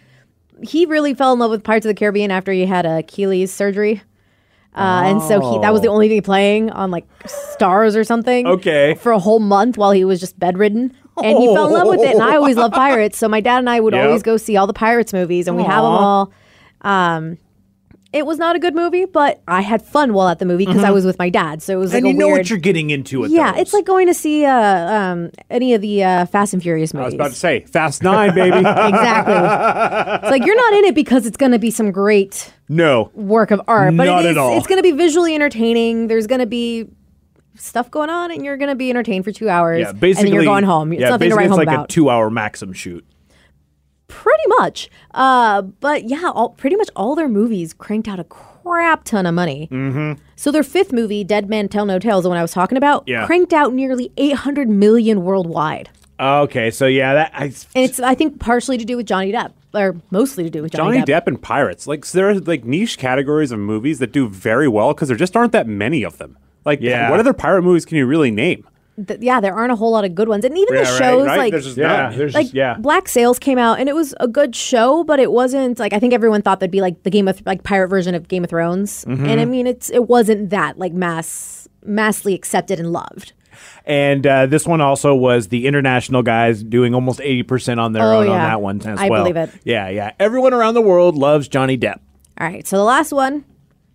he 0.62 0.84
really 0.86 1.14
fell 1.14 1.32
in 1.32 1.38
love 1.38 1.52
with 1.52 1.62
Pirates 1.62 1.86
of 1.86 1.90
the 1.90 1.94
Caribbean 1.94 2.32
after 2.32 2.50
he 2.50 2.66
had 2.66 2.84
a 2.84 2.98
Achilles 2.98 3.52
surgery. 3.52 4.02
Uh, 4.74 5.02
And 5.04 5.22
so 5.22 5.40
he 5.40 5.58
that 5.58 5.72
was 5.72 5.82
the 5.82 5.88
only 5.88 6.08
thing 6.08 6.22
playing 6.22 6.70
on 6.70 6.90
like 6.90 7.04
stars 7.26 7.96
or 7.96 8.04
something. 8.04 8.46
Okay. 8.46 8.94
For 8.94 9.12
a 9.12 9.18
whole 9.18 9.40
month 9.40 9.76
while 9.76 9.90
he 9.90 10.04
was 10.04 10.20
just 10.20 10.38
bedridden. 10.38 10.92
And 11.22 11.36
he 11.38 11.46
fell 11.54 11.66
in 11.66 11.72
love 11.74 11.88
with 11.88 12.00
it. 12.00 12.14
And 12.14 12.22
I 12.22 12.36
always 12.36 12.56
loved 12.56 12.74
pirates. 12.86 13.18
So 13.18 13.28
my 13.28 13.40
dad 13.40 13.58
and 13.58 13.68
I 13.68 13.80
would 13.80 13.92
Yep. 13.94 14.04
always 14.06 14.22
go 14.22 14.36
see 14.36 14.56
all 14.56 14.66
the 14.66 14.72
Pirates 14.72 15.12
movies 15.12 15.48
and 15.48 15.56
we 15.56 15.64
have 15.64 15.82
them 15.82 15.92
Aw. 15.92 15.98
all. 15.98 16.32
Um, 16.82 17.36
it 18.12 18.26
was 18.26 18.38
not 18.38 18.56
a 18.56 18.58
good 18.58 18.74
movie, 18.74 19.04
but 19.04 19.40
I 19.46 19.60
had 19.60 19.82
fun 19.82 20.12
while 20.14 20.28
at 20.28 20.40
the 20.40 20.44
movie 20.44 20.66
because 20.66 20.82
I 20.82 20.90
was 20.90 21.04
with 21.04 21.16
my 21.18 21.30
dad. 21.30 21.62
So 21.62 21.74
it 21.74 21.76
was 21.76 21.92
like 21.92 22.02
Mm-hmm. 22.02 22.06
you 22.06 22.12
a 22.14 22.18
know 22.18 22.26
weird, 22.26 22.38
what 22.38 22.50
you're 22.50 22.58
getting 22.58 22.90
into 22.90 23.24
yeah, 23.28 23.52
those. 23.52 23.60
it's 23.60 23.72
like 23.72 23.84
going 23.84 24.08
to 24.08 24.14
see 24.14 24.44
uh, 24.44 24.52
um, 24.92 25.30
any 25.48 25.74
of 25.74 25.80
the 25.80 26.02
uh, 26.02 26.26
Fast 26.26 26.52
and 26.52 26.60
Furious 26.62 26.92
movies. 26.92 27.04
I 27.04 27.06
was 27.06 27.14
about 27.14 27.30
to 27.30 27.36
say 27.36 27.60
Fast 27.66 28.02
Nine, 28.02 28.34
baby. 28.34 28.56
exactly. 28.58 29.34
it's 30.24 30.30
like 30.30 30.44
you're 30.44 30.56
not 30.56 30.72
in 30.74 30.84
it 30.86 30.94
because 30.94 31.24
it's 31.26 31.36
going 31.36 31.52
to 31.52 31.58
be 31.60 31.70
some 31.70 31.92
great 31.92 32.52
no. 32.68 33.10
work 33.14 33.50
of 33.52 33.60
art, 33.68 33.96
but 33.96 34.04
Not 34.04 34.24
it 34.24 34.30
at 34.30 34.38
all. 34.38 34.56
it's 34.56 34.66
going 34.66 34.78
to 34.78 34.82
be 34.82 34.92
visually 34.92 35.34
entertaining. 35.34 36.08
There's 36.08 36.26
going 36.26 36.40
to 36.40 36.46
be 36.46 36.88
stuff 37.56 37.90
going 37.90 38.10
on, 38.10 38.30
and 38.32 38.44
you're 38.44 38.56
going 38.56 38.70
to 38.70 38.74
be 38.76 38.90
entertained 38.90 39.24
for 39.24 39.32
two 39.32 39.48
hours. 39.48 39.80
Yeah, 39.80 39.92
basically 39.92 40.08
and 40.08 40.26
then 40.28 40.34
you're 40.34 40.44
going 40.44 40.64
home. 40.64 40.92
It's 40.92 41.02
yeah, 41.02 41.10
nothing 41.10 41.30
to 41.30 41.36
write 41.36 41.50
home 41.50 41.60
it's 41.60 41.66
like 41.66 41.74
about. 41.76 41.94
a 41.94 42.00
2-hour 42.00 42.30
Maxim 42.30 42.72
shoot. 42.72 43.04
Pretty 44.10 44.42
much. 44.58 44.90
Uh, 45.14 45.62
but 45.62 46.04
yeah, 46.04 46.30
all, 46.34 46.50
pretty 46.50 46.76
much 46.76 46.90
all 46.94 47.14
their 47.14 47.28
movies 47.28 47.72
cranked 47.72 48.08
out 48.08 48.20
a 48.20 48.24
crap 48.24 49.04
ton 49.04 49.24
of 49.24 49.34
money. 49.34 49.68
Mm-hmm. 49.72 50.20
So 50.36 50.50
their 50.52 50.62
fifth 50.62 50.92
movie, 50.92 51.24
Dead 51.24 51.48
Man 51.48 51.68
Tell 51.68 51.86
No 51.86 51.98
Tales, 51.98 52.24
the 52.24 52.28
one 52.28 52.36
I 52.38 52.42
was 52.42 52.52
talking 52.52 52.76
about, 52.76 53.04
Yeah. 53.06 53.24
cranked 53.26 53.52
out 53.52 53.72
nearly 53.72 54.12
800 54.16 54.68
million 54.68 55.22
worldwide. 55.22 55.88
Okay, 56.18 56.70
so 56.70 56.86
yeah, 56.86 57.14
that 57.14 57.32
I 57.34 57.44
And 57.44 57.54
it's, 57.74 57.98
I 57.98 58.14
think, 58.14 58.38
partially 58.40 58.76
to 58.76 58.84
do 58.84 58.98
with 58.98 59.06
Johnny 59.06 59.32
Depp, 59.32 59.52
or 59.72 59.96
mostly 60.10 60.44
to 60.44 60.50
do 60.50 60.60
with 60.62 60.72
Johnny, 60.72 60.98
Johnny 60.98 61.10
Depp 61.12 61.26
and 61.26 61.40
pirates. 61.40 61.86
Like 61.86 62.04
so 62.04 62.18
there 62.18 62.28
are 62.28 62.34
like 62.34 62.64
niche 62.64 62.98
categories 62.98 63.52
of 63.52 63.58
movies 63.58 64.00
that 64.00 64.12
do 64.12 64.28
very 64.28 64.68
well 64.68 64.92
because 64.92 65.08
there 65.08 65.16
just 65.16 65.34
aren't 65.34 65.52
that 65.52 65.66
many 65.66 66.02
of 66.02 66.18
them. 66.18 66.36
Like, 66.66 66.80
Yeah. 66.82 67.10
what 67.10 67.20
other 67.20 67.32
pirate 67.32 67.62
movies 67.62 67.86
can 67.86 67.96
you 67.96 68.04
really 68.06 68.30
name? 68.30 68.66
Th- 69.06 69.20
yeah, 69.22 69.40
there 69.40 69.54
aren't 69.54 69.72
a 69.72 69.76
whole 69.76 69.92
lot 69.92 70.04
of 70.04 70.14
good 70.14 70.28
ones. 70.28 70.44
And 70.44 70.56
even 70.58 70.74
Yeah, 70.74 70.80
the 70.84 70.98
shows, 70.98 71.26
right? 71.26 71.38
like, 71.38 71.52
There's 71.52 71.64
just 71.64 71.76
yeah, 71.78 72.10
there's 72.10 72.34
like 72.34 72.46
just, 72.46 72.54
yeah. 72.54 72.76
Black 72.78 73.08
Sails 73.08 73.38
came 73.38 73.56
out 73.58 73.80
and 73.80 73.88
it 73.88 73.94
was 73.94 74.14
a 74.20 74.28
good 74.28 74.54
show, 74.54 75.04
but 75.04 75.18
it 75.18 75.32
wasn't 75.32 75.78
like 75.78 75.92
I 75.92 75.98
think 75.98 76.12
everyone 76.12 76.42
thought 76.42 76.60
that'd 76.60 76.70
be 76.70 76.80
like 76.82 77.02
the 77.04 77.10
Game 77.10 77.26
of 77.28 77.40
like 77.46 77.62
pirate 77.62 77.88
version 77.88 78.14
of 78.14 78.28
Game 78.28 78.44
of 78.44 78.50
Thrones. 78.50 79.04
Mm-hmm. 79.06 79.24
And 79.26 79.40
I 79.40 79.44
mean 79.46 79.66
it's 79.66 79.88
it 79.90 80.08
wasn't 80.08 80.50
that 80.50 80.78
like 80.78 80.92
mass 80.92 81.66
massly 81.86 82.34
accepted 82.34 82.78
and 82.78 82.92
loved. 82.92 83.32
And 83.86 84.26
uh, 84.26 84.46
this 84.46 84.66
one 84.66 84.80
also 84.80 85.14
was 85.14 85.48
the 85.48 85.66
international 85.66 86.22
guys 86.22 86.62
doing 86.62 86.94
almost 86.94 87.20
80% 87.20 87.78
on 87.78 87.92
their 87.92 88.02
Oh, 88.02 88.20
own 88.20 88.28
on 88.28 88.36
that 88.38 88.60
one 88.60 88.80
as 88.82 88.98
I 88.98 89.08
well. 89.08 89.22
believe 89.24 89.36
it. 89.36 89.50
Yeah, 89.64 89.88
yeah. 89.88 90.12
Everyone 90.20 90.52
around 90.54 90.74
the 90.74 90.80
world 90.82 91.16
loves 91.16 91.48
Johnny 91.48 91.76
Depp. 91.78 92.00
All 92.38 92.46
right, 92.46 92.66
so 92.66 92.76
the 92.76 92.84
last 92.84 93.12
one. 93.12 93.44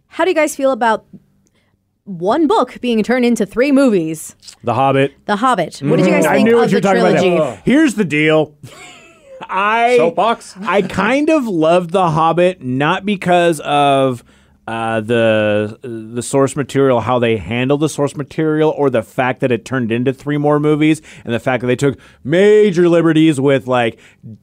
How 0.07 0.23
do 0.23 0.29
you 0.31 0.35
guys 0.35 0.55
feel 0.55 0.71
about 0.71 1.05
one 2.05 2.47
book 2.47 2.79
being 2.81 3.03
turned 3.03 3.25
into 3.25 3.45
three 3.45 3.71
movies? 3.71 4.35
The 4.63 4.73
Hobbit. 4.73 5.13
The 5.25 5.35
Hobbit. 5.35 5.79
What 5.83 5.97
did 5.97 6.05
you 6.05 6.11
guys 6.11 6.23
Mm-hmm. 6.25 6.31
I 6.31 6.35
think 6.35 6.47
knew 6.47 6.55
of 6.55 6.61
what 6.61 6.71
you 6.71 6.79
the 6.81 6.87
were 6.87 6.95
talking 6.95 7.01
trilogy? 7.01 7.35
about. 7.35 7.55
that. 7.57 7.65
Here's 7.65 7.95
the 7.95 8.05
deal. 8.05 8.55
I 9.41 9.95
Soapbox? 9.97 10.55
I 10.61 10.81
kind 10.81 11.29
of 11.29 11.45
loved 11.47 11.91
The 11.91 12.09
Hobbit 12.11 12.61
not 12.61 13.05
because 13.05 13.59
of 13.61 14.23
uh, 14.67 14.99
the 15.01 15.77
the 15.83 16.23
source 16.23 16.55
material, 16.55 16.99
how 17.01 17.19
they 17.19 17.37
handled 17.37 17.81
the 17.81 17.89
source 17.89 18.15
material, 18.15 18.71
or 18.75 18.89
the 18.89 19.03
fact 19.03 19.41
that 19.41 19.51
it 19.51 19.63
turned 19.63 19.91
into 19.91 20.11
three 20.11 20.37
more 20.37 20.59
movies, 20.59 21.03
and 21.23 21.31
the 21.33 21.39
fact 21.39 21.61
that 21.61 21.67
they 21.67 21.75
took 21.75 21.99
major 22.23 22.89
liberties 22.89 23.39
with 23.39 23.67
like 23.67 23.99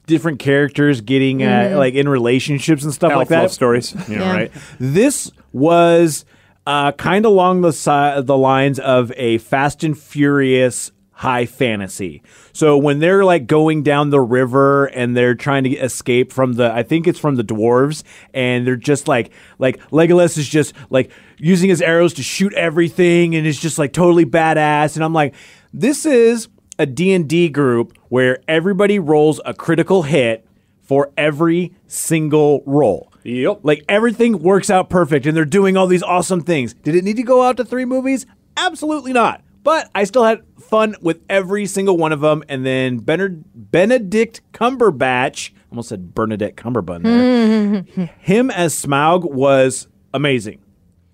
different 0.07 0.39
characters 0.39 1.01
getting 1.01 1.43
uh, 1.43 1.75
like 1.77 1.95
in 1.95 2.09
relationships 2.09 2.85
and 2.85 2.95
stuff 2.95 3.11
Elf 3.11 3.19
like 3.19 3.29
that. 3.29 3.43
love 3.43 3.51
stories. 3.53 3.95
Yeah, 4.09 4.19
Yeah. 4.21 4.33
right. 4.33 4.53
This 4.79 5.33
was 5.53 6.25
uh, 6.67 6.93
kind 6.93 7.25
of 7.25 7.33
along 7.33 7.63
the 7.63 7.73
si- 7.73 8.23
the 8.23 8.37
lines 8.37 8.79
of 8.79 9.13
a 9.17 9.39
Fast 9.39 9.85
and 9.85 9.99
Furious 9.99 10.93
high 11.23 11.47
fantasy. 11.47 12.21
So 12.53 12.77
when 12.77 12.99
they're 12.99 13.25
like 13.25 13.47
going 13.47 13.85
down 13.85 14.11
the 14.11 14.21
river 14.21 14.87
and 14.87 15.17
they're 15.17 15.37
trying 15.37 15.63
to 15.65 15.71
escape 15.71 16.33
from 16.33 16.55
the 16.55 16.73
I 16.73 16.83
think 16.83 17.07
it's 17.07 17.19
from 17.19 17.37
the 17.37 17.45
dwarves 17.45 18.03
and 18.35 18.67
they're 18.67 18.75
just 18.75 19.07
like 19.07 19.33
like 19.61 19.79
Legolas 19.91 20.37
is 20.37 20.49
just 20.49 20.75
like 20.91 21.13
using 21.39 21.71
his 21.71 21.81
arrows 21.81 22.13
to 22.15 22.25
shoot 22.25 22.53
everything 22.55 23.37
and 23.37 23.47
is 23.47 23.61
just 23.61 23.79
like 23.79 23.93
totally 23.93 24.27
badass 24.27 24.97
and 24.97 25.05
I'm 25.05 25.13
like 25.13 25.35
this 25.73 26.05
is 26.05 26.49
a 26.79 26.87
D&D 26.87 27.51
group 27.51 27.97
where 28.09 28.43
everybody 28.49 28.99
rolls 28.99 29.41
a 29.45 29.55
critical 29.55 30.03
hit 30.03 30.45
for 30.81 31.13
every 31.17 31.73
single 31.87 32.65
roll. 32.67 33.12
Yep. 33.25 33.61
Like 33.63 33.85
everything 33.89 34.43
works 34.43 34.71
out 34.71 34.91
perfect 34.91 35.27
and 35.27 35.37
they're 35.37 35.45
doing 35.45 35.77
all 35.77 35.87
these 35.87 36.03
awesome 36.03 36.43
things. 36.43 36.75
Did 36.75 36.95
it 36.95 37.05
need 37.05 37.17
to 37.17 37.23
go 37.23 37.43
out 37.43 37.57
to 37.59 37.65
three 37.65 37.85
movies? 37.85 38.27
Absolutely 38.57 39.13
not. 39.13 39.43
But 39.63 39.91
I 39.95 40.05
still 40.05 40.25
had 40.25 40.43
fun 40.59 40.97
with 41.01 41.21
every 41.29 41.67
single 41.67 41.97
one 41.97 42.13
of 42.13 42.21
them. 42.21 42.43
And 42.49 42.67
then 42.67 42.99
Benedict 42.99 44.41
Cumberbatch, 44.53 45.51
almost 45.71 45.89
said 45.89 46.15
Bernadette 46.15 46.57
Cumberbun 46.57 47.03
there. 47.05 48.07
Him 48.19 48.51
as 48.51 48.75
Smaug 48.75 49.31
was 49.31 49.87
amazing. 50.13 50.61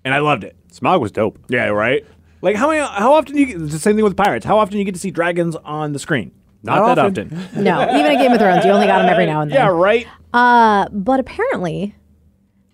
And 0.03 0.13
I 0.13 0.19
loved 0.19 0.43
it. 0.43 0.55
Smaug 0.71 1.01
was 1.01 1.11
dope. 1.11 1.37
Yeah, 1.47 1.67
right? 1.67 2.05
Like 2.41 2.55
how 2.55 2.69
many, 2.69 2.79
how 2.79 3.13
often 3.13 3.35
do 3.35 3.39
you 3.39 3.45
get 3.45 3.59
the 3.59 3.79
same 3.79 3.95
thing 3.95 4.03
with 4.03 4.17
pirates. 4.17 4.45
How 4.45 4.57
often 4.57 4.73
do 4.73 4.79
you 4.79 4.85
get 4.85 4.95
to 4.95 4.99
see 4.99 5.11
dragons 5.11 5.55
on 5.57 5.93
the 5.93 5.99
screen? 5.99 6.31
Not, 6.63 6.79
Not 6.79 6.95
that 6.95 7.05
often. 7.05 7.37
often. 7.37 7.63
No, 7.63 7.81
even 7.97 8.11
in 8.11 8.17
Game 8.19 8.31
of 8.33 8.39
Thrones, 8.39 8.65
you 8.65 8.71
only 8.71 8.87
got 8.87 8.99
them 8.99 9.09
every 9.09 9.25
now 9.25 9.41
and 9.41 9.49
then. 9.51 9.57
Yeah, 9.57 9.67
right? 9.69 10.07
Uh, 10.33 10.87
But 10.91 11.19
apparently, 11.19 11.95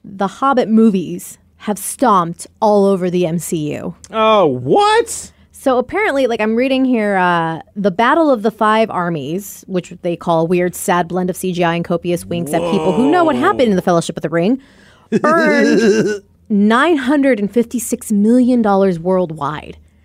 the 0.03 0.27
Hobbit 0.27 0.69
movies 0.69 1.37
have 1.57 1.77
stomped 1.77 2.47
all 2.61 2.85
over 2.85 3.09
the 3.09 3.23
MCU. 3.23 3.95
Oh, 4.11 4.45
what? 4.45 5.31
So 5.51 5.77
apparently, 5.79 6.27
like 6.27 6.39
I'm 6.41 6.55
reading 6.55 6.85
here, 6.85 7.15
uh, 7.15 7.61
the 7.75 7.89
Battle 7.91 8.29
of 8.29 8.43
the 8.43 8.51
Five 8.51 8.89
Armies, 8.91 9.63
which 9.67 9.95
they 10.03 10.15
call 10.15 10.41
a 10.41 10.45
weird, 10.45 10.75
sad 10.75 11.07
blend 11.07 11.29
of 11.31 11.35
CGI 11.35 11.75
and 11.75 11.83
copious 11.85 12.23
winks 12.25 12.53
at 12.53 12.61
people 12.71 12.91
who 12.93 13.09
know 13.09 13.23
what 13.23 13.35
happened 13.35 13.69
in 13.69 13.75
the 13.75 13.81
Fellowship 13.81 14.15
of 14.17 14.21
the 14.21 14.29
Ring, 14.29 14.61
earned 15.23 16.23
nine 16.49 16.97
hundred 16.97 17.39
and 17.39 17.51
fifty-six 17.51 18.11
million 18.11 18.61
dollars 18.61 18.99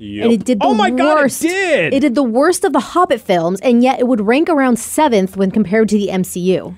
worldwide. 0.01 0.25
And 0.25 0.33
it 0.33 0.45
did 0.45 0.61
the 0.61 0.65
Oh 0.67 0.75
my 0.75 0.91
God, 0.91 1.19
it 1.19 1.23
worst. 1.23 1.43
did! 1.43 1.95
It 1.95 2.01
did 2.01 2.15
the 2.15 2.23
worst 2.23 2.65
of 2.65 2.73
the 2.73 2.81
Hobbit 2.81 3.21
films, 3.21 3.61
and 3.61 3.83
yet 3.83 4.01
it 4.01 4.07
would 4.09 4.21
rank 4.21 4.49
around 4.49 4.79
seventh 4.79 5.37
when 5.37 5.51
compared 5.51 5.89
to 5.91 5.99
the 5.99 6.09
MCU. 6.09 6.75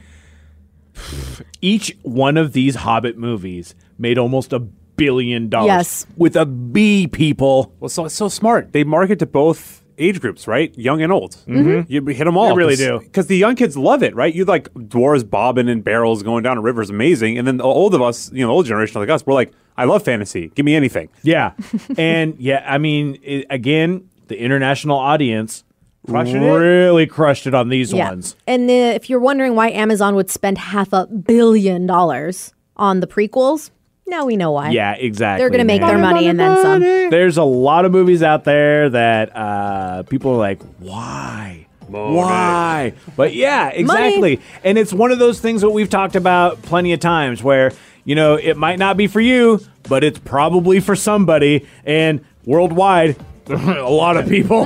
each 1.60 1.96
one 2.02 2.36
of 2.36 2.52
these 2.52 2.76
Hobbit 2.76 3.16
movies 3.16 3.74
made 3.98 4.18
almost 4.18 4.52
a 4.52 4.58
billion 4.58 5.48
dollars. 5.48 5.66
Yes. 5.66 6.06
With 6.16 6.36
a 6.36 6.46
B, 6.46 7.06
people. 7.06 7.74
Well, 7.80 7.88
so 7.88 8.04
it's 8.04 8.14
so 8.14 8.28
smart. 8.28 8.72
They 8.72 8.84
market 8.84 9.18
to 9.20 9.26
both 9.26 9.81
age 9.98 10.20
groups, 10.20 10.46
right? 10.46 10.76
Young 10.78 11.02
and 11.02 11.12
old. 11.12 11.36
Mm-hmm. 11.46 11.90
You 11.92 12.04
hit 12.06 12.24
them 12.24 12.36
all. 12.36 12.48
They 12.50 12.54
really 12.56 12.76
do. 12.76 12.98
Because 13.00 13.26
the 13.26 13.36
young 13.36 13.54
kids 13.56 13.76
love 13.76 14.02
it, 14.02 14.14
right? 14.14 14.34
You 14.34 14.44
like 14.44 14.72
dwarves 14.74 15.28
bobbing 15.28 15.68
in 15.68 15.82
barrels 15.82 16.22
going 16.22 16.42
down 16.42 16.58
a 16.58 16.60
river 16.60 16.82
is 16.82 16.90
amazing. 16.90 17.38
And 17.38 17.46
then 17.46 17.56
the 17.58 17.64
old 17.64 17.94
of 17.94 18.02
us, 18.02 18.30
you 18.32 18.44
know, 18.44 18.50
old 18.50 18.66
generation 18.66 19.00
like 19.00 19.10
us, 19.10 19.24
we're 19.26 19.34
like, 19.34 19.52
I 19.76 19.84
love 19.84 20.02
fantasy. 20.02 20.48
Give 20.54 20.64
me 20.66 20.74
anything. 20.74 21.08
Yeah. 21.22 21.52
and 21.98 22.36
yeah, 22.38 22.64
I 22.66 22.78
mean, 22.78 23.18
it, 23.22 23.46
again, 23.50 24.08
the 24.28 24.38
international 24.38 24.98
audience 24.98 25.64
really 26.08 27.06
crushed 27.06 27.46
it 27.46 27.54
on 27.54 27.68
these 27.68 27.92
Yeah. 27.92 28.08
ones. 28.10 28.36
And 28.46 28.68
uh, 28.68 28.72
if 28.72 29.08
you're 29.08 29.20
wondering 29.20 29.54
why 29.54 29.70
Amazon 29.70 30.14
would 30.16 30.30
spend 30.30 30.58
half 30.58 30.92
a 30.92 31.06
billion 31.06 31.86
dollars 31.86 32.52
on 32.76 33.00
the 33.00 33.06
prequels, 33.06 33.70
now 34.12 34.24
we 34.26 34.36
know 34.36 34.52
why. 34.52 34.70
Yeah, 34.70 34.94
exactly. 34.94 35.42
They're 35.42 35.50
going 35.50 35.58
to 35.58 35.64
make 35.64 35.80
man. 35.80 35.90
their 35.90 35.98
money 35.98 36.28
and 36.28 36.38
then 36.38 36.62
some. 36.62 36.80
There's 36.80 37.36
a 37.36 37.42
lot 37.42 37.84
of 37.84 37.90
movies 37.90 38.22
out 38.22 38.44
there 38.44 38.90
that 38.90 39.34
uh, 39.34 40.02
people 40.04 40.32
are 40.32 40.38
like, 40.38 40.62
why? 40.78 41.66
Why? 41.88 42.94
But 43.16 43.34
yeah, 43.34 43.68
exactly. 43.68 44.40
And 44.62 44.78
it's 44.78 44.92
one 44.92 45.10
of 45.10 45.18
those 45.18 45.40
things 45.40 45.62
that 45.62 45.70
we've 45.70 45.90
talked 45.90 46.16
about 46.16 46.62
plenty 46.62 46.92
of 46.92 47.00
times 47.00 47.42
where, 47.42 47.72
you 48.04 48.14
know, 48.14 48.36
it 48.36 48.56
might 48.56 48.78
not 48.78 48.96
be 48.96 49.08
for 49.08 49.20
you, 49.20 49.60
but 49.88 50.04
it's 50.04 50.18
probably 50.18 50.80
for 50.80 50.94
somebody. 50.94 51.66
And 51.84 52.24
worldwide, 52.46 53.16
a 53.46 53.82
lot 53.82 54.16
of 54.16 54.28
people. 54.28 54.62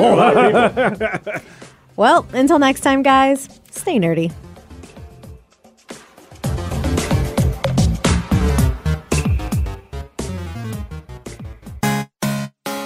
Well, 1.97 2.27
until 2.35 2.59
next 2.59 2.81
time, 2.81 3.03
guys, 3.03 3.49
stay 3.71 3.99
nerdy. 3.99 4.31